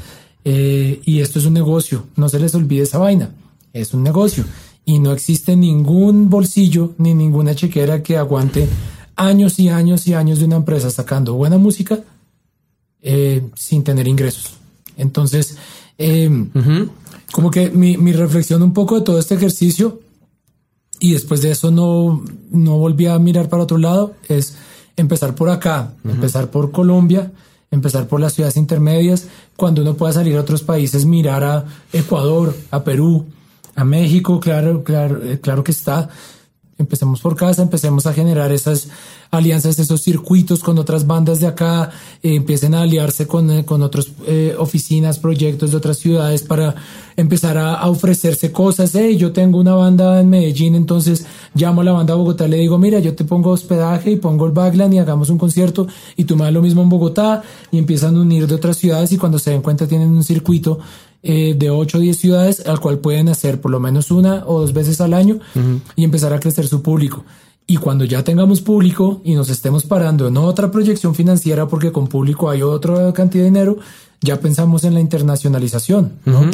Eh, 0.45 1.01
y 1.05 1.19
esto 1.19 1.41
es 1.41 1.47
un 1.47 1.55
negocio, 1.55 2.05
no 2.15 2.29
se 2.29 2.39
les 2.39 2.55
olvide 2.55 2.85
esa 2.85 2.99
vaina, 2.99 3.31
es 3.73 3.93
un 3.93 4.05
negocio. 4.05 4.45
Y 4.85 5.01
no 5.01 5.11
existe 5.11 5.57
ningún 5.57 6.31
bolsillo 6.31 6.93
ni 6.99 7.13
ninguna 7.13 7.57
chequera 7.57 8.05
que 8.05 8.17
aguante 8.17 8.69
años 9.17 9.59
y 9.59 9.69
años 9.69 10.07
y 10.07 10.15
años 10.15 10.39
de 10.39 10.45
una 10.45 10.57
empresa 10.57 10.91
sacando 10.91 11.35
buena 11.35 11.59
música 11.59 12.05
eh, 13.03 13.43
sin 13.55 13.85
tener 13.85 14.09
ingresos. 14.09 14.55
Entonces, 14.97 15.57
eh, 15.99 16.31
como 17.33 17.51
que 17.51 17.71
mi, 17.71 17.97
mi 17.97 18.13
reflexión 18.13 18.63
un 18.63 18.73
poco 18.73 18.99
de 18.99 19.05
todo 19.05 19.19
este 19.19 19.35
ejercicio 19.35 20.01
y 20.99 21.13
después 21.13 21.43
de 21.43 21.51
eso 21.51 21.71
no, 21.71 22.25
no 22.51 22.79
volví 22.79 23.07
a 23.07 23.19
mirar 23.19 23.49
para 23.49 23.65
otro 23.65 23.79
lado 23.79 24.15
es 24.29 24.57
empezar 24.97 25.35
por 25.35 25.51
acá, 25.51 25.95
empezar 26.05 26.51
por 26.51 26.71
Colombia, 26.71 27.33
empezar 27.73 28.07
por 28.07 28.21
las 28.21 28.35
ciudades 28.35 28.57
intermedias, 28.57 29.27
cuando 29.57 29.83
uno 29.83 29.95
pueda 29.95 30.13
salir 30.13 30.37
a 30.37 30.41
otros 30.41 30.63
países, 30.63 31.05
mirar 31.05 31.43
a 31.43 31.65
Ecuador, 31.93 32.55
a 32.71 32.85
Perú, 32.85 33.27
a 33.75 33.85
México, 33.85 34.39
claro, 34.39 34.85
claro, 34.85 35.25
eh, 35.25 35.41
claro 35.41 35.65
que 35.65 35.73
está. 35.73 36.09
Empecemos 36.79 37.21
por 37.21 37.37
casa, 37.37 37.63
empecemos 37.63 38.07
a 38.07 38.13
generar 38.13 38.51
esas 38.51 38.89
alianzas, 39.31 39.79
esos 39.79 40.03
circuitos 40.03 40.61
con 40.61 40.79
otras 40.79 41.07
bandas 41.07 41.39
de 41.41 41.47
acá, 41.47 41.91
eh, 42.23 42.35
empiecen 42.35 42.75
a 42.75 42.83
aliarse 42.83 43.27
con, 43.27 43.51
eh, 43.51 43.65
con 43.65 43.83
otras 43.83 44.09
oficinas, 44.59 45.19
proyectos 45.19 45.71
de 45.71 45.77
otras 45.77 45.99
ciudades 45.99 46.43
para 46.43 46.75
empezar 47.17 47.59
a, 47.59 47.89
ofrecerse 47.89 48.53
cosas. 48.53 48.93
Yo 49.17 49.33
tengo 49.33 49.59
una 49.59 49.75
banda 49.75 50.21
en 50.21 50.29
Medellín, 50.29 50.75
entonces 50.75 51.27
llamo 51.55 51.83
a 51.83 51.85
la 51.85 51.93
banda 51.93 52.15
a 52.15 52.17
Bogotá, 52.17 52.49
le 52.49 52.59
digo, 52.59 52.79
mira, 52.79 52.99
yo 53.01 53.15
te 53.15 53.25
pongo 53.25 53.51
hospedaje 53.51 54.13
y 54.13 54.17
pongo 54.17 54.47
el 54.47 54.53
backline 54.53 54.95
y 54.95 54.99
hagamos 54.99 55.31
un 55.31 55.39
concierto 55.39 55.87
y 56.17 56.25
tú 56.25 56.37
me 56.37 56.45
das 56.45 56.53
lo 56.53 56.63
mismo 56.63 56.83
en 56.83 56.89
Bogotá 56.89 57.43
y 57.71 57.79
empiezan 57.79 58.17
a 58.17 58.21
unir 58.21 58.47
de 58.47 58.55
otras 58.55 58.77
ciudades 58.77 59.13
y 59.13 59.19
cuando 59.19 59.39
se 59.39 59.51
den 59.51 59.63
cuenta 59.63 59.87
tienen 59.87 60.11
un 60.11 60.25
circuito 60.25 60.79
eh, 61.23 61.55
de 61.57 61.71
8 61.71 61.99
o 61.99 62.01
10 62.01 62.17
ciudades 62.17 62.67
al 62.67 62.81
cual 62.81 62.99
pueden 62.99 63.29
hacer 63.29 63.61
por 63.61 63.71
lo 63.71 63.79
menos 63.81 64.11
una 64.11 64.45
o 64.47 64.61
dos 64.61 64.73
veces 64.73 65.01
al 65.01 65.15
año 65.15 65.39
y 65.97 66.05
empezar 66.05 66.33
a 66.33 66.41
crecer 66.41 66.67
su 66.67 66.83
público. 66.83 67.25
Y 67.67 67.77
cuando 67.77 68.05
ya 68.05 68.25
tengamos 68.25 68.61
público 68.61 69.21
y 69.25 69.35
nos 69.35 69.49
estemos 69.49 69.85
parando 69.85 70.27
en 70.27 70.37
otra 70.37 70.71
proyección 70.71 71.15
financiera, 71.15 71.69
porque 71.69 71.93
con 71.93 72.09
público 72.09 72.51
hay 72.51 72.63
otra 72.63 73.13
cantidad 73.13 73.45
de 73.45 73.51
dinero, 73.51 73.79
ya 74.21 74.41
pensamos 74.41 74.83
en 74.85 74.95
la 74.95 75.01
internacionalización. 75.01 76.13
¿no? 76.25 76.51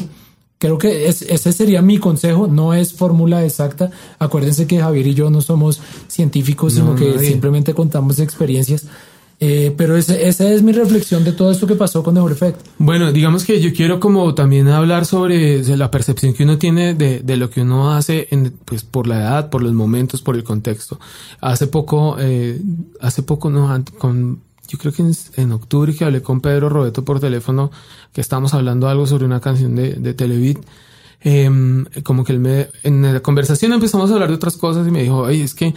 Creo 0.59 0.76
que 0.76 1.09
es- 1.09 1.22
ese 1.22 1.52
sería 1.52 1.81
mi 1.83 1.98
consejo, 1.98 2.46
no 2.46 2.74
es 2.74 2.92
fórmula 2.92 3.44
exacta. 3.44 3.90
Acuérdense 4.18 4.66
que 4.66 4.81
Javier 4.81 5.07
y 5.07 5.14
yo 5.14 5.31
no 5.31 5.40
somos 5.40 5.81
científicos, 6.09 6.74
No, 6.74 6.81
sino 6.81 6.94
que 6.96 7.14
nadie. 7.14 7.28
simplemente 7.28 7.74
contamos 7.74 8.18
experiencias. 8.18 8.85
Eh, 9.40 9.72
pero 9.77 9.96
ese- 9.96 10.27
esa 10.29 10.51
es 10.51 10.62
mi 10.62 10.72
reflexión 10.72 11.22
de 11.22 11.31
todo 11.33 11.53
esto 11.53 11.66
que 11.68 11.77
pasó 11.77 12.03
con 12.03 12.14
Neuro 12.14 12.35
Effect. 12.35 12.59
Bueno, 12.79 13.12
digamos 13.12 13.44
que 13.44 13.61
yo 13.61 13.72
quiero 13.72 14.01
como 14.01 14.35
también 14.35 14.66
hablar 14.66 15.07
sobre 15.07 15.62
la 15.77 15.92
percepción 15.92 16.35
que 16.35 16.42
uno 16.42 16.59
tiene 16.59 16.94
de, 16.94 17.20
de 17.20 17.37
lo 17.37 17.48
que 17.48 17.61
uno 17.61 17.92
hace 17.92 18.27
en, 18.33 18.53
pues 18.64 18.83
por 18.83 19.07
la 19.07 19.20
edad, 19.20 19.48
por 19.51 19.62
los 19.62 19.72
momentos, 19.74 20.22
por 20.22 20.35
el 20.35 20.42
contexto. 20.42 20.98
Hace 21.40 21.68
poco, 21.68 22.16
eh, 22.18 22.61
hace 23.01 23.22
poco 23.22 23.48
no, 23.48 23.85
con, 23.98 24.40
yo 24.66 24.77
creo 24.77 24.92
que 24.92 25.03
en, 25.03 25.12
en 25.37 25.53
octubre 25.53 25.94
que 25.94 26.05
hablé 26.05 26.20
con 26.20 26.40
Pedro 26.40 26.68
Robeto 26.68 27.05
por 27.05 27.20
teléfono, 27.20 27.70
que 28.12 28.20
estábamos 28.20 28.55
hablando 28.55 28.88
algo 28.88 29.07
sobre 29.07 29.24
una 29.24 29.38
canción 29.40 29.77
de, 29.77 29.92
de 29.94 30.14
Televit. 30.14 30.59
em, 31.20 31.85
como 32.05 32.22
que 32.24 32.33
él 32.33 32.38
me, 32.40 32.68
en 32.85 33.03
la 33.03 33.20
conversación 33.20 33.72
empezamos 33.72 34.11
a 34.11 34.14
hablar 34.14 34.29
de 34.31 34.37
otras 34.37 34.57
cosas 34.57 34.87
y 34.87 34.90
me 34.90 35.03
dijo, 35.03 35.18
oye, 35.18 35.42
es 35.42 35.55
que, 35.55 35.74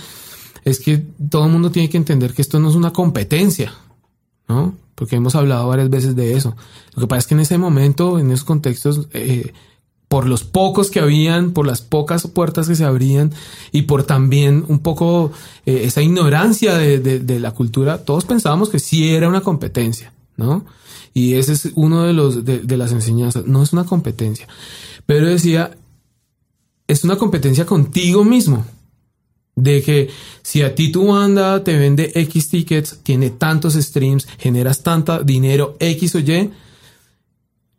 es 0.64 0.80
que 0.80 0.98
todo 1.30 1.46
el 1.46 1.52
mundo 1.52 1.72
tiene 1.72 1.90
que 1.90 1.98
entender 1.98 2.34
que 2.34 2.42
esto 2.42 2.60
no 2.60 2.70
es 2.70 2.76
una 2.76 2.92
competencia. 2.94 3.74
¿no? 4.48 4.76
Porque 4.96 5.16
hemos 5.16 5.36
hablado 5.36 5.68
varias 5.68 5.90
veces 5.90 6.16
de 6.16 6.36
eso. 6.36 6.56
Lo 6.96 7.02
que 7.02 7.08
pasa 7.08 7.20
es 7.20 7.28
que 7.28 7.34
en 7.36 7.40
ese 7.40 7.58
momento, 7.58 8.20
en 8.20 8.32
esos 8.32 8.44
contextos, 8.46 9.08
eh, 9.14 9.54
por 10.08 10.28
los 10.28 10.44
pocos 10.44 10.92
que 10.92 11.00
habían, 11.00 11.52
por 11.54 11.66
las 11.66 11.82
pocas 11.82 12.28
puertas 12.28 12.68
que 12.68 12.76
se 12.76 12.84
abrían 12.84 13.32
y 13.72 13.84
por 13.84 14.04
también 14.04 14.66
un 14.68 14.80
poco 14.80 15.32
eh, 15.66 15.84
esa 15.86 16.02
ignorancia 16.02 16.78
de, 16.78 17.00
de- 17.00 17.40
la 17.40 17.52
cultura, 17.52 18.00
todos 18.04 18.26
pensábamos 18.26 18.68
que 18.70 18.80
sí 18.80 19.10
era 19.16 19.30
una 19.30 19.40
competencia, 19.40 20.12
¿no? 20.36 20.66
Y 21.14 21.36
ese 21.36 21.54
es 21.54 21.70
uno 21.76 22.04
de 22.04 22.12
los 22.14 22.44
de, 22.44 22.60
de 22.60 22.78
las 22.78 22.92
enseñanzas. 22.92 23.46
No 23.46 23.64
es 23.64 23.72
una 23.72 23.86
competencia, 23.86 24.48
pero 25.06 25.28
decía 25.28 25.78
es 26.88 27.06
una 27.06 27.16
competencia 27.16 27.66
contigo 27.66 28.26
mismo. 28.26 28.66
De 29.56 29.82
que 29.84 30.10
si 30.42 30.62
a 30.62 30.74
ti 30.74 30.92
tu 30.92 31.08
banda 31.08 31.64
te 31.64 31.78
vende 31.78 32.12
X 32.16 32.50
tickets, 32.50 33.00
tiene 33.04 33.32
tantos 33.32 33.74
streams, 33.74 34.28
generas 34.38 34.82
tanta 34.82 35.22
dinero 35.22 35.76
X 35.80 36.16
o 36.16 36.20
Y, 36.20 36.50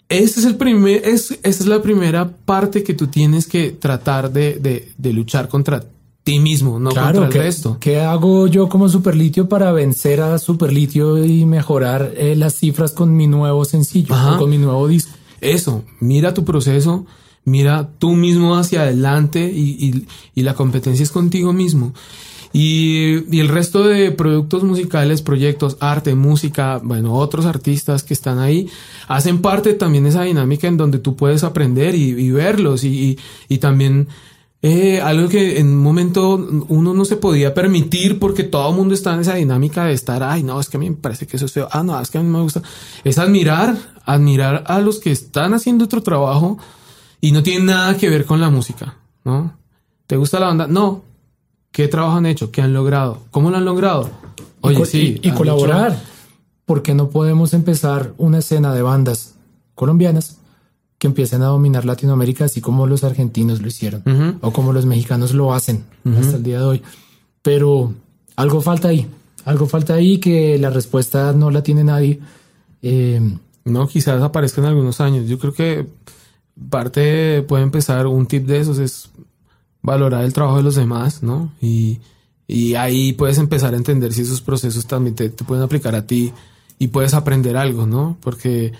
ese 0.08 0.40
es 0.40 0.46
el 0.46 0.56
primer, 0.56 1.08
es, 1.08 1.30
esa 1.30 1.38
es 1.42 1.66
la 1.66 1.80
primera 1.80 2.28
parte 2.28 2.82
que 2.82 2.92
tú 2.92 3.06
tienes 3.06 3.46
que 3.46 3.70
tratar 3.70 4.30
de, 4.30 4.56
de, 4.56 4.92
de 4.98 5.12
luchar 5.14 5.48
contra 5.48 5.82
ti 6.22 6.38
mismo, 6.38 6.78
no 6.78 6.90
contra 6.90 7.24
el 7.24 7.28
¿qué, 7.30 7.38
resto. 7.38 7.78
¿Qué 7.80 8.00
hago 8.00 8.46
yo 8.46 8.68
como 8.68 8.88
Superlitio 8.88 9.48
para 9.48 9.72
vencer 9.72 10.20
a 10.20 10.38
Superlitio 10.38 11.24
y 11.24 11.46
mejorar 11.46 12.12
eh, 12.16 12.36
las 12.36 12.54
cifras 12.54 12.92
con 12.92 13.16
mi 13.16 13.26
nuevo 13.26 13.64
sencillo 13.64 14.14
o 14.14 14.38
con 14.38 14.50
mi 14.50 14.58
nuevo 14.58 14.86
disco? 14.86 15.12
Eso, 15.40 15.82
mira 15.98 16.34
tu 16.34 16.44
proceso, 16.44 17.06
mira 17.44 17.88
tú 17.98 18.12
mismo 18.12 18.56
hacia 18.56 18.82
adelante 18.82 19.50
y, 19.52 19.70
y- 19.86 20.06
y 20.34 20.42
la 20.42 20.54
competencia 20.54 21.02
es 21.02 21.10
contigo 21.10 21.52
mismo. 21.52 21.92
Y, 22.54 23.34
y 23.34 23.40
el 23.40 23.48
resto 23.48 23.82
de 23.88 24.10
productos 24.12 24.62
musicales, 24.62 25.22
proyectos, 25.22 25.78
arte, 25.80 26.14
música, 26.14 26.80
bueno, 26.84 27.14
otros 27.14 27.46
artistas 27.46 28.02
que 28.02 28.12
están 28.12 28.38
ahí, 28.38 28.68
hacen 29.08 29.40
parte 29.40 29.72
también 29.72 30.04
de 30.04 30.10
esa 30.10 30.22
dinámica 30.24 30.68
en 30.68 30.76
donde 30.76 30.98
tú 30.98 31.16
puedes 31.16 31.44
aprender 31.44 31.94
y, 31.94 32.10
y 32.10 32.30
verlos. 32.30 32.84
Y, 32.84 33.18
y- 33.48 33.58
también 33.58 34.06
eh, 34.60 35.00
algo 35.00 35.28
que 35.30 35.58
en 35.60 35.68
un 35.68 35.78
momento 35.82 36.34
uno 36.68 36.92
no 36.92 37.04
se 37.06 37.16
podía 37.16 37.54
permitir 37.54 38.18
porque 38.18 38.44
todo 38.44 38.68
el 38.70 38.76
mundo 38.76 38.92
está 38.94 39.14
en 39.14 39.20
esa 39.20 39.34
dinámica 39.34 39.86
de 39.86 39.94
estar, 39.94 40.22
ay, 40.22 40.42
no, 40.42 40.60
es 40.60 40.68
que 40.68 40.76
a 40.76 40.80
mí 40.80 40.90
me 40.90 40.96
parece 40.96 41.26
que 41.26 41.36
eso 41.38 41.46
es 41.46 41.52
feo, 41.52 41.68
ah, 41.72 41.82
no, 41.82 41.98
es 42.00 42.10
que 42.10 42.18
a 42.18 42.22
mí 42.22 42.28
me 42.28 42.40
gusta, 42.42 42.62
es 43.02 43.18
admirar, 43.18 43.76
admirar 44.04 44.62
a 44.66 44.78
los 44.80 45.00
que 45.00 45.10
están 45.10 45.54
haciendo 45.54 45.86
otro 45.86 46.02
trabajo 46.02 46.58
y 47.22 47.32
no 47.32 47.42
tiene 47.42 47.64
nada 47.64 47.96
que 47.96 48.10
ver 48.10 48.26
con 48.26 48.38
la 48.40 48.50
música, 48.50 48.96
¿no? 49.24 49.56
¿Te 50.06 50.16
gusta 50.18 50.38
la 50.38 50.48
banda? 50.48 50.66
No. 50.66 51.02
¿Qué 51.70 51.88
trabajo 51.88 52.18
han 52.18 52.26
hecho? 52.26 52.50
¿Qué 52.50 52.60
han 52.60 52.74
logrado? 52.74 53.20
¿Cómo 53.30 53.50
lo 53.50 53.56
han 53.56 53.64
logrado? 53.64 54.10
Oye, 54.60 54.74
y, 54.74 54.78
co- 54.78 54.84
sí. 54.84 55.20
y- 55.22 55.28
y 55.28 55.30
colaborar. 55.32 55.92
hecho- 55.92 56.00
¿Por 56.66 56.82
qué 56.82 56.94
no 56.94 57.08
podemos 57.08 57.54
empezar 57.54 58.12
una 58.18 58.38
escena 58.40 58.74
de 58.74 58.82
bandas 58.82 59.36
colombianas 59.74 60.36
que 60.98 61.06
empiecen 61.06 61.40
a 61.42 61.46
dominar 61.46 61.84
Latinoamérica 61.84 62.44
así 62.44 62.60
como 62.60 62.86
los 62.86 63.02
argentinos 63.04 63.60
lo 63.62 63.68
hicieron 63.68 64.02
Ujú. 64.06 64.38
o 64.42 64.52
como 64.52 64.72
los 64.74 64.84
mexicanos 64.86 65.32
lo 65.32 65.54
hacen 65.54 65.84
hasta 66.18 66.36
el 66.36 66.42
día 66.42 66.58
de 66.58 66.64
hoy? 66.64 66.82
Pero 67.40 67.94
algo 68.36 68.60
falta 68.60 68.88
ahí, 68.88 69.08
algo 69.44 69.66
falta 69.66 69.94
ahí 69.94 70.18
que 70.18 70.58
la 70.58 70.70
respuesta 70.70 71.32
no 71.32 71.50
la 71.50 71.62
tiene 71.62 71.84
nadie. 71.84 72.20
Eh, 72.82 73.20
No, 73.64 73.86
quizás 73.88 74.20
aparezca 74.22 74.60
en 74.60 74.66
algunos 74.66 75.00
años. 75.00 75.28
Yo 75.28 75.38
creo 75.38 75.52
que 75.52 75.86
parte 76.68 77.42
puede 77.42 77.62
empezar 77.62 78.06
un 78.06 78.26
tip 78.26 78.46
de 78.46 78.60
esos 78.60 78.78
es 78.78 79.10
valorar 79.82 80.24
el 80.24 80.32
trabajo 80.32 80.58
de 80.58 80.62
los 80.62 80.76
demás, 80.76 81.22
¿no? 81.22 81.52
Y, 81.60 82.00
y 82.46 82.74
ahí 82.74 83.12
puedes 83.12 83.38
empezar 83.38 83.74
a 83.74 83.76
entender 83.76 84.12
si 84.12 84.22
esos 84.22 84.40
procesos 84.40 84.86
también 84.86 85.14
te, 85.14 85.28
te 85.30 85.44
pueden 85.44 85.64
aplicar 85.64 85.94
a 85.94 86.06
ti 86.06 86.32
y 86.78 86.88
puedes 86.88 87.14
aprender 87.14 87.56
algo, 87.56 87.86
¿no? 87.86 88.16
Porque 88.20 88.72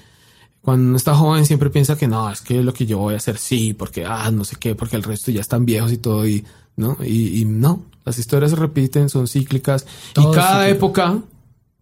cuando 0.60 0.88
uno 0.88 0.96
está 0.96 1.14
joven 1.14 1.44
siempre 1.44 1.70
piensa 1.70 1.96
que 1.96 2.06
no, 2.06 2.30
es 2.30 2.40
que 2.40 2.62
lo 2.62 2.72
que 2.72 2.86
yo 2.86 2.98
voy 2.98 3.14
a 3.14 3.18
hacer 3.18 3.36
sí, 3.38 3.74
porque, 3.74 4.04
ah, 4.06 4.30
no 4.30 4.44
sé 4.44 4.56
qué, 4.58 4.74
porque 4.74 4.96
el 4.96 5.02
resto 5.02 5.30
ya 5.30 5.40
están 5.40 5.66
viejos 5.66 5.92
y 5.92 5.98
todo, 5.98 6.26
y, 6.26 6.44
¿no? 6.76 6.96
Y, 7.00 7.40
y 7.40 7.44
no, 7.44 7.84
las 8.04 8.18
historias 8.18 8.50
se 8.52 8.56
repiten, 8.56 9.08
son 9.08 9.26
cíclicas 9.26 9.86
Todo 10.12 10.24
y 10.24 10.26
cada 10.26 10.66
cíclico. 10.66 10.76
época 10.76 11.22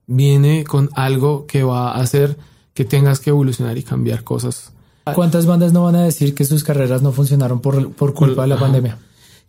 viene 0.07 0.65
con 0.65 0.91
algo 0.95 1.47
que 1.47 1.63
va 1.63 1.93
a 1.93 2.01
hacer 2.01 2.37
que 2.75 2.85
tengas 2.85 3.21
que 3.21 3.31
evolucionar 3.31 3.77
y 3.77 3.83
cambiar 3.83 4.25
cosas. 4.25 4.73
¿Cuántas 5.15 5.47
bandas 5.47 5.73
no 5.73 5.85
van 5.85 5.97
a 5.97 6.03
decir 6.05 6.35
que 6.35 6.45
sus 6.45 6.65
carreras 6.65 7.03
no 7.03 7.13
funcionaron 7.13 7.61
por, 7.61 7.93
por 7.93 8.15
culpa 8.15 8.43
de 8.43 8.49
la 8.49 8.55
Ajá. 8.57 8.65
pandemia? 8.65 8.99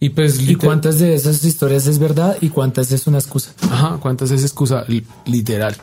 Y 0.03 0.09
pues, 0.09 0.39
¿Y 0.41 0.55
cuántas 0.55 0.97
de 0.97 1.14
esas 1.14 1.43
historias 1.43 1.86
es 1.86 1.99
verdad 1.99 2.36
y 2.41 2.49
cuántas 2.49 2.91
es 2.91 3.05
una 3.05 3.20
excusa? 3.20 3.51
Ajá, 3.70 3.97
cuántas 4.01 4.32
es 4.32 4.41
excusa 4.41 4.84
li- 4.88 5.05
literal. 5.28 5.76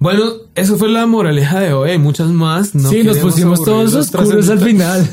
Bueno, 0.00 0.32
eso 0.56 0.76
fue 0.76 0.88
la 0.88 1.06
moraleja 1.06 1.60
de 1.60 1.72
hoy. 1.72 1.90
Hay 1.90 1.98
muchas 1.98 2.26
más. 2.30 2.74
No 2.74 2.90
sí, 2.90 3.04
nos 3.04 3.18
pusimos 3.18 3.62
todos 3.62 3.94
oscuros 3.94 4.48
al 4.48 4.58
final. 4.58 5.08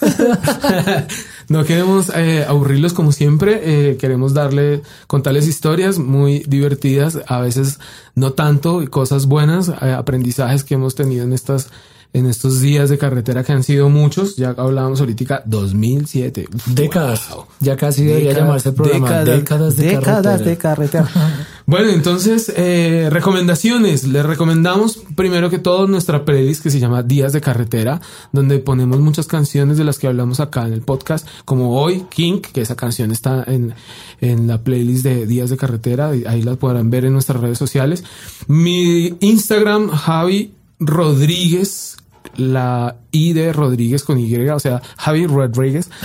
no 1.48 1.64
queremos 1.64 2.10
eh, 2.14 2.44
aburrirlos 2.48 2.92
como 2.92 3.10
siempre. 3.10 3.60
eh, 3.64 3.96
queremos 3.96 4.34
darle, 4.34 4.82
contarles 5.08 5.46
historias 5.48 5.98
muy 5.98 6.44
divertidas, 6.46 7.18
a 7.26 7.40
veces 7.40 7.78
no 8.14 8.32
tanto, 8.34 8.82
y 8.82 8.86
cosas 8.86 9.26
buenas, 9.26 9.68
eh, 9.82 9.92
aprendizajes 9.92 10.64
que 10.64 10.74
hemos 10.74 10.94
tenido 10.94 11.24
en 11.24 11.32
estas 11.32 11.68
en 12.14 12.26
estos 12.26 12.60
días 12.62 12.88
de 12.88 12.96
carretera 12.96 13.44
que 13.44 13.52
han 13.52 13.62
sido 13.62 13.90
muchos. 13.90 14.36
Ya 14.36 14.50
hablábamos 14.56 15.00
ahorita 15.00 15.42
2007. 15.44 16.46
Uf, 16.54 16.66
Décadas. 16.68 17.28
wow. 17.30 17.44
Ya 17.60 17.76
casi 17.76 18.04
debería 18.04 18.28
Décadas, 18.30 18.46
llamarse 18.46 18.68
el 18.70 18.74
programa. 18.74 19.06
décadas, 19.08 19.26
Décadas, 19.26 19.76
de 19.76 19.84
Décadas 19.86 20.22
carretera. 20.22 20.50
de 20.50 20.56
carretera. 20.56 21.08
Bueno, 21.66 21.88
entonces, 21.88 22.52
eh, 22.58 23.08
recomendaciones. 23.10 24.04
Les 24.04 24.26
recomendamos 24.26 24.98
primero 25.16 25.48
que 25.48 25.58
todo 25.58 25.86
nuestra 25.86 26.26
playlist 26.26 26.62
que 26.62 26.68
se 26.70 26.78
llama 26.78 27.02
Días 27.02 27.32
de 27.32 27.40
Carretera, 27.40 28.02
donde 28.32 28.58
ponemos 28.58 29.00
muchas 29.00 29.26
canciones 29.26 29.78
de 29.78 29.84
las 29.84 29.98
que 29.98 30.06
hablamos 30.06 30.40
acá 30.40 30.66
en 30.66 30.74
el 30.74 30.82
podcast, 30.82 31.26
como 31.46 31.80
hoy, 31.80 32.04
King, 32.10 32.40
que 32.42 32.60
esa 32.60 32.76
canción 32.76 33.10
está 33.12 33.44
en, 33.46 33.72
en 34.20 34.46
la 34.46 34.62
playlist 34.62 35.04
de 35.04 35.26
Días 35.26 35.48
de 35.48 35.56
Carretera, 35.56 36.10
ahí 36.10 36.42
la 36.42 36.56
podrán 36.56 36.90
ver 36.90 37.06
en 37.06 37.14
nuestras 37.14 37.40
redes 37.40 37.56
sociales. 37.56 38.04
Mi 38.46 39.16
Instagram, 39.20 39.88
Javi 39.88 40.52
Rodríguez, 40.80 41.96
la 42.36 42.96
I 43.10 43.32
de 43.32 43.52
Rodríguez 43.52 44.02
con 44.04 44.18
Y, 44.18 44.34
o 44.48 44.60
sea, 44.60 44.82
Javi 44.96 45.26
Rodríguez. 45.26 45.90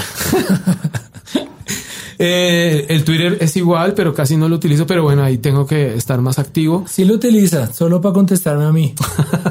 Eh, 2.22 2.86
el 2.90 3.06
Twitter 3.06 3.38
es 3.40 3.56
igual, 3.56 3.94
pero 3.94 4.14
casi 4.14 4.36
no 4.36 4.50
lo 4.50 4.58
utilizo, 4.58 4.86
pero 4.86 5.04
bueno, 5.04 5.24
ahí 5.24 5.38
tengo 5.38 5.66
que 5.66 5.96
estar 5.96 6.20
más 6.20 6.38
activo. 6.38 6.84
Sí 6.86 7.06
lo 7.06 7.14
utiliza, 7.14 7.72
solo 7.72 8.02
para 8.02 8.14
contestarme 8.14 8.66
a 8.66 8.74
mí. 8.74 8.94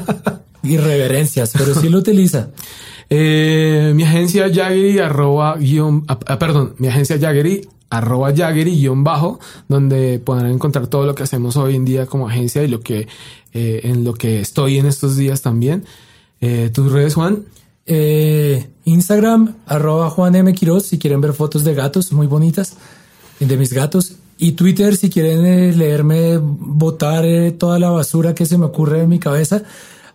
Irreverencias, 0.62 1.53
pero 1.57 1.74
sí 1.74 1.89
lo 1.89 1.97
utiliza. 1.97 2.51
Eh, 3.09 3.93
mi 3.95 4.03
agencia 4.03 4.51
Jaggery 4.53 4.99
arroba 4.99 5.57
guion, 5.57 6.05
ah, 6.09 6.18
ah, 6.26 6.39
perdón, 6.39 6.74
mi 6.76 6.89
agencia 6.89 7.18
Jaggery 7.18 7.66
arroba 7.89 8.35
Jaggery 8.35 8.76
guion 8.76 9.03
bajo, 9.03 9.41
donde 9.66 10.18
podrán 10.18 10.51
encontrar 10.51 10.89
todo 10.89 11.07
lo 11.07 11.14
que 11.14 11.22
hacemos 11.22 11.57
hoy 11.57 11.74
en 11.74 11.87
día 11.87 12.05
como 12.05 12.29
agencia 12.29 12.62
y 12.62 12.68
lo 12.68 12.81
que 12.81 13.09
eh, 13.55 13.81
en 13.85 14.05
lo 14.05 14.12
que 14.12 14.41
estoy 14.41 14.76
en 14.76 14.85
estos 14.85 15.16
días 15.16 15.41
también. 15.41 15.85
Eh, 16.41 16.70
tus 16.72 16.93
redes, 16.93 17.14
Juan. 17.14 17.45
Eh, 17.86 18.68
Instagram, 18.84 19.55
arroba 19.66 20.11
Juan 20.11 20.34
M. 20.34 20.53
Quiroz, 20.55 20.86
si 20.86 20.99
quieren 20.99 21.20
ver 21.20 21.32
fotos 21.32 21.64
de 21.64 21.74
gatos 21.74 22.12
muy 22.12 22.26
bonitas, 22.26 22.74
de 23.41 23.57
mis 23.57 23.72
gatos. 23.72 24.16
Y 24.36 24.53
Twitter, 24.53 24.97
si 24.97 25.11
quieren 25.11 25.45
eh, 25.47 25.72
leerme, 25.72 26.39
botar 26.41 27.24
toda 27.59 27.78
la 27.78 27.91
basura 27.91 28.34
que 28.34 28.47
se 28.47 28.59
me 28.59 28.66
ocurre 28.66 29.03
en 29.03 29.09
mi 29.09 29.18
cabeza, 29.18 29.62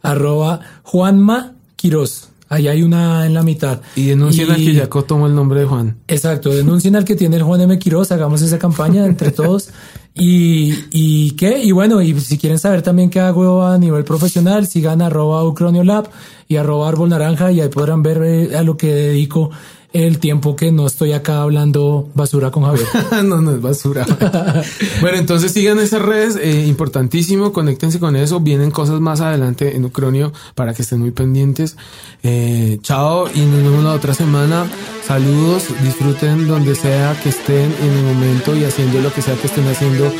arroba 0.02 0.60
Juanma 0.84 1.54
Quiroz. 1.76 2.33
Ahí 2.50 2.68
hay 2.68 2.84
una 2.84 3.26
en 3.26 3.34
la 3.34 3.42
mitad. 3.42 3.82
Y 3.96 4.06
denuncien 4.08 4.48
Y- 4.58 4.66
que 4.66 4.80
Jaco 4.82 5.04
tomó 5.06 5.28
el 5.28 5.34
nombre 5.36 5.62
de 5.62 5.66
Juan. 5.66 5.98
Exacto, 6.08 6.50
denuncien 6.50 6.96
al 6.96 7.06
que 7.06 7.16
tiene 7.16 7.38
el 7.38 7.44
Juan 7.44 7.62
M. 7.62 7.80
Quiroz, 7.80 8.12
hagamos 8.12 8.42
esa 8.42 8.60
campaña 8.60 9.06
entre 9.06 9.32
todos. 9.32 9.70
Y, 10.16 10.76
y 10.92 11.32
qué, 11.32 11.64
y 11.64 11.72
bueno, 11.72 12.00
y 12.02 12.20
si 12.20 12.38
quieren 12.38 12.60
saber 12.60 12.84
también 12.84 13.10
qué 13.10 13.20
hago 13.20 13.64
a 13.64 13.78
nivel 13.80 14.04
profesional, 14.04 14.68
sigan 14.68 15.02
arroba 15.02 15.44
Ucroniolab 15.44 16.08
y 16.48 16.58
arroba 16.58 16.88
Árbol 16.90 17.10
Naranja 17.10 17.52
y 17.52 17.62
ahí 17.62 17.70
podrán 17.70 18.04
ver 18.04 18.22
eh, 18.24 18.56
a 18.56 18.62
lo 18.62 18.78
que 18.78 18.94
dedico 18.94 19.50
el 19.94 20.18
tiempo 20.18 20.56
que 20.56 20.72
no 20.72 20.88
estoy 20.88 21.14
acá 21.14 21.42
hablando 21.44 22.10
basura 22.16 22.50
con 22.50 22.64
Javier. 22.64 22.88
no, 23.24 23.42
no 23.42 23.52
es 23.52 23.62
basura. 23.62 24.06
bueno, 25.02 25.18
entonces 25.18 25.52
sigan 25.52 25.80
esas 25.80 26.02
redes, 26.02 26.36
eh, 26.36 26.66
importantísimo, 26.68 27.54
conéctense 27.54 28.00
con 28.00 28.16
eso. 28.16 28.40
Vienen 28.40 28.72
cosas 28.72 29.00
más 29.00 29.22
adelante 29.22 29.76
en 29.76 29.86
Ucronio 29.86 30.34
para 30.56 30.74
que 30.74 30.82
estén 30.82 31.00
muy 31.00 31.12
pendientes. 31.12 31.78
Eh, 32.24 32.80
chao 32.82 33.28
y 33.34 33.40
nos 33.42 33.64
vemos 33.64 33.84
la 33.84 33.94
otra 33.94 34.16
semana. 34.16 34.66
Saludos, 35.06 35.68
disfruten 35.84 36.48
donde 36.48 36.74
sea 36.74 37.16
que 37.22 37.30
estén 37.30 37.72
en 37.82 37.92
el 37.92 38.16
momento 38.16 38.56
y 38.56 38.66
haciendo 38.66 39.00
lo 39.00 39.14
que 39.14 39.22
sea 39.22 39.36
que 39.36 39.48
estén 39.48 39.68
haciendo 39.68 40.12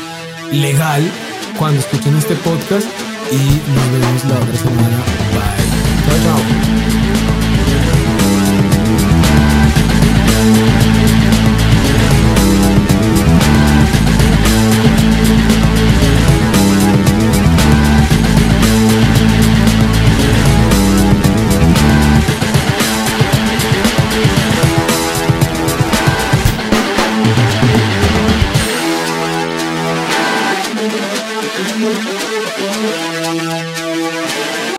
legal 0.52 1.02
cuando 1.58 1.80
escuchen 1.80 2.16
este 2.16 2.36
podcast. 2.36 2.86
Y 3.32 3.36
nos 3.36 3.92
vemos 3.92 4.24
la 4.26 4.36
otra 4.36 4.56
semana. 4.56 5.02
Bye. 5.32 5.64
Chao, 6.06 6.36
chao. 6.36 6.73